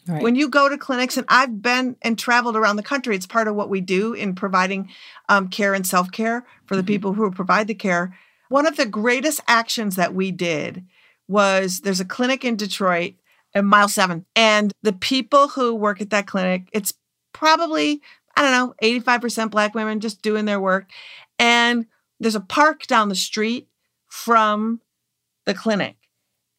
Right. 0.07 0.23
When 0.23 0.35
you 0.35 0.49
go 0.49 0.69
to 0.69 0.77
clinics, 0.77 1.17
and 1.17 1.27
I've 1.29 1.63
been 1.63 1.97
and 2.03 2.19
traveled 2.19 2.57
around 2.57 2.77
the 2.77 2.83
country, 2.83 3.15
it's 3.15 3.27
part 3.27 3.47
of 3.47 3.55
what 3.55 3.69
we 3.69 3.81
do 3.81 4.15
in 4.15 4.35
providing 4.35 4.91
um, 5.29 5.49
care 5.49 5.75
and 5.75 5.87
self 5.87 6.11
care 6.11 6.45
for 6.67 6.75
the 6.77 6.83
people 6.83 7.13
who 7.13 7.31
provide 7.31 7.69
the 7.69 7.75
care. 7.75 8.17
One 8.49 8.67
of 8.67 8.77
the 8.77 8.87
greatest 8.87 9.41
actions 9.47 9.97
that 9.97 10.13
we 10.13 10.33
did 10.33 10.85
was 11.29 11.81
there's 11.81 12.01
a 12.01 12.05
clinic 12.05 12.45
in 12.45 12.57
Detroit 12.57 13.15
at 13.55 13.65
mile 13.65 13.89
seven, 13.89 14.27
and 14.35 14.73
the 14.83 14.93
people 14.93 15.49
who 15.49 15.75
work 15.75 16.01
at 16.01 16.11
that 16.11 16.27
clinic, 16.27 16.69
it's 16.73 16.93
probably, 17.33 18.03
I 18.37 18.43
don't 18.43 18.53
know, 18.53 18.75
85% 18.83 19.51
Black 19.51 19.75
women 19.75 20.01
just 20.01 20.21
doing 20.21 20.47
their 20.47 20.61
work. 20.61 20.91
And 21.39 21.87
there's 22.19 22.35
a 22.35 22.41
park 22.41 22.87
down 22.87 23.09
the 23.09 23.15
street 23.15 23.69
from 24.09 24.81
the 25.45 25.55
clinic. 25.55 25.97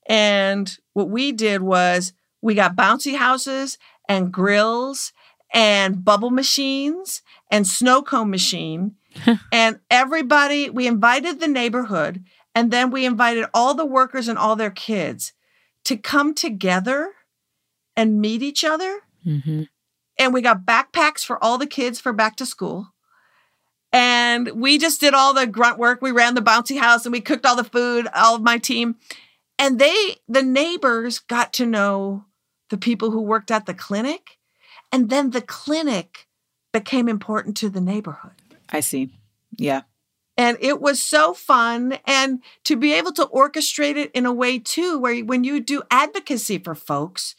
And 0.07 0.75
what 0.93 1.09
we 1.09 1.31
did 1.31 1.61
was 1.61 2.13
we 2.41 2.55
got 2.55 2.75
bouncy 2.75 3.15
houses 3.15 3.77
and 4.07 4.31
grills 4.31 5.13
and 5.53 6.03
bubble 6.03 6.31
machines 6.31 7.21
and 7.51 7.67
snow 7.67 8.01
cone 8.01 8.29
machine. 8.29 8.95
and 9.51 9.79
everybody, 9.91 10.69
we 10.69 10.87
invited 10.87 11.39
the 11.39 11.47
neighborhood 11.47 12.23
and 12.55 12.71
then 12.71 12.91
we 12.91 13.05
invited 13.05 13.45
all 13.53 13.73
the 13.73 13.85
workers 13.85 14.27
and 14.27 14.37
all 14.37 14.55
their 14.55 14.71
kids 14.71 15.33
to 15.85 15.97
come 15.97 16.33
together 16.33 17.11
and 17.95 18.19
meet 18.21 18.41
each 18.41 18.63
other. 18.63 19.01
Mhm. 19.25 19.67
And 20.19 20.33
we 20.33 20.41
got 20.41 20.65
backpacks 20.65 21.23
for 21.23 21.43
all 21.43 21.57
the 21.57 21.67
kids 21.67 21.99
for 21.99 22.13
back 22.13 22.35
to 22.37 22.45
school. 22.45 22.93
And 23.91 24.49
we 24.55 24.79
just 24.79 24.99
did 24.99 25.13
all 25.13 25.33
the 25.33 25.45
grunt 25.45 25.77
work. 25.77 26.01
We 26.01 26.11
ran 26.11 26.33
the 26.33 26.41
bouncy 26.41 26.79
house 26.79 27.05
and 27.05 27.13
we 27.13 27.21
cooked 27.21 27.45
all 27.45 27.55
the 27.55 27.63
food, 27.63 28.07
all 28.15 28.35
of 28.35 28.41
my 28.41 28.57
team. 28.57 28.95
And 29.59 29.79
they, 29.79 30.17
the 30.27 30.43
neighbors, 30.43 31.19
got 31.19 31.53
to 31.53 31.65
know 31.65 32.25
the 32.69 32.77
people 32.77 33.11
who 33.11 33.21
worked 33.21 33.51
at 33.51 33.65
the 33.65 33.73
clinic. 33.73 34.37
And 34.91 35.09
then 35.09 35.31
the 35.31 35.41
clinic 35.41 36.27
became 36.71 37.07
important 37.07 37.55
to 37.57 37.69
the 37.69 37.81
neighborhood. 37.81 38.31
I 38.69 38.79
see. 38.79 39.13
Yeah. 39.55 39.81
And 40.35 40.57
it 40.59 40.81
was 40.81 41.01
so 41.01 41.33
fun. 41.33 41.99
And 42.05 42.41
to 42.63 42.75
be 42.75 42.93
able 42.93 43.13
to 43.13 43.25
orchestrate 43.27 43.95
it 43.95 44.11
in 44.13 44.25
a 44.25 44.33
way, 44.33 44.57
too, 44.57 44.97
where 44.97 45.23
when 45.23 45.43
you 45.43 45.59
do 45.59 45.83
advocacy 45.91 46.57
for 46.57 46.73
folks, 46.73 47.35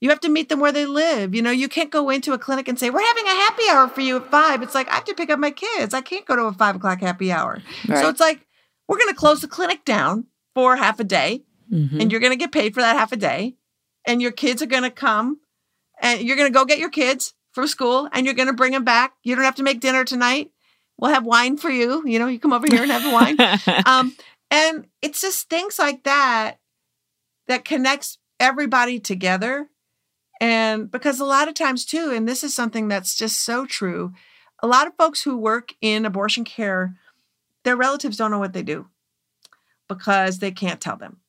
you 0.00 0.08
have 0.08 0.20
to 0.20 0.30
meet 0.30 0.48
them 0.48 0.60
where 0.60 0.72
they 0.72 0.86
live. 0.86 1.34
You 1.34 1.42
know, 1.42 1.50
you 1.50 1.68
can't 1.68 1.90
go 1.90 2.08
into 2.08 2.32
a 2.32 2.38
clinic 2.38 2.68
and 2.68 2.78
say, 2.78 2.88
We're 2.88 3.06
having 3.06 3.26
a 3.26 3.28
happy 3.28 3.62
hour 3.70 3.88
for 3.88 4.00
you 4.00 4.16
at 4.16 4.30
five. 4.30 4.62
It's 4.62 4.74
like, 4.74 4.88
I 4.88 4.94
have 4.94 5.04
to 5.04 5.14
pick 5.14 5.28
up 5.28 5.38
my 5.38 5.50
kids. 5.50 5.92
I 5.92 6.00
can't 6.00 6.24
go 6.24 6.36
to 6.36 6.44
a 6.44 6.52
five 6.52 6.76
o'clock 6.76 7.00
happy 7.00 7.30
hour. 7.30 7.60
Right. 7.86 7.98
So 7.98 8.08
it's 8.08 8.20
like, 8.20 8.46
we're 8.88 8.98
going 8.98 9.12
to 9.12 9.18
close 9.18 9.42
the 9.42 9.48
clinic 9.48 9.84
down 9.84 10.26
for 10.54 10.76
half 10.76 10.98
a 10.98 11.04
day, 11.04 11.44
Mhm. 11.70 12.00
and 12.00 12.10
you're 12.10 12.20
going 12.20 12.32
to 12.32 12.36
get 12.36 12.52
paid 12.52 12.74
for 12.74 12.80
that 12.80 12.96
half 12.96 13.12
a 13.12 13.16
day. 13.16 13.56
And 14.06 14.20
your 14.22 14.32
kids 14.32 14.62
are 14.62 14.66
going 14.66 14.82
to 14.82 14.90
come 14.90 15.40
and 16.00 16.20
you're 16.22 16.36
going 16.36 16.50
to 16.50 16.58
go 16.58 16.64
get 16.64 16.78
your 16.78 16.90
kids 16.90 17.34
from 17.52 17.66
school 17.66 18.08
and 18.12 18.24
you're 18.24 18.34
going 18.34 18.48
to 18.48 18.54
bring 18.54 18.72
them 18.72 18.84
back. 18.84 19.14
You 19.22 19.34
don't 19.34 19.44
have 19.44 19.56
to 19.56 19.62
make 19.62 19.80
dinner 19.80 20.04
tonight. 20.04 20.50
We'll 20.96 21.12
have 21.12 21.24
wine 21.24 21.56
for 21.58 21.70
you. 21.70 22.06
You 22.06 22.18
know, 22.18 22.26
you 22.26 22.38
come 22.38 22.52
over 22.52 22.66
here 22.70 22.82
and 22.82 22.90
have 22.90 23.02
the 23.02 23.10
wine. 23.10 23.84
um, 23.86 24.16
and 24.50 24.86
it's 25.02 25.20
just 25.20 25.48
things 25.48 25.78
like 25.78 26.04
that 26.04 26.58
that 27.46 27.64
connects 27.64 28.18
everybody 28.38 28.98
together. 28.98 29.68
And 30.40 30.90
because 30.90 31.20
a 31.20 31.24
lot 31.26 31.48
of 31.48 31.54
times, 31.54 31.84
too, 31.84 32.10
and 32.10 32.26
this 32.26 32.42
is 32.42 32.54
something 32.54 32.88
that's 32.88 33.14
just 33.14 33.44
so 33.44 33.66
true, 33.66 34.14
a 34.62 34.66
lot 34.66 34.86
of 34.86 34.96
folks 34.96 35.22
who 35.22 35.36
work 35.36 35.74
in 35.82 36.06
abortion 36.06 36.44
care, 36.44 36.96
their 37.64 37.76
relatives 37.76 38.16
don't 38.16 38.30
know 38.30 38.38
what 38.38 38.54
they 38.54 38.62
do 38.62 38.86
because 39.88 40.38
they 40.38 40.50
can't 40.50 40.80
tell 40.80 40.96
them 40.96 41.19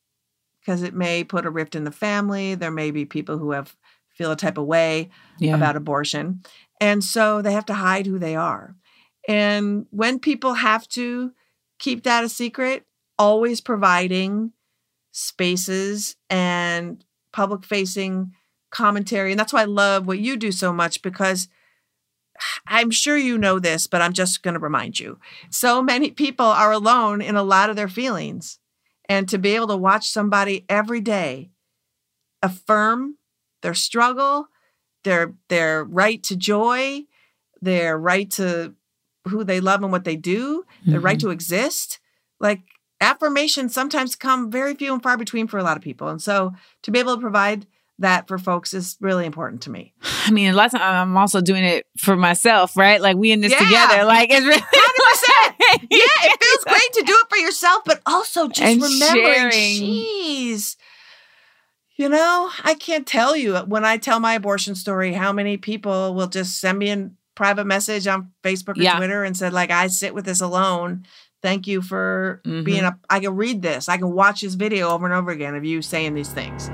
because 0.61 0.83
it 0.83 0.93
may 0.93 1.23
put 1.23 1.45
a 1.45 1.49
rift 1.49 1.75
in 1.75 1.83
the 1.83 1.91
family. 1.91 2.55
There 2.55 2.71
may 2.71 2.91
be 2.91 3.05
people 3.05 3.37
who 3.37 3.51
have 3.51 3.75
feel 4.09 4.31
a 4.31 4.35
type 4.35 4.57
of 4.57 4.65
way 4.65 5.09
yeah. 5.39 5.55
about 5.55 5.75
abortion. 5.75 6.41
And 6.79 7.03
so 7.03 7.41
they 7.41 7.53
have 7.53 7.65
to 7.67 7.73
hide 7.73 8.05
who 8.05 8.19
they 8.19 8.35
are. 8.35 8.75
And 9.27 9.85
when 9.89 10.19
people 10.19 10.55
have 10.55 10.87
to 10.89 11.31
keep 11.79 12.03
that 12.03 12.23
a 12.23 12.29
secret, 12.29 12.85
always 13.17 13.61
providing 13.61 14.51
spaces 15.11 16.15
and 16.29 17.03
public 17.33 17.63
facing 17.63 18.33
commentary. 18.71 19.31
And 19.31 19.39
that's 19.39 19.53
why 19.53 19.61
I 19.61 19.65
love 19.65 20.07
what 20.07 20.19
you 20.19 20.37
do 20.37 20.51
so 20.51 20.73
much 20.73 21.01
because 21.01 21.47
I'm 22.67 22.91
sure 22.91 23.17
you 23.17 23.37
know 23.37 23.59
this, 23.59 23.87
but 23.87 24.01
I'm 24.01 24.13
just 24.13 24.41
going 24.41 24.53
to 24.53 24.59
remind 24.59 24.99
you. 24.99 25.19
So 25.49 25.81
many 25.81 26.11
people 26.11 26.45
are 26.45 26.71
alone 26.71 27.21
in 27.21 27.35
a 27.35 27.43
lot 27.43 27.69
of 27.69 27.75
their 27.75 27.89
feelings. 27.89 28.59
And 29.11 29.27
to 29.27 29.37
be 29.37 29.55
able 29.55 29.67
to 29.67 29.75
watch 29.75 30.09
somebody 30.09 30.65
every 30.69 31.01
day 31.01 31.51
affirm 32.41 33.17
their 33.61 33.73
struggle, 33.73 34.47
their 35.03 35.33
their 35.49 35.83
right 35.83 36.23
to 36.23 36.37
joy, 36.37 37.03
their 37.61 37.97
right 37.97 38.31
to 38.31 38.73
who 39.27 39.43
they 39.43 39.59
love 39.59 39.83
and 39.83 39.91
what 39.91 40.05
they 40.05 40.15
do, 40.15 40.63
their 40.85 41.01
right 41.01 41.17
mm-hmm. 41.17 41.27
to 41.27 41.31
exist. 41.31 41.99
Like 42.39 42.61
affirmations 43.01 43.73
sometimes 43.73 44.15
come 44.15 44.49
very 44.49 44.75
few 44.75 44.93
and 44.93 45.03
far 45.03 45.17
between 45.17 45.47
for 45.47 45.57
a 45.57 45.63
lot 45.63 45.75
of 45.75 45.83
people. 45.83 46.07
And 46.07 46.21
so 46.21 46.53
to 46.83 46.91
be 46.91 46.99
able 46.99 47.15
to 47.15 47.21
provide 47.21 47.67
that 47.99 48.29
for 48.29 48.37
folks 48.37 48.73
is 48.73 48.97
really 49.01 49.25
important 49.25 49.61
to 49.63 49.69
me. 49.69 49.93
I 50.25 50.31
mean, 50.31 50.49
a 50.49 50.55
lot 50.55 50.67
of 50.67 50.79
time 50.79 51.09
I'm 51.09 51.17
also 51.17 51.41
doing 51.41 51.65
it 51.65 51.85
for 51.97 52.15
myself, 52.15 52.77
right? 52.77 53.01
Like 53.01 53.17
we 53.17 53.33
in 53.33 53.41
this 53.41 53.51
Yeah. 53.51 53.59
together. 53.59 54.05
Like 54.05 54.31
it's 54.31 54.45
really 54.45 54.61
100%. 54.61 54.90
Yeah, 55.89 56.05
it 56.23 56.43
feels 56.43 56.63
great 56.65 56.93
to 56.93 57.03
do 57.05 57.13
it 57.13 57.27
for 57.29 57.37
yourself, 57.37 57.83
but 57.85 58.01
also 58.05 58.47
just 58.47 58.61
And 58.61 58.81
remembering, 58.81 59.33
sharing. 59.51 59.81
jeez. 59.81 60.75
You 61.95 62.09
know, 62.09 62.49
I 62.63 62.73
can't 62.73 63.05
tell 63.05 63.35
you 63.35 63.55
when 63.57 63.85
I 63.85 63.97
tell 63.97 64.19
my 64.19 64.33
abortion 64.33 64.75
story 64.75 65.13
how 65.13 65.31
many 65.31 65.57
people 65.57 66.15
will 66.15 66.27
just 66.27 66.59
send 66.59 66.79
me 66.79 66.89
a 66.91 67.09
private 67.35 67.65
message 67.65 68.07
on 68.07 68.31
Facebook 68.43 68.77
or 68.77 68.81
Yeah. 68.83 68.97
Twitter 68.97 69.23
and 69.23 69.35
said, 69.37 69.53
like, 69.53 69.71
I 69.71 69.87
sit 69.87 70.13
with 70.15 70.25
this 70.25 70.41
alone. 70.41 71.05
Thank 71.43 71.67
you 71.67 71.81
for 71.81 72.41
Mhm. 72.45 72.63
being 72.63 72.83
a. 72.83 72.97
I 73.09 73.19
can 73.19 73.35
read 73.35 73.61
this. 73.61 73.89
I 73.89 73.97
can 73.97 74.11
watch 74.13 74.41
this 74.41 74.53
video 74.55 74.89
over 74.89 75.05
and 75.05 75.13
over 75.13 75.31
again 75.31 75.55
of 75.55 75.63
you 75.65 75.81
saying 75.81 76.13
these 76.13 76.29
things. 76.29 76.69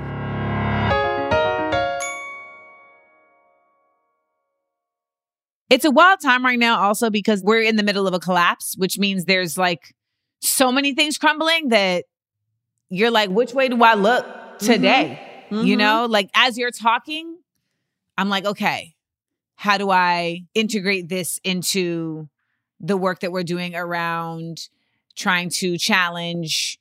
It's 5.70 5.84
a 5.84 5.90
wild 5.90 6.20
time 6.20 6.44
right 6.44 6.58
now, 6.58 6.80
also 6.80 7.10
because 7.10 7.42
we're 7.42 7.62
in 7.62 7.76
the 7.76 7.82
middle 7.82 8.06
of 8.06 8.14
a 8.14 8.18
collapse, 8.18 8.74
which 8.78 8.98
means 8.98 9.24
there's 9.26 9.58
like 9.58 9.94
so 10.40 10.72
many 10.72 10.94
things 10.94 11.18
crumbling 11.18 11.68
that 11.68 12.04
you're 12.90 13.10
like, 13.10 13.30
which 13.30 13.52
way 13.52 13.68
do 13.68 13.82
I 13.82 13.94
look 13.94 14.24
today? 14.58 15.18
You 15.50 15.76
Mhm. 15.76 15.78
know, 15.78 16.06
like 16.06 16.30
as 16.34 16.56
you're 16.58 16.70
talking, 16.70 17.38
I'm 18.16 18.28
like, 18.28 18.44
okay, 18.46 18.94
how 19.56 19.78
do 19.78 19.90
I 19.90 20.44
integrate 20.54 21.08
this 21.08 21.40
into 21.44 22.28
the 22.80 22.96
work 22.96 23.20
that 23.20 23.32
we're 23.32 23.42
doing 23.44 23.74
around 23.74 24.68
trying 25.16 25.50
to 25.50 25.76
challenge 25.78 26.78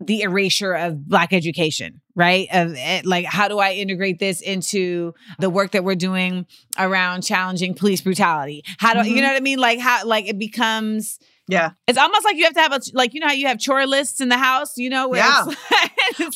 the 0.00 0.22
erasure 0.22 0.72
of 0.74 1.08
black 1.08 1.32
education 1.32 2.00
right 2.14 2.46
of 2.52 2.74
eh, 2.76 3.02
like 3.04 3.24
how 3.24 3.48
do 3.48 3.58
i 3.58 3.72
integrate 3.72 4.18
this 4.20 4.40
into 4.40 5.12
the 5.40 5.50
work 5.50 5.72
that 5.72 5.82
we're 5.82 5.94
doing 5.96 6.46
around 6.78 7.22
challenging 7.22 7.74
police 7.74 8.00
brutality 8.00 8.62
how 8.78 8.92
do 8.94 9.00
I, 9.00 9.04
you 9.04 9.20
know 9.20 9.28
what 9.28 9.36
i 9.36 9.40
mean 9.40 9.58
like 9.58 9.80
how 9.80 10.04
like 10.06 10.28
it 10.28 10.38
becomes 10.38 11.18
Yeah. 11.48 11.70
it's 11.88 11.98
almost 11.98 12.24
like 12.24 12.36
you 12.36 12.44
have 12.44 12.54
to 12.54 12.60
have 12.60 12.72
a 12.72 12.80
like 12.94 13.12
you 13.14 13.20
know 13.20 13.26
how 13.28 13.32
you 13.32 13.48
have 13.48 13.58
chore 13.58 13.86
lists 13.86 14.20
in 14.20 14.28
the 14.28 14.38
house 14.38 14.76
you 14.76 14.88
know 14.90 15.08
where 15.08 15.24
Yeah. 15.24 15.44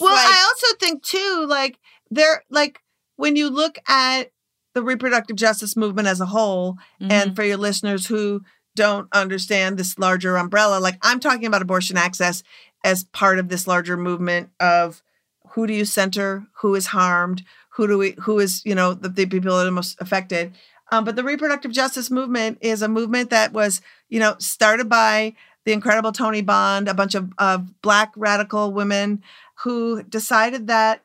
Well, 0.01 0.15
like- 0.15 0.29
I 0.29 0.43
also 0.49 0.77
think 0.81 1.03
too, 1.03 1.47
like 1.49 1.79
there, 2.11 2.43
like 2.51 2.79
when 3.17 3.37
you 3.37 3.49
look 3.49 3.79
at 3.89 4.31
the 4.75 4.83
reproductive 4.83 5.37
justice 5.37 5.77
movement 5.77 6.09
as 6.09 6.21
a 6.21 6.27
whole, 6.27 6.77
Mhm. 7.01 7.11
and 7.13 7.37
for 7.37 7.43
your 7.43 7.57
listeners 7.57 8.07
who 8.07 8.43
don't 8.77 9.09
understand 9.13 9.79
this 9.79 9.99
larger 9.99 10.37
umbrella, 10.37 10.79
like 10.79 10.97
I'm 11.03 11.21
talking 11.21 11.47
about 11.47 11.63
abortion 11.63 11.97
access 11.97 12.43
as 12.85 13.05
part 13.05 13.39
of 13.39 13.49
this 13.49 13.67
larger 13.67 13.97
movement 13.97 14.51
of 14.61 15.03
who 15.51 15.67
do 15.67 15.73
you 15.75 15.85
center, 15.85 16.47
who 16.61 16.75
is 16.75 16.87
harmed, 16.87 17.43
who 17.71 17.87
do 17.87 17.99
we, 17.99 18.13
who 18.23 18.39
is 18.39 18.63
you 18.65 18.75
know 18.75 18.95
the, 18.95 19.09
the 19.09 19.27
people 19.27 19.57
that 19.57 19.67
are 19.67 19.71
most 19.71 20.01
affected. 20.01 20.53
Um, 20.91 21.05
but 21.05 21.17
the 21.17 21.25
reproductive 21.25 21.73
justice 21.73 22.11
movement 22.11 22.59
is 22.61 22.83
a 22.83 22.89
movement 22.89 23.31
that 23.31 23.53
was 23.53 23.81
you 24.09 24.19
know 24.21 24.37
started 24.39 24.89
by 24.89 25.35
the 25.65 25.73
incredible 25.73 26.11
Toni 26.13 26.43
Bond, 26.43 26.89
a 26.89 26.95
bunch 26.95 27.15
of, 27.15 27.33
of 27.39 27.81
black 27.83 28.13
radical 28.17 28.73
women 28.73 29.23
who 29.63 30.03
decided 30.03 30.67
that 30.67 31.03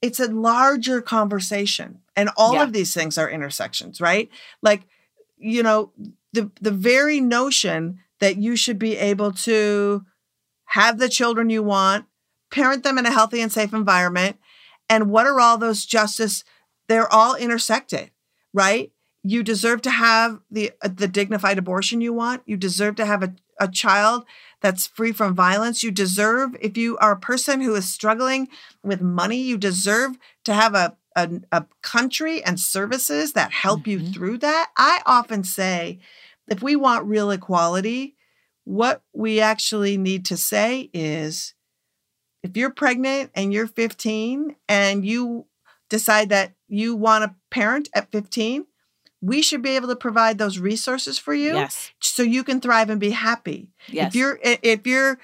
it's 0.00 0.20
a 0.20 0.28
larger 0.30 1.02
conversation 1.02 1.98
and 2.14 2.30
all 2.36 2.54
Yeah. 2.54 2.62
of 2.62 2.72
these 2.72 2.94
things 2.94 3.18
are 3.18 3.28
intersections 3.28 4.00
right 4.00 4.30
like 4.62 4.82
you 5.36 5.62
know 5.64 5.90
the 6.32 6.50
the 6.60 6.70
very 6.70 7.20
notion 7.20 7.98
that 8.20 8.36
you 8.36 8.54
should 8.54 8.78
be 8.78 8.96
able 8.96 9.32
to 9.32 10.04
have 10.68 10.98
the 10.98 11.08
children 11.08 11.50
you 11.50 11.62
want 11.62 12.06
parent 12.50 12.82
them 12.82 12.96
in 12.98 13.04
a 13.06 13.12
healthy 13.12 13.40
and 13.42 13.52
safe 13.52 13.74
environment. 13.74 14.38
And 14.88 15.10
what 15.10 15.26
are 15.26 15.38
all 15.38 15.58
those 15.58 15.84
justice? 15.84 16.44
They're 16.88 17.12
all 17.12 17.34
intersected, 17.34 18.10
right? 18.54 18.90
You 19.22 19.42
deserve 19.42 19.82
to 19.82 19.90
have 19.90 20.40
the 20.50 20.72
uh, 20.80 20.88
the 20.88 21.08
dignified 21.08 21.58
abortion 21.58 22.00
you 22.00 22.14
want. 22.14 22.42
You 22.46 22.56
deserve 22.56 22.96
to 22.96 23.04
have 23.06 23.22
a, 23.22 23.34
a 23.60 23.68
child 23.68 24.24
that's 24.62 24.86
free 24.86 25.12
from 25.12 25.34
violence. 25.34 25.82
You 25.82 25.90
deserve, 25.90 26.56
if 26.60 26.76
you 26.78 26.96
are 26.98 27.12
a 27.12 27.20
person 27.20 27.60
who 27.60 27.74
is 27.74 27.86
struggling 27.92 28.48
with 28.82 29.02
money, 29.02 29.36
you 29.42 29.58
deserve 29.58 30.16
to 30.44 30.54
have 30.54 30.74
a 30.74 30.96
a, 31.16 31.28
a 31.52 31.66
country 31.82 32.42
and 32.44 32.58
services 32.60 33.32
that 33.32 33.50
help 33.50 33.86
you 33.86 33.98
Mhm. 33.98 34.14
through 34.14 34.38
that. 34.38 34.70
I 34.76 35.02
often 35.04 35.42
say, 35.44 35.98
if 36.46 36.62
we 36.62 36.76
want 36.76 37.06
real 37.06 37.30
equality, 37.32 38.14
what 38.68 39.02
we 39.14 39.40
actually 39.40 39.96
need 39.96 40.26
to 40.26 40.36
say 40.36 40.90
is 40.92 41.54
if 42.42 42.54
you're 42.54 42.68
pregnant 42.68 43.30
and 43.34 43.50
you're 43.50 43.66
15 43.66 44.54
and 44.68 45.06
you 45.06 45.46
decide 45.88 46.28
that 46.28 46.52
you 46.68 46.94
want 46.94 47.24
a 47.24 47.34
parent 47.50 47.88
at 47.94 48.12
15, 48.12 48.66
we 49.22 49.40
should 49.40 49.62
be 49.62 49.70
able 49.70 49.88
to 49.88 49.96
provide 49.96 50.36
those 50.36 50.58
resources 50.58 51.18
for 51.18 51.32
you 51.32 51.54
Yes. 51.54 51.92
so 51.98 52.22
you 52.22 52.44
can 52.44 52.60
thrive 52.60 52.90
and 52.90 53.00
be 53.00 53.08
happy. 53.10 53.70
Yes. 53.88 54.08
If 54.08 54.16
you're 54.16 54.38
if 54.42 54.86
you're 54.86 55.18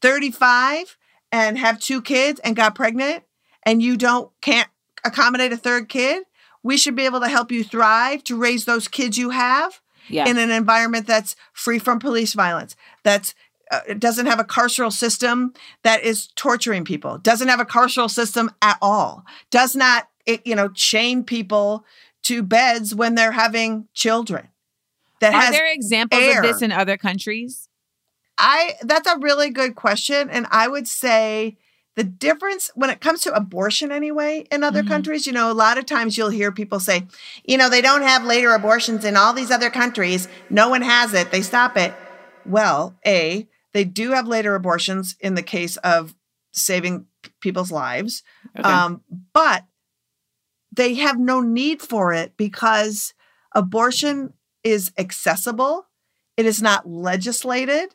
35 0.00 0.96
and 1.32 1.58
have 1.58 1.78
two 1.78 2.00
kids 2.00 2.40
and 2.40 2.56
got 2.56 2.74
pregnant 2.74 3.24
and 3.64 3.82
you 3.82 3.98
don't 3.98 4.30
can't 4.40 4.70
accommodate 5.04 5.52
a 5.52 5.58
third 5.58 5.90
kid, 5.90 6.24
we 6.62 6.78
should 6.78 6.96
be 6.96 7.04
able 7.04 7.20
to 7.20 7.28
help 7.28 7.52
you 7.52 7.62
thrive 7.62 8.24
to 8.24 8.38
raise 8.38 8.64
those 8.64 8.88
kids 8.88 9.18
you 9.18 9.30
have 9.30 9.82
yeah. 10.08 10.28
in 10.28 10.38
an 10.38 10.50
environment 10.50 11.06
that's 11.06 11.36
free 11.52 11.78
from 11.78 11.98
police 11.98 12.34
violence, 12.34 12.76
that's 13.02 13.34
uh, 13.70 13.80
doesn't 13.98 14.26
have 14.26 14.38
a 14.38 14.44
carceral 14.44 14.92
system 14.92 15.52
that 15.82 16.02
is 16.02 16.28
torturing 16.36 16.84
people, 16.84 17.18
doesn't 17.18 17.48
have 17.48 17.60
a 17.60 17.64
carceral 17.64 18.10
system 18.10 18.50
at 18.60 18.78
all, 18.82 19.24
does 19.50 19.74
not 19.74 20.08
it, 20.26 20.46
you 20.46 20.54
know 20.54 20.68
chain 20.68 21.24
people 21.24 21.84
to 22.22 22.42
beds 22.42 22.94
when 22.94 23.14
they're 23.14 23.32
having 23.32 23.88
children. 23.94 24.48
That 25.20 25.34
Are 25.34 25.40
has 25.40 25.52
there 25.52 25.72
examples 25.72 26.22
air. 26.22 26.42
of 26.42 26.46
this 26.46 26.62
in 26.62 26.72
other 26.72 26.96
countries? 26.96 27.68
I 28.36 28.74
that's 28.82 29.08
a 29.08 29.18
really 29.18 29.50
good 29.50 29.74
question 29.74 30.28
and 30.28 30.46
I 30.50 30.68
would 30.68 30.88
say 30.88 31.56
the 31.96 32.04
difference 32.04 32.70
when 32.74 32.90
it 32.90 33.00
comes 33.00 33.20
to 33.22 33.32
abortion 33.34 33.92
anyway 33.92 34.46
in 34.50 34.64
other 34.64 34.82
Mhm. 34.82 34.88
countries, 34.88 35.26
you 35.26 35.32
know, 35.32 35.50
a 35.50 35.54
lot 35.54 35.78
of 35.78 35.86
times 35.86 36.18
you'll 36.18 36.30
hear 36.30 36.50
people 36.50 36.80
say, 36.80 37.06
you 37.44 37.56
know, 37.56 37.68
they 37.68 37.80
don't 37.80 38.02
have 38.02 38.24
later 38.24 38.52
abortions 38.52 39.04
in 39.04 39.16
all 39.16 39.32
these 39.32 39.50
other 39.50 39.70
countries. 39.70 40.26
No 40.50 40.68
one 40.68 40.82
has 40.82 41.14
it. 41.14 41.30
They 41.30 41.42
stop 41.42 41.76
it. 41.76 41.94
Well, 42.44 42.98
A, 43.06 43.48
they 43.72 43.84
do 43.84 44.10
have 44.10 44.26
later 44.26 44.54
abortions 44.54 45.16
in 45.20 45.34
the 45.34 45.42
case 45.42 45.76
of 45.78 46.14
saving 46.52 47.06
p- 47.22 47.30
people's 47.40 47.70
lives. 47.72 48.22
Okay. 48.58 48.68
Um, 48.68 49.02
but 49.32 49.64
they 50.72 50.94
have 50.94 51.18
no 51.18 51.40
need 51.40 51.80
for 51.80 52.12
it 52.12 52.36
because 52.36 53.14
abortion 53.54 54.34
is 54.64 54.90
accessible, 54.98 55.86
it 56.36 56.46
is 56.46 56.60
not 56.60 56.88
legislated, 56.88 57.94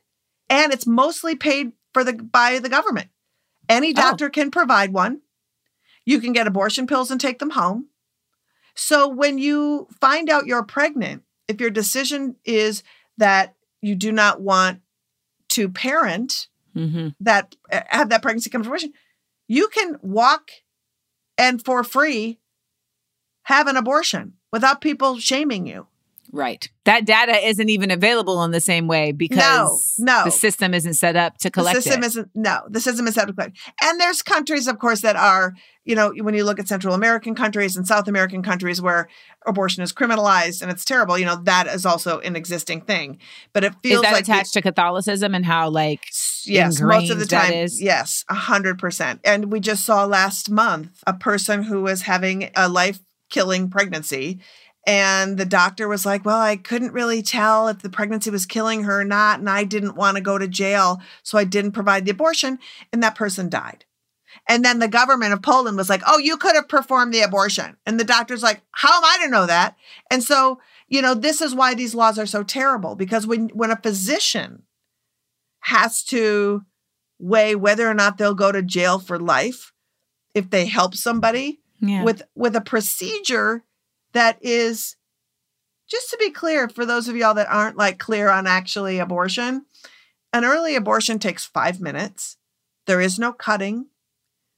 and 0.50 0.72
it's 0.72 0.88
mostly 0.88 1.36
paid 1.36 1.74
for 1.94 2.04
the 2.04 2.14
by 2.14 2.60
the 2.60 2.70
government. 2.70 3.10
Any 3.70 3.90
Oh. 3.92 3.94
doctor 3.94 4.30
can 4.30 4.52
provide 4.52 4.92
one. 4.92 5.22
You 6.06 6.20
can 6.20 6.34
get 6.34 6.48
abortion 6.48 6.88
pills 6.88 7.12
and 7.12 7.22
take 7.22 7.40
them 7.40 7.52
home. 7.52 7.90
So 8.76 9.08
when 9.08 9.38
you 9.38 9.88
find 10.02 10.30
out 10.30 10.48
you're 10.48 10.64
pregnant, 10.64 11.24
if 11.48 11.62
your 11.62 11.70
decision 11.70 12.36
is 12.46 12.82
that 13.18 13.56
you 13.82 13.96
do 13.96 14.12
not 14.12 14.42
want 14.42 14.82
to 15.50 15.70
parent, 15.70 16.48
Mhm. 16.76 17.16
that 17.20 17.56
uh, 17.72 17.82
have 17.90 18.10
that 18.10 18.22
pregnancy 18.22 18.50
come 18.50 18.64
to 18.64 18.70
fruition, 18.70 18.94
you 19.48 19.68
can 19.68 19.98
walk 20.02 20.52
and 21.38 21.64
for 21.64 21.84
free 21.84 22.40
have 23.44 23.68
an 23.68 23.78
abortion 23.78 24.34
without 24.52 24.82
people 24.82 25.20
shaming 25.20 25.66
you. 25.68 25.88
Right. 26.32 26.70
That 26.86 27.06
data 27.06 27.48
isn't 27.48 27.70
even 27.70 27.90
available 27.92 28.44
in 28.44 28.52
the 28.52 28.60
same 28.60 28.88
way 28.88 29.12
because 29.12 29.96
no. 29.98 30.24
the 30.26 30.32
system 30.32 30.74
isn't 30.74 30.94
set 30.94 31.16
up 31.16 31.38
to 31.40 31.50
collect 31.50 31.76
the 31.76 31.82
system 31.82 32.04
it. 32.04 32.08
isn't 32.08 32.30
no, 32.36 32.62
the 32.70 32.80
system 32.80 33.08
is 33.08 33.16
set 33.16 33.28
to 33.28 33.34
collect. 33.34 33.58
And 33.84 34.00
there's 34.00 34.22
countries, 34.22 34.68
of 34.68 34.78
course, 34.78 35.02
that 35.02 35.16
are, 35.16 35.54
you 35.86 35.96
know, 35.96 36.14
when 36.22 36.36
you 36.36 36.44
look 36.44 36.60
at 36.60 36.68
Central 36.68 36.94
American 36.94 37.34
countries 37.34 37.76
and 37.76 37.88
South 37.88 38.08
American 38.08 38.44
countries 38.44 38.82
where 38.82 39.10
abortion 39.48 39.82
is 39.82 39.92
criminalized 39.92 40.62
and 40.62 40.70
it's 40.70 40.86
terrible, 40.86 41.18
you 41.18 41.26
know, 41.26 41.38
that 41.44 41.68
is 41.68 41.86
also 41.86 42.20
an 42.20 42.36
existing 42.36 42.82
thing. 42.82 43.20
But 43.54 43.64
it 43.64 43.74
feels 43.82 44.04
like 44.04 44.14
the- 44.14 44.32
attached 44.32 44.54
to 44.54 44.62
Catholicism 44.62 45.34
and 45.34 45.46
how 45.46 45.70
like 45.70 46.06
yes 46.46 46.80
most 46.80 47.12
of 47.12 47.20
the 47.20 47.26
time 47.26 47.52
is? 47.52 47.82
yes 47.82 48.24
a 48.30 48.34
hundred 48.34 48.80
percent 48.80 49.20
and 49.26 49.52
we 49.52 49.60
just 49.60 49.86
saw 49.86 50.06
last 50.06 50.50
month 50.50 51.04
a 51.06 51.14
person 51.14 51.64
who 51.64 51.82
was 51.82 52.04
having 52.04 52.50
a 52.56 52.70
life 52.70 53.00
killing 53.30 53.70
pregnancy 53.70 54.40
and 54.88 55.38
the 55.38 55.46
doctor 55.46 55.88
was 55.88 56.06
like 56.06 56.26
well 56.26 56.40
i 56.40 56.56
couldn't 56.56 56.94
really 56.94 57.22
tell 57.22 57.68
if 57.68 57.82
the 57.82 57.90
pregnancy 57.90 58.30
was 58.30 58.46
killing 58.46 58.84
her 58.84 59.02
or 59.02 59.06
not 59.06 59.40
and 59.40 59.50
i 59.50 59.64
didn't 59.64 59.96
want 59.96 60.16
to 60.16 60.22
go 60.22 60.38
to 60.38 60.48
jail 60.48 61.02
so 61.24 61.38
i 61.38 61.44
didn't 61.44 61.72
provide 61.72 62.06
the 62.06 62.12
abortion 62.12 62.60
and 62.92 63.04
that 63.04 63.16
person 63.16 63.50
died 63.50 63.86
and 64.48 64.64
then 64.64 64.80
the 64.80 64.88
government 64.88 65.34
of 65.34 65.42
Poland 65.42 65.78
was 65.78 65.90
like, 65.90 66.02
oh, 66.08 66.18
you 66.18 66.38
could 66.38 66.56
have 66.56 66.68
performed 66.68 67.14
the 67.14 67.22
abortion. 67.22 67.78
And 67.86 68.00
the 68.00 68.04
doctor's 68.04 68.44
like, 68.44 68.62
how 68.72 68.98
am 68.98 69.04
I 69.04 69.24
to 69.24 69.32
know 69.32 69.46
that? 69.46 69.76
And 70.10 70.24
so, 70.24 70.60
you 70.88 71.02
know, 71.02 71.14
this 71.14 71.42
is 71.42 71.56
why 71.56 71.74
these 71.74 71.96
laws 71.96 72.18
are 72.18 72.26
so 72.26 72.44
terrible 72.44 72.96
because 72.96 73.28
when, 73.28 73.50
when 73.50 73.72
a 73.72 73.76
physician 73.76 74.64
has 75.62 76.04
to 76.06 76.64
weigh 77.20 77.56
whether 77.56 77.88
or 77.88 77.94
not 77.94 78.18
they'll 78.18 78.34
go 78.34 78.52
to 78.52 78.62
jail 78.62 78.98
for 78.98 79.20
life 79.20 79.72
if 80.34 80.50
they 80.50 80.66
help 80.66 80.96
somebody 80.96 81.60
yeah. 81.82 82.04
with 82.04 82.22
with 82.34 82.56
a 82.56 82.62
procedure 82.62 83.64
that 84.14 84.38
is 84.42 84.96
just 85.90 86.10
to 86.12 86.18
be 86.18 86.30
clear 86.32 86.70
for 86.70 86.86
those 86.86 87.08
of 87.08 87.16
y'all 87.16 87.34
that 87.34 87.50
aren't 87.50 87.78
like 87.78 87.98
clear 88.00 88.30
on 88.30 88.48
actually 88.48 89.00
abortion 89.00 89.66
an 90.34 90.44
early 90.46 90.76
abortion 90.76 91.20
takes 91.20 91.46
5 91.46 91.80
minutes 91.82 92.38
there 92.86 93.02
is 93.02 93.18
no 93.20 93.32
cutting 93.34 93.88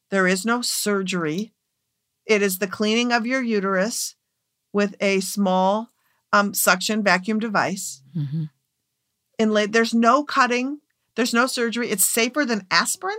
there 0.09 0.27
is 0.27 0.45
no 0.45 0.61
surgery 0.61 1.53
it 2.25 2.41
is 2.41 2.59
the 2.59 2.67
cleaning 2.67 3.11
of 3.11 3.25
your 3.25 3.41
uterus 3.41 4.15
with 4.73 4.95
a 5.01 5.19
small 5.21 5.89
um, 6.33 6.53
suction 6.53 7.03
vacuum 7.03 7.39
device 7.39 8.01
Mhm. 8.15 8.49
inlaid. 9.37 9.73
There's 9.73 9.93
no 9.93 10.23
cutting. 10.23 10.79
There's 11.15 11.33
no 11.33 11.45
surgery. 11.47 11.89
It's 11.89 12.05
safer 12.05 12.45
than 12.45 12.67
aspirin. 12.71 13.17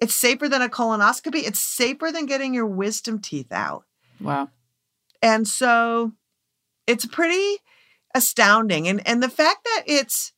It's 0.00 0.14
safer 0.14 0.48
than 0.48 0.62
a 0.62 0.68
colonoscopy. 0.68 1.42
It's 1.44 1.58
safer 1.60 2.10
than 2.12 2.24
getting 2.26 2.54
your 2.54 2.66
wisdom 2.66 3.18
teeth 3.18 3.50
out. 3.52 3.84
Wow. 4.20 4.48
And 5.22 5.46
so 5.46 6.12
it's 6.86 7.06
pretty 7.06 7.58
astounding. 8.14 8.88
And 8.88 9.06
and 9.06 9.22
the 9.22 9.28
fact 9.28 9.64
that 9.64 9.82
it's 9.86 10.32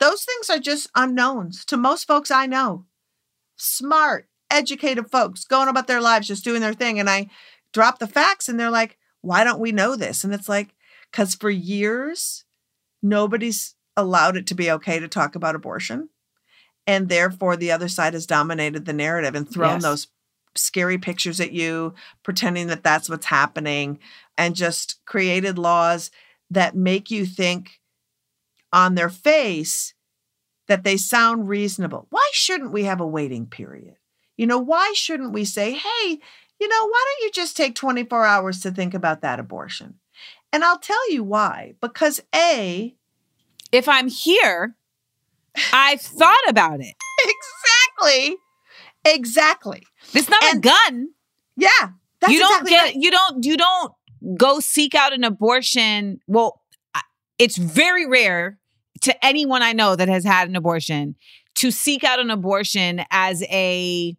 those 0.00 0.24
things 0.24 0.50
are 0.50 0.58
just 0.58 0.88
unknowns 0.94 1.64
to 1.66 1.76
most 1.76 2.06
folks 2.06 2.30
I 2.30 2.46
know. 2.46 2.86
Smart, 3.56 4.28
educated 4.50 5.10
folks 5.10 5.44
going 5.44 5.68
about 5.68 5.86
their 5.86 6.00
lives, 6.00 6.26
just 6.26 6.44
doing 6.44 6.60
their 6.60 6.74
thing. 6.74 6.98
And 6.98 7.08
I 7.08 7.28
drop 7.72 7.98
the 7.98 8.06
facts 8.06 8.48
and 8.48 8.58
they're 8.58 8.70
like, 8.70 8.98
why 9.20 9.44
don't 9.44 9.60
we 9.60 9.72
know 9.72 9.96
this? 9.96 10.24
And 10.24 10.34
it's 10.34 10.48
like, 10.48 10.74
because 11.10 11.34
for 11.34 11.50
years, 11.50 12.44
nobody's 13.02 13.76
allowed 13.96 14.36
it 14.36 14.46
to 14.48 14.54
be 14.54 14.70
okay 14.72 14.98
to 14.98 15.08
talk 15.08 15.36
about 15.36 15.54
abortion. 15.54 16.08
And 16.86 17.08
therefore, 17.08 17.56
the 17.56 17.70
other 17.72 17.88
side 17.88 18.12
has 18.14 18.26
dominated 18.26 18.84
the 18.84 18.92
narrative 18.92 19.34
and 19.34 19.48
thrown 19.50 19.74
Yes. 19.74 19.82
those 19.82 20.06
scary 20.56 20.98
pictures 20.98 21.40
at 21.40 21.52
you, 21.52 21.94
pretending 22.22 22.68
that 22.68 22.82
that's 22.84 23.08
what's 23.08 23.26
happening, 23.26 23.98
and 24.36 24.54
just 24.54 25.04
created 25.06 25.58
laws 25.58 26.10
that 26.50 26.76
make 26.76 27.10
you 27.10 27.26
think 27.26 27.80
on 28.72 28.94
their 28.94 29.08
face 29.08 29.94
that 30.68 30.84
they 30.84 30.96
sound 30.96 31.48
reasonable. 31.48 32.06
Why 32.10 32.28
shouldn't 32.32 32.72
we 32.72 32.84
have 32.84 33.00
a 33.00 33.06
waiting 33.06 33.46
period? 33.46 33.96
You 34.36 34.46
know, 34.46 34.58
why 34.58 34.92
shouldn't 34.96 35.32
we 35.32 35.44
say, 35.44 35.72
hey, 35.72 36.18
you 36.60 36.68
know, 36.68 36.86
why 36.86 37.04
don't 37.06 37.24
you 37.24 37.30
just 37.32 37.56
take 37.56 37.74
24 37.74 38.24
hours 38.24 38.60
to 38.60 38.70
think 38.70 38.94
about 38.94 39.20
that 39.22 39.38
abortion? 39.38 40.00
And 40.52 40.64
I'll 40.64 40.78
tell 40.78 41.10
you 41.10 41.22
why. 41.24 41.74
Because 41.80 42.20
A, 42.34 42.94
If 43.72 43.88
I'm 43.88 44.08
here, 44.08 44.76
I've 45.72 46.00
thought 46.00 46.36
about 46.48 46.80
it. 46.80 46.94
exactly, 48.00 48.36
exactly. 49.04 49.82
It's 50.14 50.28
not 50.28 50.42
And 50.44 50.64
a 50.64 50.68
gun. 50.68 51.08
Yeah. 51.56 51.68
That's 52.20 52.32
you 52.32 52.40
don't 52.40 52.62
exactly 52.62 52.70
get 52.70 52.82
right. 52.82 52.94
you 52.96 53.10
don't 53.10 53.44
you 53.44 53.56
don't 53.56 53.92
go 54.38 54.60
seek 54.60 54.94
out 54.94 55.12
an 55.12 55.24
abortion. 55.24 56.20
Well, 56.26 56.60
it's 57.38 57.56
very 57.56 58.06
rare 58.06 58.58
to 59.02 59.24
anyone 59.24 59.62
I 59.62 59.72
know 59.72 59.96
that 59.96 60.08
has 60.08 60.24
had 60.24 60.48
an 60.48 60.56
abortion 60.56 61.16
to 61.56 61.70
seek 61.70 62.04
out 62.04 62.18
an 62.18 62.30
abortion 62.30 63.04
as 63.10 63.42
a 63.44 64.16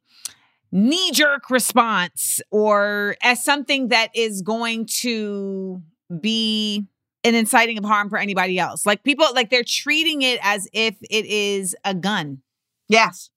knee 0.72 1.12
jerk 1.12 1.50
response 1.50 2.42
or 2.52 3.16
as 3.22 3.44
something 3.44 3.90
that 3.90 4.10
is 4.14 4.42
going 4.42 4.86
to 4.86 5.82
be 6.22 6.86
an 7.24 7.34
inciting 7.34 7.78
of 7.78 7.84
harm 7.84 8.10
for 8.10 8.18
anybody 8.18 8.60
else. 8.60 8.86
Like 8.86 9.04
people 9.04 9.26
like 9.34 9.50
they're 9.50 9.64
treating 9.64 10.22
it 10.22 10.40
as 10.44 10.68
if 10.74 10.96
it 11.10 11.26
is 11.26 11.76
a 11.84 11.94
gun. 11.94 12.42
Yes. 12.88 13.30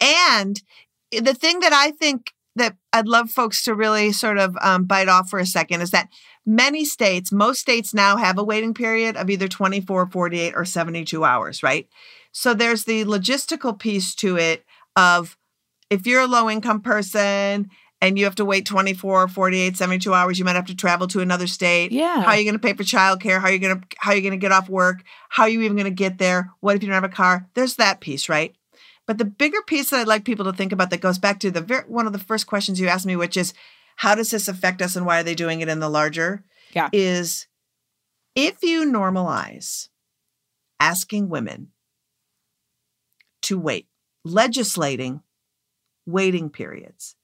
And 0.00 0.60
the 1.20 1.34
thing 1.34 1.60
that 1.60 1.72
I 1.72 1.90
think 1.90 2.32
that 2.56 2.76
I'd 2.92 3.08
love 3.08 3.30
folks 3.30 3.64
to 3.64 3.74
really 3.74 4.12
sort 4.12 4.38
of 4.38 4.56
um, 4.60 4.84
bite 4.84 5.08
off 5.08 5.28
for 5.28 5.38
a 5.38 5.46
second 5.46 5.80
is 5.80 5.90
that 5.90 6.08
many 6.46 6.84
states, 6.84 7.32
most 7.32 7.60
states 7.60 7.92
now 7.92 8.16
have 8.16 8.38
a 8.38 8.44
waiting 8.44 8.74
period 8.74 9.16
of 9.16 9.28
either 9.28 9.48
24, 9.48 10.06
48, 10.06 10.54
or 10.54 10.64
72 10.64 11.24
hours, 11.24 11.62
right? 11.62 11.88
So 12.32 12.54
there's 12.54 12.84
the 12.84 13.04
logistical 13.04 13.78
piece 13.78 14.14
to 14.16 14.36
it 14.36 14.64
of 14.96 15.36
if 15.90 16.06
you're 16.06 16.22
a 16.22 16.26
low 16.26 16.48
income 16.48 16.80
person 16.80 17.70
and 18.00 18.18
you 18.18 18.24
have 18.24 18.34
to 18.36 18.44
wait 18.44 18.66
24, 18.66 19.28
48, 19.28 19.76
72 19.76 20.12
hours, 20.12 20.38
you 20.38 20.44
might 20.44 20.56
have 20.56 20.66
to 20.66 20.76
travel 20.76 21.06
to 21.08 21.20
another 21.20 21.46
state. 21.46 21.90
Yeah. 21.90 22.22
How 22.22 22.32
are 22.32 22.36
you 22.36 22.44
going 22.44 22.54
to 22.54 22.58
pay 22.58 22.74
for 22.74 22.82
childcare? 22.82 23.40
How 23.40 23.48
are 23.48 23.52
you 23.52 23.58
going 23.58 23.80
to 23.80 23.86
how 23.98 24.12
are 24.12 24.14
you 24.14 24.22
going 24.22 24.32
to 24.32 24.38
get 24.38 24.52
off 24.52 24.68
work? 24.68 25.02
How 25.28 25.44
are 25.44 25.48
you 25.48 25.62
even 25.62 25.76
going 25.76 25.84
to 25.84 25.90
get 25.90 26.18
there? 26.18 26.50
What 26.60 26.76
if 26.76 26.82
you 26.82 26.88
don't 26.88 26.94
have 26.94 27.04
a 27.04 27.08
car? 27.08 27.48
There's 27.54 27.76
that 27.76 28.00
piece, 28.00 28.28
right? 28.28 28.54
But 29.06 29.18
the 29.18 29.24
bigger 29.24 29.60
piece 29.66 29.90
that 29.90 30.00
I'd 30.00 30.06
like 30.06 30.24
people 30.24 30.44
to 30.46 30.52
think 30.52 30.72
about 30.72 30.90
that 30.90 31.00
goes 31.00 31.18
back 31.18 31.38
to 31.40 31.50
the 31.50 31.60
very, 31.60 31.84
one 31.88 32.06
of 32.06 32.12
the 32.12 32.18
first 32.18 32.46
questions 32.46 32.80
you 32.80 32.88
asked 32.88 33.04
me, 33.06 33.16
which 33.16 33.36
is 33.36 33.52
how 33.96 34.14
does 34.14 34.30
this 34.30 34.48
affect 34.48 34.80
us 34.80 34.96
and 34.96 35.04
why 35.04 35.20
are 35.20 35.22
they 35.22 35.34
doing 35.34 35.60
it 35.60 35.68
in 35.68 35.80
the 35.80 35.90
larger? 35.90 36.44
Yeah. 36.72 36.88
Is 36.92 37.46
if 38.34 38.62
you 38.62 38.84
normalize 38.84 39.88
asking 40.80 41.28
women 41.28 41.68
to 43.42 43.58
wait, 43.58 43.86
legislating 44.24 45.20
waiting 46.06 46.50
periods, 46.50 47.14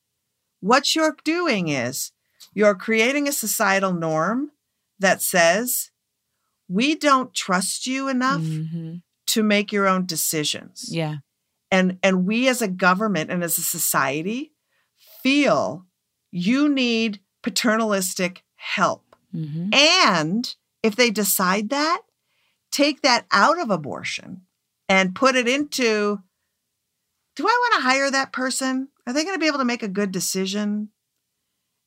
what 0.60 0.94
you're 0.94 1.16
doing 1.24 1.68
is 1.68 2.12
you're 2.54 2.74
creating 2.74 3.26
a 3.26 3.32
societal 3.32 3.92
norm 3.92 4.50
that 4.98 5.22
says 5.22 5.90
we 6.68 6.94
don't 6.94 7.34
trust 7.34 7.86
you 7.86 8.06
enough 8.08 8.40
Mhm. 8.42 9.02
to 9.28 9.42
make 9.42 9.72
your 9.72 9.86
own 9.88 10.04
decisions 10.06 10.84
Yeah. 10.90 11.16
And 11.70 11.98
and 12.02 12.26
we 12.26 12.48
as 12.48 12.60
a 12.62 12.68
government 12.68 13.30
and 13.30 13.42
as 13.44 13.58
a 13.58 13.62
society 13.62 14.52
feel 15.22 15.86
you 16.30 16.68
need 16.68 17.20
paternalistic 17.42 18.44
help. 18.56 19.04
Mhm. 19.34 19.72
and 19.74 20.56
if 20.82 20.96
they 20.96 21.10
decide 21.10 21.68
that 21.70 22.02
take 22.72 23.02
that 23.02 23.26
out 23.30 23.60
of 23.60 23.70
abortion 23.70 24.42
and 24.88 25.14
put 25.14 25.36
it 25.36 25.46
into 25.46 26.20
do 27.36 27.46
i 27.46 27.58
want 27.70 27.74
to 27.76 27.88
hire 27.88 28.10
that 28.10 28.32
person? 28.32 28.88
Are 29.06 29.12
they 29.12 29.22
going 29.24 29.34
to 29.36 29.40
be 29.40 29.46
able 29.46 29.58
to 29.60 29.64
make 29.64 29.82
a 29.84 29.88
good 29.88 30.10
decision? 30.12 30.90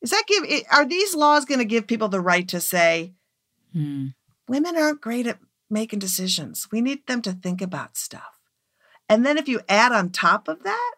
Is 0.01 0.09
that 0.11 0.23
give 0.27 0.43
are 0.71 0.85
these 0.85 1.13
laws 1.15 1.45
going 1.45 1.59
to 1.59 1.65
give 1.65 1.85
people 1.87 2.07
the 2.09 2.21
right 2.21 2.47
to 2.49 2.59
say 2.61 3.13
Mm. 3.75 4.13
women 4.47 4.77
aren't 4.77 5.01
great 5.01 5.25
at 5.27 5.39
making 5.69 5.99
decisions. 5.99 6.67
We 6.71 6.79
need 6.79 7.07
them 7.07 7.21
to 7.23 7.33
think 7.33 7.61
about 7.61 7.97
stuff 7.97 8.32
and 9.09 9.25
then 9.25 9.37
if 9.37 9.47
you 9.47 9.61
add 9.69 9.91
on 9.91 10.09
top 10.09 10.47
of 10.47 10.63
that, 10.63 10.93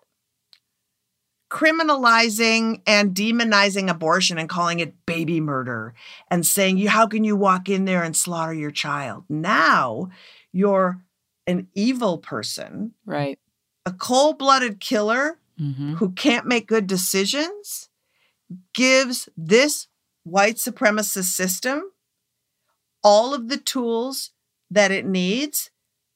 criminalizing 1.49 2.82
and 2.88 3.14
demonizing 3.16 3.89
abortion 3.89 4.38
and 4.38 4.49
calling 4.49 4.80
it 4.80 5.06
baby 5.06 5.39
murder 5.39 5.93
and 6.30 6.45
saying 6.45 6.78
you 6.78 6.89
how 6.89 7.06
can 7.08 7.24
you 7.24 7.36
walk 7.36 7.70
in 7.70 7.86
there 7.86 8.03
and 8.03 8.16
slaughter 8.18 8.53
your 8.53 8.72
child? 8.72 9.24
Now 9.30 10.10
you're 10.51 11.01
an 11.47 11.68
evil 11.76 12.18
person, 12.18 12.93
Right. 13.06 13.38
a 13.86 13.93
cold-blooded 13.93 14.80
killer 14.80 15.39
Mhm. 15.60 15.97
who 15.97 16.12
can't 16.12 16.47
make 16.47 16.68
good 16.68 16.88
decisions 16.88 17.89
gives 18.74 19.30
this 19.38 19.88
white 20.24 20.56
supremacist 20.56 21.26
system 21.36 21.91
all 23.03 23.34
of 23.36 23.47
the 23.49 23.58
tools 23.58 24.32
that 24.72 24.91
it 24.91 25.06
needs 25.06 25.70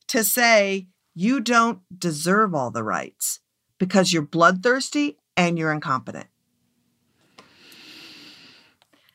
to 0.07 0.23
say 0.23 0.87
you 1.20 1.41
don't 1.41 1.80
deserve 1.99 2.55
all 2.55 2.72
the 2.72 2.82
rights 2.84 3.41
because 3.78 4.13
you're 4.13 4.22
bloodthirsty 4.22 5.17
and 5.36 5.57
you're 5.59 5.72
incompetent. 5.74 6.28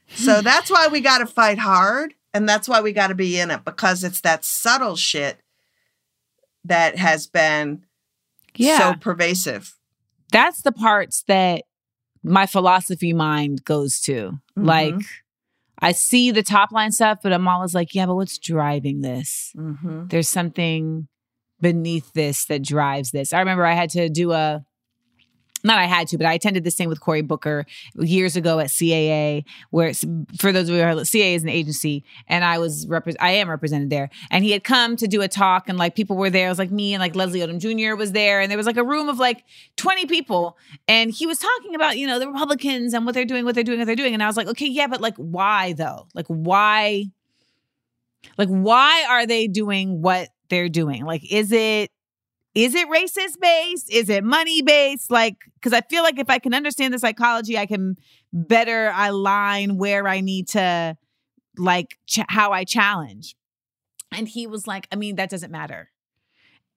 So 0.08 0.40
that's 0.42 0.70
why 0.70 0.88
we 0.88 1.00
got 1.00 1.18
to 1.18 1.26
fight 1.26 1.58
hard 1.58 2.14
and 2.32 2.48
that's 2.48 2.68
why 2.68 2.80
we 2.80 2.92
got 2.92 3.06
to 3.08 3.14
be 3.14 3.38
in 3.38 3.50
it 3.50 3.64
because 3.64 4.04
it's 4.04 4.20
that 4.20 4.44
subtle 4.44 4.96
shit 4.96 5.38
that 6.64 6.98
has 6.98 7.26
been 7.26 7.84
Yeah. 8.56 8.78
so 8.78 8.94
pervasive. 8.98 9.74
that's 10.32 10.62
the 10.62 10.72
parts 10.72 11.22
that 11.28 11.62
my 12.22 12.46
philosophy 12.46 13.12
mind 13.12 13.64
goes 13.64 14.00
to. 14.00 14.40
Like, 14.56 14.94
I 15.78 15.92
see 15.92 16.30
the 16.30 16.42
top 16.42 16.72
line 16.72 16.90
stuff, 16.90 17.18
but 17.22 17.32
I'm 17.32 17.46
always 17.46 17.74
like, 17.74 17.94
yeah, 17.94 18.06
but 18.06 18.14
what's 18.14 18.38
driving 18.38 19.02
this? 19.02 19.52
Mm-hmm. 19.56 20.06
There's 20.08 20.28
something 20.30 21.06
beneath 21.64 22.12
this 22.12 22.44
that 22.44 22.60
drives 22.62 23.10
this. 23.10 23.32
I 23.32 23.38
remember 23.38 23.64
I 23.64 23.72
had 23.72 23.88
to 23.90 24.10
do 24.10 24.32
a, 24.32 24.62
not 25.64 25.78
I 25.78 25.86
had 25.86 26.08
to, 26.08 26.18
but 26.18 26.26
I 26.26 26.34
attended 26.34 26.62
this 26.62 26.76
thing 26.76 26.90
with 26.90 27.00
Cory 27.00 27.22
Booker 27.22 27.64
years 27.94 28.36
ago 28.36 28.58
at 28.58 28.66
CAA, 28.66 29.44
where 29.70 29.94
for 30.38 30.52
those 30.52 30.68
of 30.68 30.74
you 30.74 30.82
who 30.82 30.86
are, 30.86 30.94
CAA 30.94 31.36
is 31.36 31.42
an 31.42 31.48
agency, 31.48 32.04
and 32.28 32.44
I 32.44 32.58
was 32.58 32.84
repre- 32.84 33.16
I 33.18 33.30
am 33.30 33.48
represented 33.48 33.88
there, 33.88 34.10
and 34.30 34.44
he 34.44 34.50
had 34.50 34.62
come 34.62 34.96
to 34.96 35.08
do 35.08 35.22
a 35.22 35.28
talk, 35.28 35.70
and 35.70 35.78
like 35.78 35.96
people 35.96 36.18
were 36.18 36.28
there. 36.28 36.48
It 36.48 36.50
was 36.50 36.58
like 36.58 36.70
me 36.70 36.92
and 36.92 37.00
like 37.00 37.16
Leslie 37.16 37.40
Odom 37.40 37.60
Jr. 37.60 37.96
was 37.96 38.12
there, 38.12 38.42
and 38.42 38.50
there 38.50 38.58
was 38.58 38.66
like 38.66 38.76
a 38.76 38.84
room 38.84 39.08
of 39.08 39.18
like 39.18 39.42
20 39.76 40.04
people, 40.04 40.58
and 40.86 41.10
he 41.10 41.26
was 41.26 41.38
talking 41.38 41.74
about 41.74 41.96
you 41.96 42.06
know 42.06 42.18
the 42.18 42.28
Republicans 42.28 42.92
and 42.92 43.06
what 43.06 43.14
they're 43.14 43.24
doing, 43.24 43.46
what 43.46 43.54
they're 43.54 43.64
doing, 43.64 43.78
what 43.78 43.86
they're 43.86 43.96
doing, 43.96 44.12
and 44.12 44.22
I 44.22 44.26
was 44.26 44.36
like, 44.36 44.48
okay, 44.48 44.66
yeah, 44.66 44.86
but 44.86 45.00
like 45.00 45.16
why 45.16 45.72
though? 45.72 46.08
Like 46.12 46.26
why? 46.26 47.06
Like 48.36 48.50
why 48.50 49.06
are 49.08 49.24
they 49.24 49.46
doing 49.46 50.02
what 50.02 50.28
they're 50.54 50.68
doing? 50.68 51.04
Like 51.04 51.30
is 51.30 51.50
it 51.52 51.90
is 52.54 52.74
it 52.76 52.88
racist 52.88 53.40
based? 53.40 53.92
Is 53.92 54.08
it 54.08 54.22
money 54.22 54.62
based? 54.62 55.10
Like, 55.10 55.36
because 55.54 55.72
I 55.72 55.80
feel 55.80 56.04
like 56.04 56.20
if 56.20 56.30
I 56.30 56.38
can 56.38 56.54
understand 56.54 56.94
the 56.94 57.00
psychology, 57.00 57.58
I 57.58 57.66
can 57.66 57.96
better 58.32 58.92
align 58.96 59.76
where 59.76 60.06
I 60.06 60.20
need 60.20 60.46
to, 60.50 60.96
like, 61.58 61.98
ch- 62.06 62.20
how 62.28 62.52
I 62.52 62.62
challenge. 62.62 63.34
And 64.12 64.28
he 64.28 64.46
was 64.46 64.68
like, 64.68 64.86
I 64.92 64.94
mean, 64.94 65.16
that 65.16 65.30
doesn't 65.30 65.50
matter. 65.50 65.90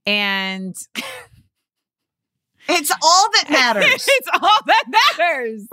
And 0.07 0.75
It's 2.69 2.91
all 2.91 3.29
that 3.33 3.45
matters. 3.51 4.05
it's 4.07 4.29
all 4.33 4.59
that 4.65 4.83
matters. 4.89 5.67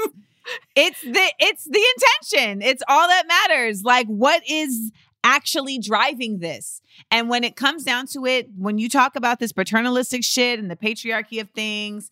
it's 0.77 1.01
the 1.01 1.33
it's 1.41 1.65
the 1.65 1.83
intention. 1.97 2.63
It's 2.63 2.83
all 2.89 3.09
that 3.09 3.25
matters. 3.27 3.83
Like 3.83 4.07
what 4.07 4.43
is 4.49 4.93
actually 5.25 5.79
driving 5.79 6.39
this? 6.39 6.81
And 7.11 7.29
when 7.29 7.43
it 7.43 7.57
comes 7.57 7.83
down 7.83 8.07
to 8.09 8.27
it, 8.27 8.49
when 8.57 8.79
you 8.79 8.89
talk 8.89 9.17
about 9.17 9.41
this 9.41 9.53
paternalistic 9.53 10.23
shit 10.23 10.61
and 10.61 10.71
the 10.71 10.77
patriarchy 10.77 11.41
of 11.41 11.51
things, 11.51 12.11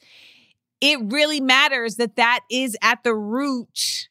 it 0.80 0.98
really 1.00 1.40
matters 1.40 1.96
that 1.96 2.16
that 2.16 2.40
is 2.50 2.76
at 2.82 3.04
the 3.04 3.14
root 3.14 4.08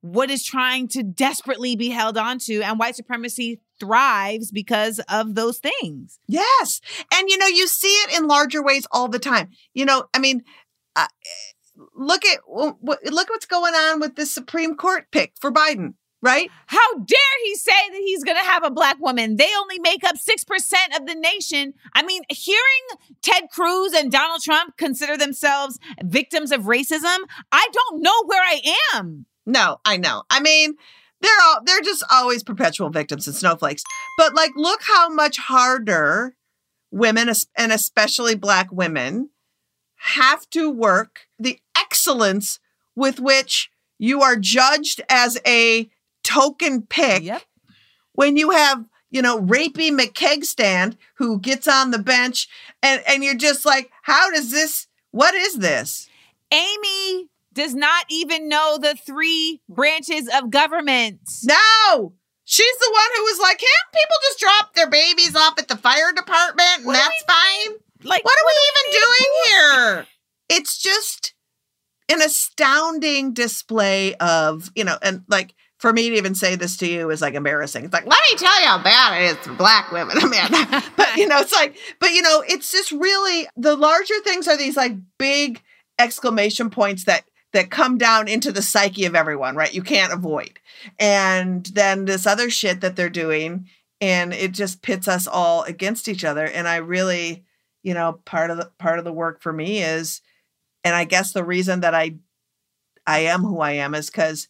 what 0.00 0.30
is 0.30 0.44
trying 0.44 0.88
to 0.88 1.02
desperately 1.02 1.76
be 1.76 1.90
held 1.90 2.16
onto 2.16 2.60
and 2.62 2.78
white 2.78 2.96
supremacy 2.96 3.60
thrives 3.80 4.50
because 4.50 5.00
of 5.08 5.34
those 5.34 5.58
things. 5.58 6.18
Yes. 6.26 6.80
And 7.12 7.28
you 7.28 7.36
know, 7.36 7.46
you 7.46 7.66
see 7.66 7.88
it 7.88 8.16
in 8.16 8.28
larger 8.28 8.62
ways 8.62 8.86
all 8.92 9.08
the 9.08 9.18
time. 9.18 9.50
You 9.74 9.84
know, 9.84 10.04
I 10.14 10.18
mean, 10.18 10.42
uh, 10.96 11.08
look 11.94 12.24
at 12.24 12.40
look 12.48 13.30
what's 13.30 13.46
going 13.46 13.74
on 13.74 14.00
with 14.00 14.16
this 14.16 14.32
Supreme 14.32 14.76
Court 14.76 15.06
pick 15.10 15.32
for 15.40 15.50
Biden, 15.50 15.94
right? 16.22 16.50
How 16.66 16.94
dare 16.94 17.18
he 17.44 17.54
say 17.54 17.72
that 17.90 17.98
he's 17.98 18.24
going 18.24 18.36
to 18.36 18.42
have 18.42 18.64
a 18.64 18.70
black 18.70 18.98
woman? 19.00 19.36
They 19.36 19.48
only 19.58 19.78
make 19.78 20.04
up 20.04 20.16
6% 20.16 20.98
of 20.98 21.06
the 21.06 21.14
nation. 21.14 21.74
I 21.94 22.02
mean, 22.02 22.22
hearing 22.28 22.60
Ted 23.22 23.44
Cruz 23.52 23.92
and 23.92 24.10
Donald 24.10 24.42
Trump 24.42 24.76
consider 24.76 25.16
themselves 25.16 25.78
victims 26.02 26.52
of 26.52 26.62
racism, 26.62 27.18
I 27.52 27.68
don't 27.72 28.02
know 28.02 28.24
where 28.26 28.42
I 28.42 28.60
am. 28.94 29.26
No, 29.46 29.78
I 29.84 29.96
know. 29.96 30.24
I 30.28 30.40
mean, 30.40 30.74
they're 31.20 31.30
all 31.46 31.60
they're 31.64 31.80
just 31.80 32.04
always 32.10 32.42
perpetual 32.42 32.90
victims 32.90 33.26
and 33.26 33.34
snowflakes. 33.34 33.82
But 34.16 34.34
like 34.34 34.52
look 34.56 34.80
how 34.82 35.08
much 35.08 35.38
harder 35.38 36.36
women 36.90 37.28
and 37.56 37.72
especially 37.72 38.34
black 38.34 38.70
women 38.70 39.30
have 39.96 40.48
to 40.50 40.70
work 40.70 41.26
the 41.38 41.58
excellence 41.76 42.60
with 42.94 43.18
which 43.18 43.70
you 43.98 44.22
are 44.22 44.36
judged 44.36 45.00
as 45.08 45.38
a 45.46 45.90
token 46.24 46.82
pick 46.82 47.22
Yep. 47.22 47.42
when 48.12 48.36
you 48.36 48.50
have 48.50 48.84
you 49.10 49.22
know 49.22 49.40
rapey 49.40 49.90
mckeg 49.90 50.44
stand 50.44 50.96
who 51.16 51.38
gets 51.40 51.66
on 51.66 51.90
the 51.90 51.98
bench 51.98 52.48
and 52.82 53.02
and 53.06 53.24
you're 53.24 53.34
just 53.34 53.64
like 53.64 53.90
how 54.02 54.30
does 54.30 54.50
this 54.50 54.86
what 55.10 55.34
is 55.34 55.54
this? 55.54 56.06
Amy 56.52 57.28
does 57.54 57.74
not 57.74 58.04
even 58.10 58.48
know 58.48 58.78
the 58.80 58.94
three 58.94 59.60
branches 59.68 60.28
of 60.34 60.50
government. 60.50 61.20
no! 61.44 62.12
She's 62.44 62.78
the 62.78 62.90
one 62.92 63.10
who 63.16 63.22
was 63.24 63.38
like 63.40 63.58
can't 63.58 63.92
people 63.94 64.16
just 64.28 64.38
drop 64.40 64.74
their 64.74 64.88
babies 64.90 65.34
off 65.34 65.58
at 65.58 65.68
the 65.68 65.76
fire 65.76 66.12
department 66.14 66.68
and 66.78 66.86
What 66.86 66.92
that's 66.94 67.24
fine? 67.26 67.76
Like, 68.04 68.24
what 68.24 68.38
are 68.38 68.46
we 68.46 68.54
even 68.68 69.00
doing 69.00 69.30
here? 69.44 70.06
It's 70.50 70.78
just 70.78 71.34
an 72.10 72.22
astounding 72.22 73.32
display 73.34 74.14
of 74.16 74.70
you 74.74 74.84
know 74.84 74.96
and 75.02 75.22
like 75.28 75.54
for 75.78 75.92
me 75.92 76.10
to 76.10 76.16
even 76.16 76.34
say 76.34 76.56
this 76.56 76.76
to 76.78 76.86
you 76.86 77.10
is 77.10 77.20
like 77.20 77.34
embarrassing. 77.34 77.84
It's 77.84 77.94
like, 77.94 78.06
let 78.06 78.20
me 78.30 78.36
tell 78.36 78.60
you 78.60 78.66
how 78.66 78.82
bad 78.82 79.22
it 79.22 79.30
is 79.30 79.36
for 79.46 79.54
black 79.54 79.92
women. 79.92 80.16
Mean, 80.30 80.82
but 80.96 81.16
you 81.16 81.26
know, 81.28 81.38
it's 81.38 81.52
like, 81.52 81.76
but 82.00 82.10
you 82.10 82.22
know, 82.22 82.42
it's 82.46 82.72
just 82.72 82.90
really 82.92 83.46
the 83.56 83.76
larger 83.76 84.18
things 84.24 84.48
are 84.48 84.56
these 84.56 84.76
like 84.76 84.94
big 85.18 85.62
exclamation 85.98 86.70
points 86.70 87.04
that 87.04 87.24
that 87.52 87.70
come 87.70 87.96
down 87.96 88.28
into 88.28 88.52
the 88.52 88.60
psyche 88.60 89.06
of 89.06 89.14
everyone, 89.14 89.56
right? 89.56 89.72
You 89.72 89.82
can't 89.82 90.12
avoid. 90.12 90.58
And 90.98 91.64
then 91.66 92.04
this 92.04 92.26
other 92.26 92.50
shit 92.50 92.82
that 92.82 92.94
they're 92.94 93.08
doing, 93.08 93.68
and 94.00 94.34
it 94.34 94.52
just 94.52 94.82
pits 94.82 95.08
us 95.08 95.26
all 95.26 95.62
against 95.62 96.08
each 96.08 96.24
other. 96.24 96.44
And 96.44 96.68
I 96.68 96.76
really, 96.76 97.44
you 97.82 97.94
know, 97.94 98.20
part 98.24 98.50
of 98.50 98.58
the 98.58 98.70
part 98.78 98.98
of 98.98 99.04
the 99.04 99.12
work 99.12 99.40
for 99.40 99.52
me 99.52 99.82
is, 99.82 100.22
and 100.82 100.94
I 100.94 101.04
guess 101.04 101.32
the 101.32 101.44
reason 101.44 101.80
that 101.80 101.94
I 101.94 102.16
I 103.06 103.20
am 103.20 103.42
who 103.42 103.60
I 103.60 103.72
am 103.72 103.94
is 103.94 104.10
because 104.10 104.48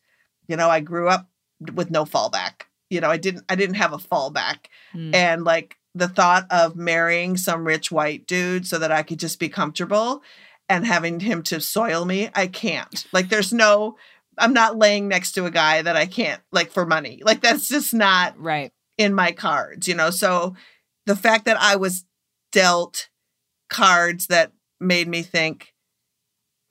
you 0.48 0.56
know 0.56 0.68
i 0.68 0.80
grew 0.80 1.08
up 1.08 1.28
with 1.74 1.90
no 1.90 2.04
fallback 2.04 2.62
you 2.90 3.00
know 3.00 3.08
i 3.10 3.16
didn't 3.16 3.44
i 3.48 3.54
didn't 3.54 3.76
have 3.76 3.92
a 3.92 3.98
fallback 3.98 4.66
Mm. 4.94 5.14
and 5.14 5.44
like 5.44 5.76
the 5.94 6.08
thought 6.08 6.46
of 6.50 6.76
marrying 6.76 7.36
some 7.36 7.64
rich 7.66 7.90
white 7.92 8.26
dude 8.26 8.66
so 8.66 8.78
that 8.78 8.90
i 8.92 9.02
could 9.02 9.18
just 9.18 9.38
be 9.38 9.48
comfortable 9.48 10.22
and 10.68 10.86
having 10.86 11.20
him 11.20 11.42
to 11.42 11.60
soil 11.60 12.04
me 12.04 12.30
i 12.34 12.46
can't 12.46 13.04
like 13.12 13.28
there's 13.28 13.52
no 13.52 13.96
i'm 14.38 14.52
not 14.54 14.78
laying 14.78 15.08
next 15.08 15.32
to 15.32 15.44
a 15.46 15.50
guy 15.50 15.82
that 15.82 15.96
i 15.96 16.06
can't 16.06 16.40
like 16.52 16.70
for 16.70 16.86
money 16.86 17.20
like 17.24 17.40
that's 17.42 17.68
just 17.68 17.92
not 17.92 18.38
Right. 18.40 18.72
in 18.96 19.12
my 19.14 19.32
cards, 19.32 19.86
you 19.88 19.94
know. 19.94 20.10
So 20.10 20.54
the 21.06 21.14
fact 21.16 21.44
that 21.46 21.56
I 21.60 21.76
was 21.76 22.04
dealt 22.52 23.08
cards 23.70 24.26
that 24.28 24.52
made 24.80 25.06
me 25.08 25.22
think, 25.22 25.72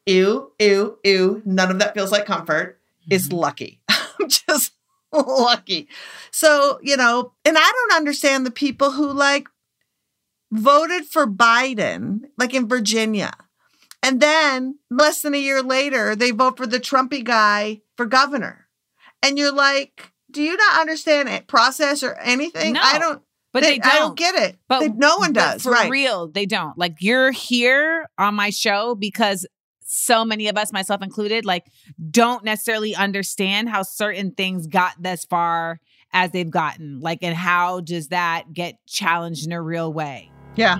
ew, 0.05 0.51
ew, 0.59 0.97
ew, 1.03 1.41
none 1.45 1.71
of 1.71 1.79
that 1.79 1.93
feels 1.93 2.11
like 2.11 2.25
comfort 2.25 2.76
is 3.09 3.29
mm-hmm. 3.29 3.37
lucky. 3.37 3.81
I'm 3.89 4.29
just 4.29 4.73
lucky. 5.11 5.87
So, 6.31 6.79
you 6.81 6.97
know, 6.97 7.33
and 7.45 7.57
I 7.57 7.71
don't 7.71 7.97
understand 7.97 8.45
the 8.45 8.51
people 8.51 8.91
who 8.91 9.11
like 9.11 9.47
voted 10.51 11.05
for 11.05 11.27
Biden, 11.27 12.21
like 12.37 12.53
in 12.53 12.67
Virginia. 12.67 13.31
And 14.03 14.21
then 14.21 14.77
less 14.89 15.21
than 15.21 15.33
a 15.33 15.39
year 15.39 15.61
later, 15.61 16.15
they 16.15 16.31
vote 16.31 16.57
for 16.57 16.67
the 16.67 16.79
Trumpy 16.79 17.23
guy 17.23 17.81
for 17.95 18.05
governor. 18.05 18.67
And 19.23 19.37
you're 19.37 19.51
like, 19.51 20.11
do 20.29 20.41
you 20.41 20.55
not 20.55 20.79
understand 20.79 21.29
it, 21.29 21.47
process 21.47 22.03
or 22.03 22.13
anything? 22.15 22.73
No, 22.73 22.81
I 22.81 22.99
don't. 22.99 23.21
But 23.53 23.63
they, 23.63 23.79
don't. 23.79 23.91
I 23.91 23.95
don't 23.97 24.17
get 24.17 24.35
it. 24.35 24.57
But 24.67 24.79
They- 24.81 24.89
no 24.89 25.17
one 25.17 25.33
but 25.33 25.41
does. 25.41 25.63
For 25.63 25.71
right. 25.71 25.89
real, 25.89 26.27
they 26.27 26.45
don't. 26.45 26.77
Like 26.77 26.97
you're 26.99 27.31
here 27.31 28.07
on 28.17 28.35
my 28.35 28.51
show 28.51 28.93
because 28.93 29.47
so 29.87 30.23
many 30.23 30.47
of 30.49 30.57
us, 30.57 30.71
myself 30.71 31.01
included, 31.01 31.45
like 31.45 31.65
don't 32.11 32.43
necessarily 32.43 32.93
understand 32.93 33.69
how 33.69 33.81
certain 33.81 34.31
things 34.31 34.67
got 34.67 35.01
this 35.01 35.25
far 35.25 35.79
as 36.13 36.31
they've 36.31 36.49
gotten. 36.49 36.99
Like, 36.99 37.19
and 37.21 37.35
how 37.35 37.79
does 37.79 38.09
that 38.09 38.53
get 38.53 38.85
challenged 38.85 39.45
in 39.45 39.51
a 39.51 39.61
real 39.61 39.91
way? 39.91 40.31
yeah. 40.55 40.79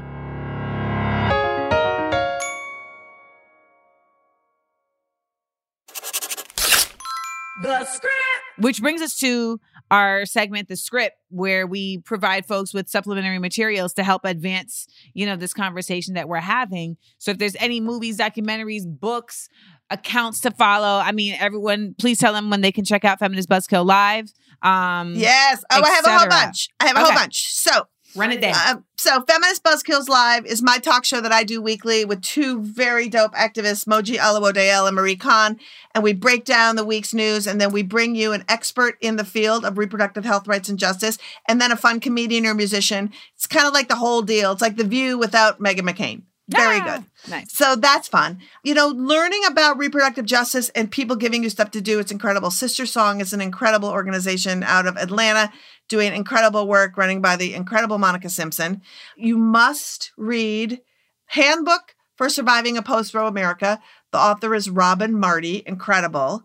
The 7.64 7.86
script. 7.86 8.37
Which 8.58 8.82
brings 8.82 9.02
us 9.02 9.16
to 9.18 9.60
our 9.90 10.26
segment, 10.26 10.68
the 10.68 10.76
script, 10.76 11.16
where 11.30 11.66
we 11.66 12.00
provide 12.00 12.46
folks 12.46 12.74
with 12.74 12.90
supplementary 12.90 13.40
materials 13.40 13.94
to 13.94 14.04
help 14.04 14.26
advance, 14.26 14.88
you 15.14 15.26
know, 15.26 15.36
this 15.36 15.54
conversation 15.54 16.16
that 16.16 16.28
we're 16.28 16.38
having. 16.38 16.98
So 17.18 17.32
if 17.32 17.38
there's 17.38 17.56
any 17.60 17.80
movies, 17.80 18.18
documentaries, 18.18 18.84
books, 18.86 19.48
accounts 19.90 20.42
to 20.42 20.52
follow, 20.52 21.00
I 21.00 21.12
mean, 21.14 21.36
everyone, 21.40 21.96
please 21.98 22.20
tell 22.20 22.34
them 22.34 22.50
when 22.50 22.62
they 22.62 22.72
can 22.72 22.84
check 22.84 23.06
out 23.06 23.20
Feminist 23.20 23.48
Buzzkill 23.50 23.86
Live. 23.86 24.32
Um, 24.62 25.14
Yes. 25.16 25.64
Oh, 25.72 25.82
I 25.82 25.90
have 25.90 26.06
a 26.06 26.18
whole 26.18 26.28
bunch. 26.28 26.70
I 26.80 26.88
have 26.88 26.98
a 26.98 27.00
whole 27.00 27.14
bunch. 27.14 27.54
So, 27.54 27.84
run 28.18 28.32
it 28.32 28.42
down. 28.42 28.56
uh, 28.56 28.76
so 28.98 29.22
Feminist 29.22 29.64
Buzzkills 29.64 30.10
Live 30.10 30.46
is 30.46 30.62
my 30.62 30.80
talk 30.80 31.06
show 31.06 31.22
that 31.22 31.32
I 31.32 31.44
do 31.44 31.62
weekly 31.62 32.04
with 32.04 32.22
two 32.22 32.62
very 32.62 33.08
dope 33.10 33.34
activists, 33.36 33.86
Moji 33.86 34.18
Alawode-El 34.18 34.88
and 34.88 34.96
Marie 34.96 35.16
Khan. 35.16 35.60
And 35.94 36.04
we 36.04 36.14
break 36.14 36.44
down 36.44 36.76
the 36.76 36.84
week's 36.86 37.14
news 37.14 37.48
and 37.48 37.62
then 37.62 37.72
we 37.72 37.84
bring 37.84 38.16
you 38.16 38.34
an 38.34 38.44
expert 38.50 38.98
in 39.02 39.16
the 39.16 39.24
field 39.26 39.64
of 39.66 39.78
reproductive 39.78 40.26
health 40.26 40.48
rights 40.48 40.68
and 40.70 40.80
justice 40.80 41.18
and 41.48 41.62
then 41.62 41.72
a 41.72 41.78
fun 41.78 42.00
comedian 42.00 42.46
or 42.46 42.54
musician. 42.54 43.12
It's 43.36 43.48
kind 43.48 43.68
of 43.68 43.74
like 43.74 43.88
the 43.88 43.96
whole 43.96 44.22
deal. 44.24 44.52
It's 44.52 44.62
like 44.62 44.78
The 44.78 44.84
View 44.84 45.18
without 45.18 45.60
Meghan 45.60 45.88
McCain. 45.90 46.24
Very 46.50 46.78
Ah, 46.80 47.00
good. 47.00 47.30
Nice. 47.30 47.52
So 47.52 47.76
that's 47.76 48.08
fun. 48.08 48.40
You 48.64 48.74
know, 48.74 48.88
learning 48.88 49.42
about 49.50 49.78
reproductive 49.78 50.24
justice 50.26 50.70
and 50.70 50.90
people 50.90 51.18
giving 51.18 51.44
you 51.44 51.50
stuff 51.50 51.72
to 51.72 51.82
do, 51.82 52.00
it's 52.00 52.12
incredible. 52.12 52.48
SisterSong 52.50 53.20
is 53.22 53.34
an 53.34 53.42
incredible 53.42 53.90
organization 53.90 54.64
out 54.64 54.88
of 54.88 54.96
Atlanta 54.96 55.52
doing 55.88 56.14
incredible 56.14 56.68
work 56.68 56.98
running 56.98 57.22
by 57.22 57.36
the 57.36 57.54
incredible 57.54 57.98
Monica 57.98 58.30
Simpson. 58.30 58.82
You 59.16 59.38
must 59.38 60.12
read 60.18 60.82
Handbook 61.28 61.96
for 62.16 62.30
Surviving 62.30 62.78
a 62.78 62.82
Post 62.82 63.14
Roe 63.14 63.28
America. 63.28 63.80
The 64.12 64.18
author 64.18 64.56
is 64.56 64.70
Robin 64.70 65.18
Marty, 65.18 65.64
incredible. 65.66 66.44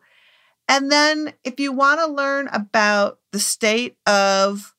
And 0.68 0.90
then 0.90 1.34
if 1.44 1.58
you 1.58 1.72
want 1.72 2.00
to 2.00 2.06
learn 2.06 2.48
about 2.48 3.18
the 3.32 3.40
state 3.40 3.96
of 4.06 4.74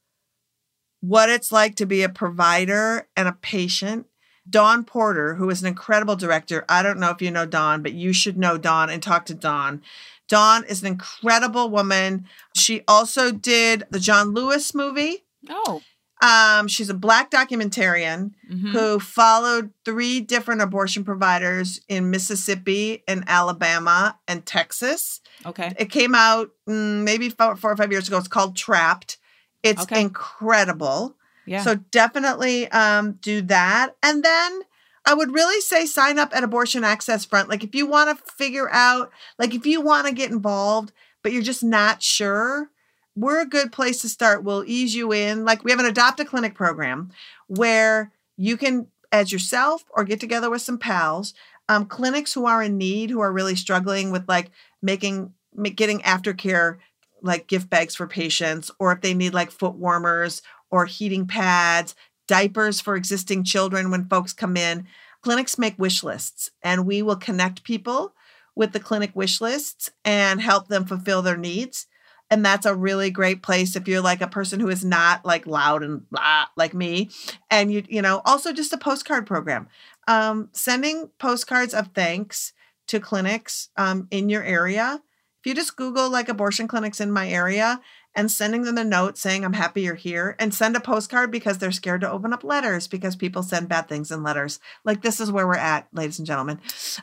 what 1.01 1.29
it's 1.29 1.51
like 1.51 1.75
to 1.75 1.85
be 1.85 2.01
a 2.01 2.09
provider 2.09 3.07
and 3.17 3.27
a 3.27 3.33
patient, 3.33 4.07
Dawn 4.49 4.83
Porter, 4.83 5.35
who 5.35 5.49
is 5.49 5.61
an 5.61 5.67
incredible 5.67 6.15
director. 6.15 6.65
I 6.67 6.83
don't 6.83 6.99
know 6.99 7.11
if 7.11 7.21
you 7.21 7.31
know 7.31 7.45
Dawn, 7.45 7.81
but 7.81 7.93
you 7.93 8.11
should 8.13 8.37
know 8.37 8.57
Dawn 8.57 8.89
and 8.89 9.01
talk 9.01 9.25
to 9.25 9.33
Dawn. 9.33 9.81
Dawn 10.29 10.63
is 10.65 10.81
an 10.81 10.87
incredible 10.87 11.69
woman. 11.69 12.25
She 12.55 12.81
also 12.87 13.31
did 13.31 13.83
the 13.89 13.99
John 13.99 14.33
Lewis 14.33 14.73
movie. 14.73 15.23
Oh. 15.49 15.81
Um, 16.21 16.69
she's 16.69 16.89
a 16.89 16.93
black 16.93 17.29
documentarian 17.31 18.31
mhm. 18.49 18.69
who 18.69 18.99
followed 18.99 19.71
three 19.83 20.21
different 20.21 20.61
abortion 20.61 21.03
providers 21.03 21.81
in 21.89 22.09
Mississippi 22.09 23.03
and 23.09 23.25
Alabama 23.27 24.17
and 24.25 24.45
Texas. 24.45 25.19
Okay. 25.45 25.73
It 25.77 25.89
came 25.89 26.15
out 26.15 26.51
mm, 26.67 27.03
maybe 27.03 27.29
four, 27.29 27.57
four 27.57 27.71
or 27.71 27.75
five 27.75 27.91
years 27.91 28.07
ago. 28.07 28.17
It's 28.17 28.29
called 28.29 28.55
Trapped. 28.55 29.17
It's 29.63 29.83
Okay. 29.83 29.99
incredible. 29.99 31.15
Yeah. 31.45 31.61
So 31.61 31.75
definitely 31.75 32.69
um, 32.69 33.13
do 33.21 33.41
that. 33.41 33.95
And 34.01 34.23
then 34.23 34.61
I 35.05 35.13
would 35.13 35.33
really 35.33 35.59
say 35.61 35.85
sign 35.85 36.17
up 36.17 36.33
at 36.35 36.43
Abortion 36.43 36.83
Access 36.83 37.25
Front. 37.25 37.49
Like 37.49 37.63
if 37.63 37.75
you 37.75 37.85
want 37.85 38.17
to 38.17 38.31
figure 38.33 38.69
out, 38.71 39.11
like 39.37 39.53
if 39.53 39.65
you 39.65 39.81
want 39.81 40.07
to 40.07 40.13
get 40.13 40.31
involved, 40.31 40.91
but 41.21 41.31
you're 41.31 41.41
just 41.41 41.63
not 41.63 42.01
sure, 42.01 42.69
we're 43.15 43.41
a 43.41 43.45
good 43.45 43.71
place 43.71 44.01
to 44.01 44.09
start. 44.09 44.43
We'll 44.43 44.63
ease 44.65 44.95
you 44.95 45.11
in. 45.11 45.45
Like 45.45 45.63
we 45.63 45.71
have 45.71 45.79
an 45.79 45.85
adopt 45.85 46.19
a 46.19 46.25
clinic 46.25 46.55
program 46.55 47.11
where 47.47 48.11
you 48.37 48.57
can, 48.57 48.87
as 49.11 49.31
yourself 49.31 49.83
or 49.91 50.03
get 50.03 50.19
together 50.19 50.49
with 50.49 50.61
some 50.61 50.79
pals, 50.79 51.33
um, 51.69 51.85
clinics 51.85 52.33
who 52.33 52.45
are 52.45 52.63
in 52.63 52.77
need, 52.77 53.09
who 53.09 53.19
are 53.19 53.31
really 53.31 53.55
struggling 53.55 54.11
with 54.11 54.27
like 54.27 54.51
making, 54.81 55.33
ma- 55.53 55.69
getting 55.75 55.99
aftercare, 55.99 56.77
like 57.21 57.47
gift 57.47 57.69
bags 57.69 57.95
for 57.95 58.07
patients, 58.07 58.71
or 58.79 58.91
if 58.91 59.01
they 59.01 59.13
need 59.13 59.33
like 59.33 59.51
foot 59.51 59.75
warmers 59.75 60.41
or 60.71 60.85
heating 60.85 61.27
pads, 61.27 61.95
diapers 62.27 62.79
for 62.79 62.95
existing 62.95 63.43
children 63.43 63.91
when 63.91 64.07
folks 64.07 64.33
come 64.33 64.57
in. 64.57 64.87
Clinics 65.21 65.57
make 65.57 65.77
wish 65.79 66.03
lists, 66.03 66.49
and 66.61 66.85
we 66.85 67.01
will 67.01 67.15
connect 67.15 67.63
people 67.63 68.13
with 68.55 68.73
the 68.73 68.79
clinic 68.79 69.11
wish 69.15 69.41
lists 69.41 69.89
and 70.03 70.41
help 70.41 70.67
them 70.67 70.85
fulfill 70.85 71.21
their 71.21 71.37
needs. 71.37 71.87
And 72.29 72.45
that's 72.45 72.65
a 72.65 72.75
really 72.75 73.11
great 73.11 73.43
place 73.43 73.75
if 73.75 73.87
you're 73.87 74.01
like 74.01 74.21
a 74.21 74.27
person 74.27 74.59
who 74.59 74.69
is 74.69 74.83
not 74.83 75.25
like 75.25 75.45
loud 75.45 75.83
and 75.83 76.09
blah 76.09 76.45
like 76.57 76.73
me. 76.73 77.09
And 77.49 77.71
you, 77.71 77.83
you 77.87 78.01
know, 78.01 78.21
also 78.25 78.53
just 78.53 78.73
a 78.73 78.77
postcard 78.77 79.27
program. 79.27 79.67
Um, 80.07 80.49
sending 80.51 81.09
postcards 81.19 81.73
of 81.73 81.89
thanks 81.93 82.53
to 82.87 82.99
clinics 82.99 83.69
um, 83.77 84.07
in 84.09 84.29
your 84.29 84.43
area. 84.43 85.01
If 85.41 85.47
you 85.47 85.53
just 85.53 85.75
Google 85.75 86.09
like 86.09 86.29
abortion 86.29 86.67
clinics 86.67 86.99
in 86.99 87.11
my 87.11 87.29
area 87.29 87.79
and 88.15 88.29
sending 88.29 88.63
them 88.63 88.77
a 88.77 88.83
note 88.83 89.17
saying, 89.17 89.43
I'm 89.43 89.53
happy 89.53 89.81
you're 89.81 89.95
here, 89.95 90.35
and 90.39 90.53
send 90.53 90.75
a 90.75 90.79
postcard 90.79 91.31
because 91.31 91.57
they're 91.57 91.71
scared 91.71 92.01
to 92.01 92.11
open 92.11 92.33
up 92.33 92.43
letters 92.43 92.87
because 92.87 93.15
people 93.15 93.41
send 93.41 93.69
bad 93.69 93.87
things 93.87 94.11
in 94.11 94.23
letters. 94.23 94.59
Like, 94.83 95.01
this 95.01 95.19
is 95.19 95.31
where 95.31 95.47
we're 95.47 95.55
at, 95.55 95.87
ladies 95.93 96.19
and 96.19 96.27
gentlemen. 96.27 96.59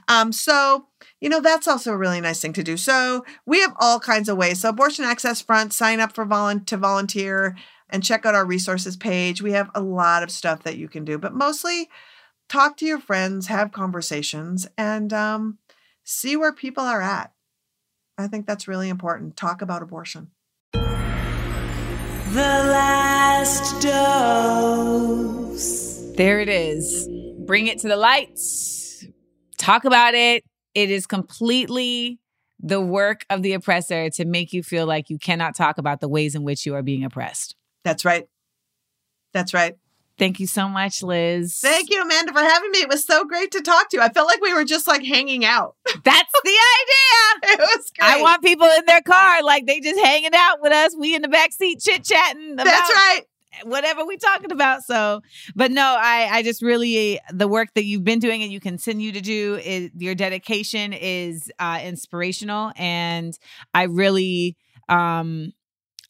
Um, 0.09 0.33
so, 0.33 0.87
you 1.21 1.29
know, 1.29 1.41
that's 1.41 1.67
also 1.67 1.93
a 1.93 1.99
really 1.99 2.21
nice 2.21 2.41
thing 2.41 2.53
to 2.55 2.63
do. 2.63 2.77
So, 2.77 3.25
we 3.45 3.61
have 3.61 3.75
all 3.81 3.99
kinds 3.99 4.29
of 4.29 4.37
ways. 4.37 4.61
So, 4.61 4.69
Abortion 4.69 5.05
Access 5.05 5.41
Front, 5.41 5.73
sign 5.73 6.01
up 6.01 6.15
for 6.15 6.25
volun- 6.25 6.67
to 6.67 6.77
volunteer 6.77 7.57
and 7.89 8.05
check 8.05 8.25
out 8.25 8.37
our 8.37 8.47
resources 8.47 8.97
page. 8.97 9.43
We 9.43 9.53
have 9.53 9.71
a 9.75 9.81
lot 9.81 10.23
of 10.23 10.31
stuff 10.31 10.63
that 10.63 10.77
you 10.77 10.89
can 10.89 11.05
do, 11.05 11.19
but 11.19 11.35
mostly 11.35 11.89
talk 12.49 12.77
to 12.79 12.87
your 12.87 13.01
friends, 13.01 13.49
have 13.49 13.73
conversations, 13.73 14.69
and 14.79 15.13
um, 15.13 15.59
see 16.05 16.37
where 16.37 16.53
people 16.53 16.85
are 16.85 17.03
at. 17.03 17.33
I 18.17 18.29
think 18.29 18.47
that's 18.47 18.69
really 18.69 18.89
important. 18.89 19.37
Talk 19.37 19.63
about 19.63 19.83
abortion. 19.83 20.31
The 22.33 22.41
last 22.43 23.83
dose. 23.83 25.51
There 26.17 26.39
it 26.39 26.49
is. 26.49 27.09
Bring 27.41 27.67
it 27.67 27.81
to 27.81 27.89
the 27.89 27.97
lights. 27.97 29.05
Talk 29.59 29.85
about 29.85 30.15
it. 30.15 30.45
It 30.77 30.93
is 30.93 31.09
completely 31.09 32.21
the 32.61 32.81
work 32.81 33.27
of 33.31 33.43
the 33.43 33.55
oppressor 33.55 34.11
to 34.11 34.25
make 34.25 34.53
you 34.53 34.63
feel 34.63 34.87
like 34.87 35.11
you 35.11 35.19
cannot 35.19 35.57
talk 35.57 35.79
about 35.79 36.01
the 36.01 36.09
ways 36.09 36.37
in 36.37 36.45
which 36.45 36.65
you 36.65 36.77
are 36.77 36.83
being 36.83 37.03
oppressed. 37.03 37.57
That's 37.83 38.05
right. 38.05 38.29
That's 39.33 39.53
right. 39.53 39.75
Thank 40.21 40.39
you 40.39 40.47
so 40.47 40.69
much, 40.69 41.03
Lizz. 41.03 41.61
Thank 41.61 41.89
you, 41.89 42.03
Amanda, 42.03 42.35
for 42.35 42.41
having 42.41 42.71
me. 42.73 42.81
It 42.81 42.91
was 42.91 43.03
so 43.07 43.25
great 43.25 43.51
to 43.53 43.63
talk 43.63 43.89
to 43.89 43.97
you. 43.97 44.03
I 44.03 44.11
felt 44.11 44.27
like 44.27 44.43
we 44.43 44.53
were 44.53 44.67
just 44.67 44.87
like 44.87 45.03
hanging 45.03 45.47
out. 45.47 45.77
That's 46.05 46.33
the 46.45 46.51
idea. 46.51 47.55
It 47.55 47.59
was 47.59 47.91
great. 47.99 48.07
I 48.07 48.21
want 48.21 48.43
people 48.43 48.67
in 48.67 48.85
their 48.85 49.01
car, 49.01 49.43
like 49.43 49.65
they 49.65 49.81
just 49.81 49.99
hanging 49.99 50.35
out 50.35 50.61
with 50.61 50.73
us. 50.73 50.95
We 50.95 51.15
in 51.15 51.23
the 51.23 51.29
back 51.29 51.55
seat 51.55 51.81
chit 51.81 52.05
chatting. 52.05 52.57
That's 52.57 52.69
right. 52.69 53.23
Whatever 53.63 54.05
we 54.05 54.19
talking 54.19 54.53
about. 54.53 54.83
So, 54.83 55.23
but 55.57 55.71
no, 55.71 55.97
I 55.99 56.29
I 56.31 56.43
just 56.43 56.61
really 56.61 57.19
the 57.33 57.49
work 57.49 57.71
that 57.75 57.87
you've 57.87 58.05
been 58.05 58.19
doing 58.19 58.43
and 58.43 58.53
you 58.53 58.61
continue 58.61 59.13
to 59.13 59.23
do 59.23 59.59
is 59.65 59.89
your 59.97 60.15
dedication 60.15 60.93
is 60.93 61.51
uh, 61.59 61.81
inspirational, 61.83 62.73
and 62.77 63.39
I 63.73 63.85
really 63.85 64.59
um 64.91 65.55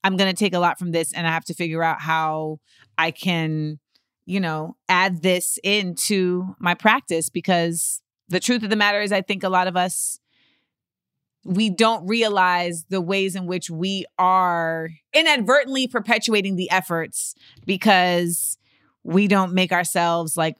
I'm 0.02 0.16
gonna 0.16 0.34
take 0.34 0.52
a 0.52 0.58
lot 0.58 0.80
from 0.80 0.90
this, 0.90 1.12
and 1.12 1.28
I 1.28 1.30
have 1.30 1.44
to 1.44 1.54
figure 1.54 1.84
out 1.84 2.00
how 2.00 2.58
I 2.98 3.12
can 3.12 3.78
you 4.30 4.38
know, 4.38 4.76
add 4.88 5.22
this 5.22 5.58
into 5.64 6.54
my 6.60 6.72
practice 6.72 7.28
because 7.28 8.00
the 8.28 8.38
truth 8.38 8.62
of 8.62 8.70
the 8.70 8.76
matter 8.76 9.00
is, 9.00 9.10
I 9.10 9.22
think 9.22 9.42
a 9.42 9.48
lot 9.48 9.66
of 9.66 9.76
us, 9.76 10.20
we 11.44 11.68
don't 11.68 12.06
realize 12.06 12.84
the 12.90 13.00
ways 13.00 13.34
in 13.34 13.46
which 13.46 13.70
we 13.70 14.04
are 14.20 14.90
inadvertently 15.12 15.88
perpetuating 15.88 16.54
the 16.54 16.70
efforts 16.70 17.34
because 17.66 18.56
we 19.02 19.26
don't 19.26 19.52
make 19.52 19.72
ourselves 19.72 20.36
like 20.36 20.56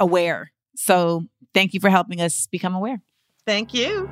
aware. 0.00 0.50
So 0.74 1.26
thank 1.54 1.74
you 1.74 1.78
for 1.78 1.88
helping 1.88 2.20
us 2.20 2.48
become 2.48 2.74
aware. 2.74 3.00
Thank 3.46 3.74
you. 3.74 4.10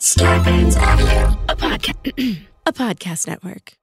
Starburns 0.00 0.78
Audio, 0.80 1.38
a 1.50 1.56
podcast, 1.56 2.46
a 2.66 2.72
podcast 2.72 3.26
network. 3.26 3.74